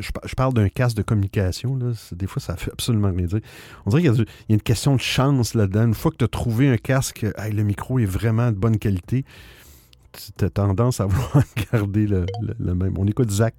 [0.00, 1.76] Je, par- je parle d'un casque de communication.
[1.76, 3.40] Là, des fois, ça veut absolument rien dire.
[3.86, 5.84] On dirait qu'il y, a une question de chance là-dedans.
[5.86, 9.24] Une fois que tu as trouvé un casque, le micro est vraiment de bonne qualité,
[10.36, 12.26] tu as tendance à vouloir garder le,
[12.58, 12.94] le- même.
[12.98, 13.54] On écoute Zach.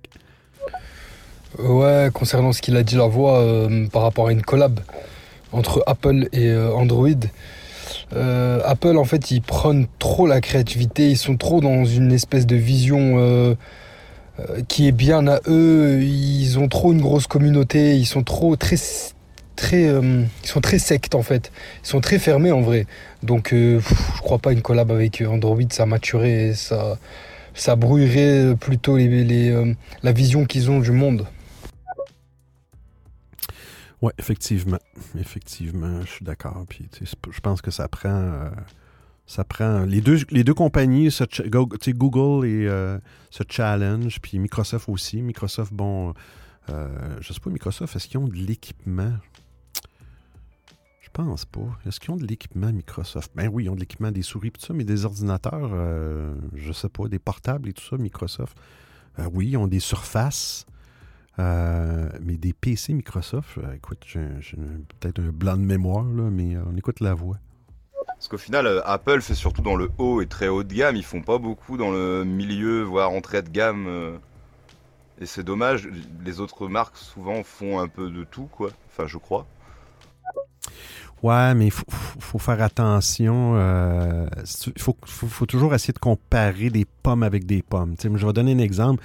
[1.58, 4.80] Ouais, concernant ce qu'il a dit la voix par rapport à une collab
[5.52, 7.10] entre Apple et euh, Android.
[8.14, 12.46] euh, Apple, en fait, ils prennent trop la créativité, ils sont trop dans une espèce
[12.46, 13.56] de vision euh,
[14.68, 16.02] qui est bien à eux.
[16.02, 18.78] Ils ont trop une grosse communauté, ils sont trop très
[19.56, 21.52] très sectes en fait.
[21.84, 22.86] Ils sont très fermés en vrai.
[23.24, 23.80] Donc je
[24.22, 27.00] crois pas une collab avec Android ça maturerait, ça
[27.56, 31.26] ça brouillerait plutôt la vision qu'ils ont du monde.
[34.02, 34.80] Oui, effectivement.
[35.18, 36.66] Effectivement, je suis d'accord.
[36.70, 38.10] Puis, je pense que ça prend.
[38.10, 38.50] euh,
[39.26, 39.82] ça prend.
[39.82, 41.10] Les deux, les deux compagnies,
[41.90, 42.98] Google et euh,
[43.50, 45.22] challenge, puis Microsoft aussi.
[45.22, 46.14] Microsoft, bon.
[46.70, 49.14] euh, je sais pas, Microsoft, est-ce qu'ils ont de l'équipement?
[51.02, 51.68] Je pense pas.
[51.86, 53.32] Est-ce qu'ils ont de l'équipement Microsoft?
[53.36, 56.72] Ben oui, ils ont de l'équipement, des souris, tout ça, mais des ordinateurs, euh, je
[56.72, 58.56] sais pas, des portables et tout ça, Microsoft.
[59.20, 60.66] Euh, oui, ils ont des surfaces.
[61.40, 64.22] Euh, mais des PC Microsoft, euh, écoute, j'ai
[65.00, 67.38] peut-être un blanc de mémoire, là, mais euh, on écoute la voix.
[68.08, 70.96] Parce qu'au final, Apple fait surtout dans le haut et très haut de gamme.
[70.96, 74.20] Ils font pas beaucoup dans le milieu, voire entrée de gamme.
[75.22, 75.88] Et c'est dommage.
[76.26, 78.70] Les autres marques souvent font un peu de tout, quoi.
[78.90, 79.46] Enfin, je crois.
[81.24, 83.54] Ouais, mais il faut, faire attention.
[83.56, 84.28] euh,
[84.76, 87.96] Il faut, faut- faut toujours essayer de comparer des pommes avec des pommes.
[87.96, 89.04] Tu sais, moi, je vais donner un exemple.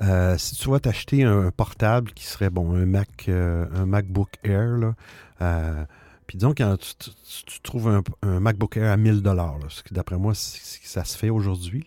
[0.00, 4.30] Euh, si tu vas t'acheter un, portable qui serait, bon, un, Mac, euh, un MacBook
[4.44, 4.94] Air,
[5.42, 5.84] euh,
[6.26, 10.34] puis disons que tu, trouves un, MacBook Air à 1000 dollars, ce qui d'après moi,
[10.34, 11.84] ça se fait aujourd'hui,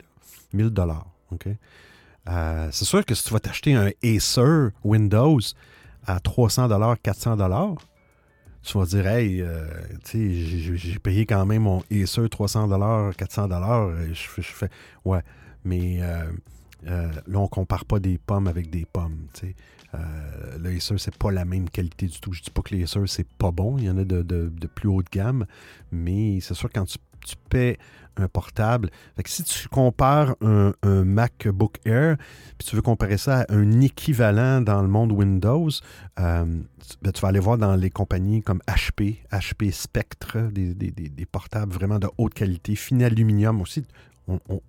[0.53, 1.47] 1000 dollars, OK?
[2.71, 5.39] c'est sûr que si tu vas t'acheter un Acer Windows
[6.05, 7.75] à 300 dollars, 400 dollars,
[8.61, 9.43] tu vas dire, hey,
[10.13, 14.69] j'ai payé quand même mon Acer 300 dollars, 400 dollars, je, fais,
[15.05, 15.21] ouais,
[15.63, 15.99] mais
[16.83, 19.27] là, on compare pas des pommes avec des pommes,
[19.95, 22.33] euh, le Acer, c'est pas la même qualité du tout.
[22.33, 23.77] Je dis pas que l'Acer, c'est pas bon.
[23.77, 25.45] Il y en a de, plus haut de gamme.
[25.91, 26.97] Mais c'est sûr, quand tu,
[27.49, 27.77] paies
[28.17, 28.89] un portable.
[29.25, 32.17] si tu compares un, MacBook Air,
[32.57, 35.69] puis tu veux comparer ça à un équivalent dans le monde Windows,
[36.19, 36.45] euh,
[37.01, 41.71] ben, tu vas aller voir dans les compagnies comme HP, HP Spectre, des, des portables
[41.71, 43.83] vraiment de haute qualité, fin aluminium aussi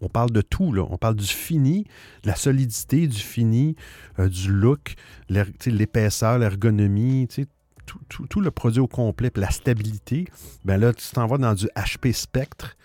[0.01, 0.87] on, parle de tout, là.
[0.91, 1.85] On parle du fini,
[2.23, 3.77] de la solidité du fini,
[4.19, 4.95] euh, du look,
[5.29, 7.29] l'épaisseur, l'ergonomie,
[8.29, 10.27] tout, le produit au complet, la stabilité.
[10.65, 12.77] Ben là, tu t'en vas dans du HP Spectre.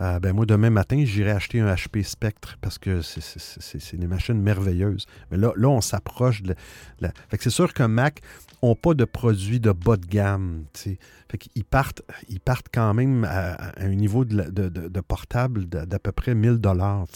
[0.00, 4.40] Euh, ben moi, demain matin, j'irai acheter un HP Spectre parce que c'est des machines
[4.40, 5.06] merveilleuses.
[5.30, 6.54] Mais là, là on s'approche de
[7.00, 7.10] la...
[7.10, 8.20] Que c'est sûr qu'un Mac,
[8.64, 10.64] n'ont pas de produits de bas de gamme.
[10.74, 16.58] Qu'ils partent, ils partent quand même à, un niveau de, portable d'à peu près 1000
[16.58, 17.06] dollars.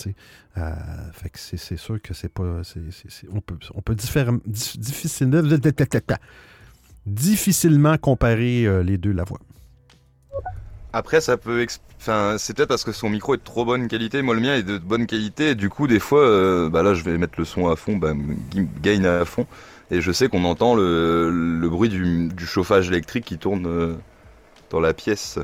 [0.57, 0.73] Euh,
[1.35, 2.63] c'est sûr que c'est pas.
[3.33, 3.97] on peut,
[7.07, 9.41] difficilement, comparer euh, les deux la voix.
[10.93, 11.67] Après, ça peut.
[12.01, 14.23] Enfin, c'est peut-être parce que son micro est de trop bonne qualité.
[14.23, 15.55] Moi, le mien est de bonne qualité.
[15.55, 18.15] Du coup, des fois, euh, bah là, je vais mettre le son à fond, bah,
[18.83, 19.47] gain à fond.
[19.91, 23.95] Et je sais qu'on entend le, bruit du, chauffage électrique qui tourne euh,
[24.71, 25.39] dans la pièce.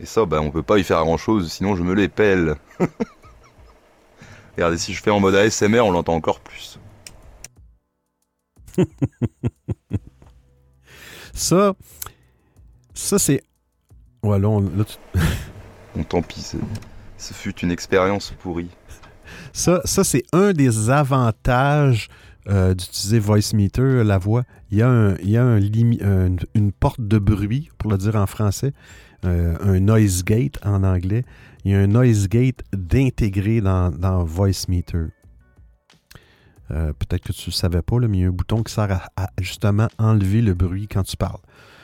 [0.00, 2.56] Et ça, bah, on peut pas y faire grand chose, sinon je me les pèle.
[4.56, 6.78] Regardez, si je fais en mode ASMR, on l'entend encore plus.
[11.32, 11.74] ça,
[12.94, 13.42] ça c'est.
[14.22, 14.62] Ouais, là, on,
[16.08, 16.54] tant pis,
[17.16, 18.70] ce fut une expérience pourrie.
[19.52, 22.08] Ça, ça c'est un des avantages
[22.50, 24.44] euh, d'utiliser VoiceMeter, la voix.
[24.70, 25.60] Il y a, un, il y a un,
[26.54, 28.72] une porte de bruit, pour le dire en français,
[29.24, 31.24] euh, un noise gate en anglais.
[31.64, 35.08] Il y a un noise gate d'intégrer dans, dans VoiceMeter.
[36.70, 39.08] Euh, peut-être que tu ne savais pas, mais il y a un bouton qui sert
[39.16, 41.40] à, justement enlever le bruit quand tu parles.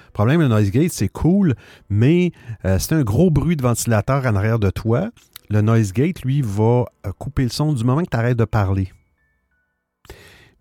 [0.07, 1.57] Le problème, le noise gate, c'est cool,
[1.91, 2.31] mais
[2.63, 5.11] c'est un gros bruit de ventilateur en arrière de toi.
[5.51, 6.85] Le noise gate, lui, va
[7.19, 8.93] couper le son du moment que tu arrêtes de parler.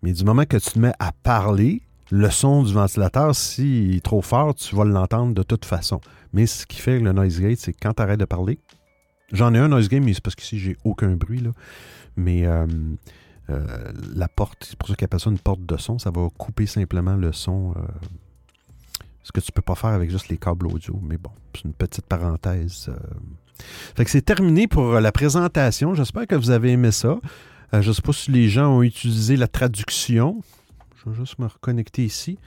[0.04, 4.04] Mais du moment que tu te mets à parler, le son du ventilateur, s'il est
[4.04, 5.98] trop fort, tu vas l'entendre de toute façon.
[6.34, 8.58] Mais ce qui fait le noise gate, c'est quand tu arrêtes de parler.
[9.32, 11.40] J'en ai un noise gate, mais c'est parce qu'ici, j'ai aucun bruit.
[11.40, 11.52] Là.
[12.16, 12.66] Mais euh,
[13.48, 15.98] euh, la porte, c'est pour ça qu'ils appellent ça une porte de son.
[15.98, 17.70] Ça va couper simplement le son.
[17.70, 17.80] Euh,
[19.22, 21.00] ce que tu peux pas faire avec juste les câbles audio.
[21.02, 22.90] Mais bon, c'est une petite parenthèse.
[23.96, 25.94] Fait que c'est terminé pour la présentation.
[25.94, 27.16] J'espère que vous avez aimé ça.
[27.74, 30.40] Euh, je ne sais pas si les gens ont utilisé la traduction.
[30.96, 32.38] Je vais juste me reconnecter ici.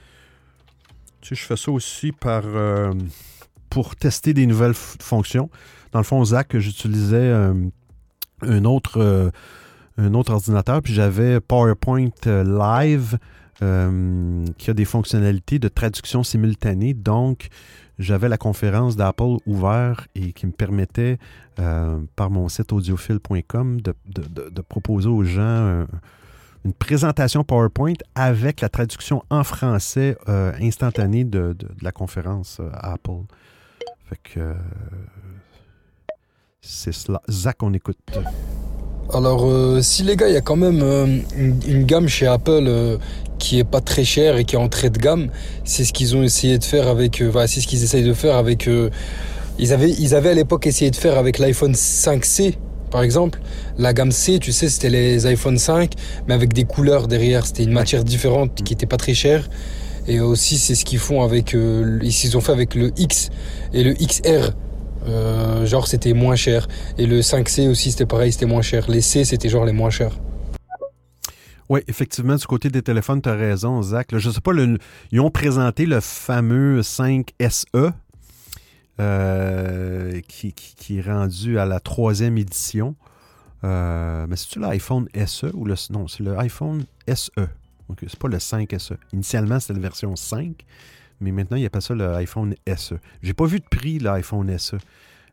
[1.22, 2.94] Tu sais, je fais ça aussi par, euh,
[3.70, 5.50] pour tester des nouvelles fonctions.
[5.92, 7.54] Dans le fond, Zach, j'utilisais euh,
[8.42, 9.32] un, autre,
[9.98, 13.18] un autre ordinateur, puis j'avais PowerPoint Live
[13.60, 16.94] qui a des fonctionnalités de traduction simultanée.
[16.94, 17.48] Donc,
[18.00, 21.18] j'avais la conférence d'Apple ouverte et qui me permettait,
[21.60, 25.86] euh, par mon site audiophile.com, de, proposer aux gens
[26.68, 33.24] une présentation PowerPoint avec la traduction en français euh, instantanée de, la conférence euh, Apple.
[36.62, 37.22] C'est cela.
[37.30, 37.98] Zach, on écoute.
[39.14, 41.20] Alors, euh, si les gars, il y a quand même euh,
[41.66, 42.98] une, gamme chez Apple euh,
[43.40, 45.30] qui est pas très chère et qui est entrée de gamme,
[45.64, 47.22] c'est ce qu'ils ont essayé de faire avec.
[47.22, 48.70] voilà, c'est ce qu'ils essayent de faire avec.
[49.60, 52.56] ils avaient, ils avaient à l'époque essayé de faire avec l'iPhone 5C,
[52.92, 53.40] par exemple.
[53.78, 55.94] La gamme C, tu sais, c'était les iPhone 5,
[56.28, 57.46] mais avec des couleurs derrière.
[57.46, 59.48] C'était une matière différente qui était pas très chère.
[60.10, 61.54] Et aussi, c'est ce qu'ils font avec.
[61.54, 63.30] ils ont fait avec le X
[63.74, 64.52] et le XR.
[65.08, 66.68] Euh, genre c'était moins cher.
[66.98, 68.90] Et le 5C aussi c'était pareil, c'était moins cher.
[68.90, 70.18] Les C c'était genre les moins chers.
[71.70, 74.08] Oui, effectivement, du côté des téléphones, tu as raison, Zach.
[74.12, 74.52] je ne sais pas,
[75.12, 77.92] ils ont présenté le fameux 5SE
[79.02, 82.96] euh, qui, est rendu à la troisième édition.
[83.64, 85.76] Euh, mais c'est-tu l'iPhone SE ou le.
[85.90, 87.32] Non, c'est le iPhone SE.
[87.90, 88.96] Donc, c'est pas le 5SE.
[89.12, 90.66] Initialement, c'était la version 5
[91.20, 92.96] mais maintenant, il appelle ça l'iPhone SE.
[93.22, 94.78] J'ai pas vu de prix, l'iPhone SE.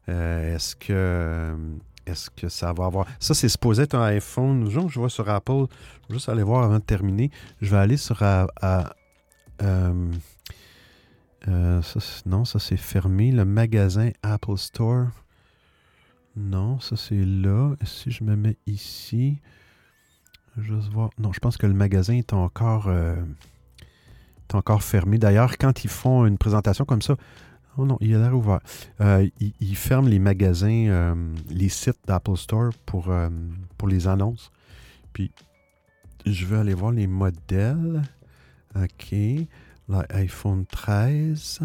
[0.08, 1.56] Euh, est-ce que
[2.06, 3.06] est-ce que ça va avoir?
[3.18, 4.68] Ça, c'est supposé être un iPhone.
[4.68, 5.66] Je vois sur Apple.
[6.02, 7.30] Je vais juste aller voir avant de terminer.
[7.60, 8.22] Je vais aller sur.
[8.22, 8.44] Euh,
[11.48, 11.80] euh,
[12.26, 13.32] non, ça c'est fermé.
[13.32, 15.06] Le magasin Apple Store.
[16.36, 17.74] Non, ça c'est là.
[17.84, 19.38] Si je me mets ici.
[20.58, 21.10] Juste voir.
[21.18, 23.16] Non, je pense que le magasin est encore, euh,
[24.52, 25.18] encore fermé.
[25.18, 27.16] D'ailleurs, quand ils font une présentation comme ça,
[27.76, 28.60] oh non, il a l'air ouvert.
[29.00, 29.28] Euh,
[29.60, 31.14] ils, ferment les magasins, euh,
[31.48, 33.12] les sites d'Apple Store pour,
[33.78, 34.50] pour les annonces.
[35.12, 35.32] Puis,
[36.26, 38.02] je vais aller voir les modèles.
[38.76, 39.14] OK.
[39.88, 41.60] L'iPhone 13.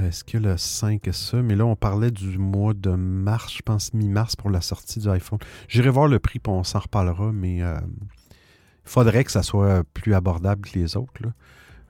[0.00, 1.42] Est-ce que le 5 est ça?
[1.42, 5.08] Mais là, on parlait du mois de mars, je pense mi-mars pour la sortie du
[5.08, 5.38] iPhone.
[5.68, 7.76] J'irai voir le prix, puis on s'en reparlera, mais euh,
[8.84, 11.22] faudrait que ça soit plus abordable que les autres.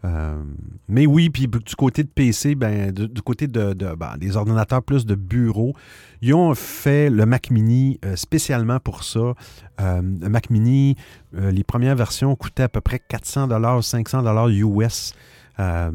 [0.05, 0.43] Euh,
[0.89, 5.07] mais oui, puis du côté de PC, ben, du, côté de, ben, des ordinateurs plus
[5.07, 5.75] de bureau,
[6.21, 9.35] ils ont fait le Mac Mini euh, spécialement pour ça.
[9.79, 10.97] le Mac Mini,
[11.33, 13.49] les premières versions coûtaient à peu près 400
[13.81, 15.15] 500 US.
[15.61, 15.91] Euh,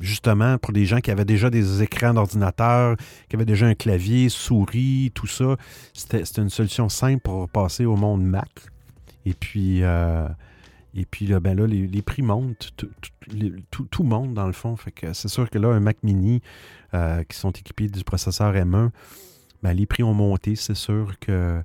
[0.00, 2.96] justement pour des gens qui avaient déjà des écrans d'ordinateur,
[3.28, 5.56] qui avaient déjà un clavier, souris, tout ça.
[5.92, 8.48] C'était une solution simple pour passer au monde Mac.
[9.26, 10.28] Et puis, euh,
[10.94, 12.72] et puis là, ben là, les, prix montent,
[13.70, 14.76] tout, monte dans le fond.
[15.12, 16.40] C'est sûr que là, un Mac mini
[16.94, 18.90] euh, qui sont équipés du processeur M1,
[19.62, 20.56] ben, les prix ont monté.
[20.56, 21.62] C'est sûr que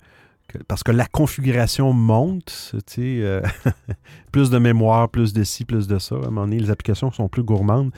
[0.68, 3.42] parce que la configuration monte, euh,
[4.32, 6.16] plus de mémoire, plus de ci, plus de ça.
[6.16, 7.92] À un moment donné, les applications sont plus gourmandes.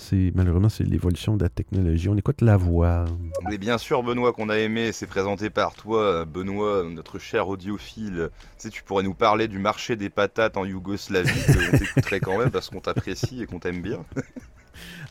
[0.00, 2.08] C'est malheureusement c'est l'évolution de la technologie.
[2.08, 3.04] On écoute la voix.
[3.48, 8.30] Mais bien sûr, Benoît, qu'on a aimé, c'est présenté par toi, Benoît, notre cher audiophile.
[8.32, 11.30] Tu sais, tu pourrais nous parler du marché des patates en Yougoslavie.
[11.74, 14.02] on t'écouterait quand même parce qu'on t'apprécie et qu'on t'aime bien.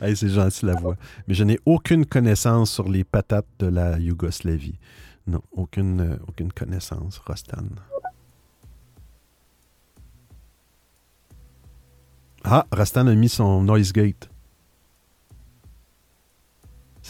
[0.00, 0.96] c'est gentil la voix.
[1.28, 4.78] Mais je n'ai aucune connaissance sur les patates de la Yougoslavie.
[5.28, 7.62] Non, aucune, euh, aucune connaissance, Rostan.
[12.42, 14.28] Ah, Rostan a mis son noise gate.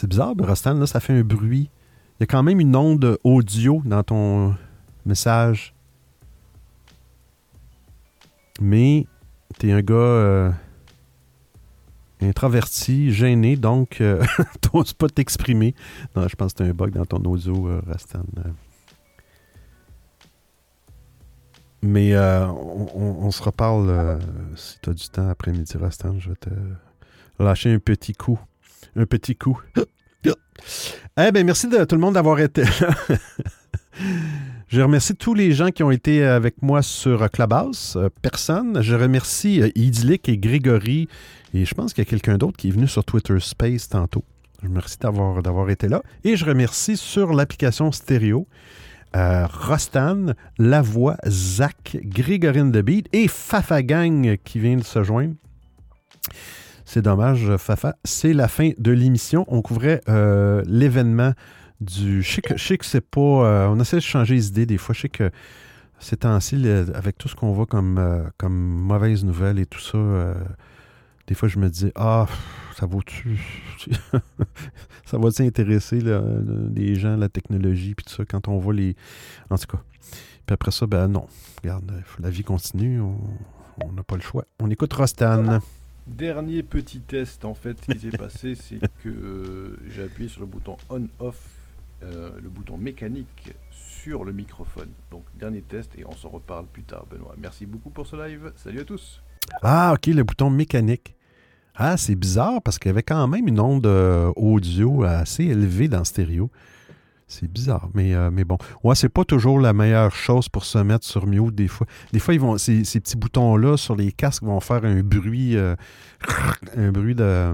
[0.01, 1.69] C'est bizarre, Rostan, là, ça fait un bruit.
[2.15, 4.55] Il y a quand même une onde audio dans ton
[5.05, 5.75] message.
[8.59, 9.05] Mais
[9.59, 10.51] t'es un gars euh,
[12.19, 14.25] introverti, gêné, donc euh,
[14.61, 15.75] t'oses pas t'exprimer.
[16.15, 18.23] Non, je pense que c'est un bug dans ton audio, euh, Rastan.
[21.83, 24.19] Mais euh, on, se reparle
[24.55, 26.17] si tu as du temps après-midi, Rastan.
[26.17, 26.49] Je vais te
[27.37, 28.39] lâcher un petit coup.
[28.95, 29.59] Un petit coup.
[30.25, 32.95] eh bien, merci de tout le monde d'avoir été là.
[34.67, 37.97] Je remercie tous les gens qui ont été avec moi sur Clubhouse.
[38.21, 38.81] personne.
[38.81, 41.09] Je remercie Idyllic et Grégory
[41.53, 44.23] et je pense qu'il y a quelqu'un d'autre qui est venu sur Twitter Space tantôt.
[44.61, 46.01] Je remercie d'avoir, été là.
[46.23, 48.47] Et je remercie sur l'application stéréo
[49.15, 50.27] euh, Rostan,
[50.57, 55.33] La Voix, Zach, Grégorine de Beat et Fafa Gang qui vient de se joindre.
[56.93, 57.95] C'est dommage, Fafa.
[58.03, 59.45] C'est la fin de l'émission.
[59.47, 61.31] On couvrait euh, l'événement
[61.79, 62.21] du.
[62.21, 63.21] Je sais que, c'est pas.
[63.21, 64.93] Euh, on essaie de changer les idées des fois.
[64.93, 65.31] Je sais que
[65.99, 66.61] ces temps-ci,
[66.93, 69.97] avec tout ce qu'on voit comme, comme mauvaise nouvelle et tout ça,
[71.27, 72.25] des fois, je me dis, ah,
[72.75, 73.39] ça vaut-tu.
[75.05, 76.01] ça va-tu intéresser
[76.75, 78.97] les gens, la technologie, puis tout ça, quand on voit les.
[79.49, 79.81] En tout cas.
[80.45, 81.25] Puis après ça, ben non.
[81.63, 81.89] Regarde,
[82.19, 84.43] la vie continue, on n'a pas le choix.
[84.59, 85.61] On écoute Rostan.
[86.07, 90.47] Dernier petit test, en fait, qui s'est passé, c'est que euh, j'ai appuyé sur le
[90.47, 91.39] bouton on-off,
[92.03, 94.89] euh, le bouton mécanique sur le microphone.
[95.11, 97.35] Donc, dernier test, et on s'en reparle plus tard, Benoît.
[97.37, 98.51] Merci beaucoup pour ce live.
[98.55, 99.21] Salut à tous.
[99.61, 101.15] Ah, ok, le bouton mécanique.
[101.75, 105.87] Ah, c'est bizarre parce qu'il y avait quand même une onde euh, audio assez élevée
[105.87, 106.49] dans stéréo.
[107.31, 108.57] C'est bizarre, mais, euh, mais bon.
[108.83, 111.87] Ouais, c'est pas toujours la meilleure chose pour se mettre sur mute des fois.
[112.11, 115.77] Des fois, vont, ces, petits boutons-là sur les casques vont faire un bruit, euh,
[116.75, 117.53] un bruit de,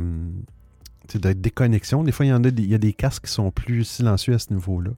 [1.13, 2.03] de déconnexion.
[2.03, 4.33] Des fois, il y en a des, y a des casques qui sont plus silencieux
[4.33, 4.91] à ce niveau-là.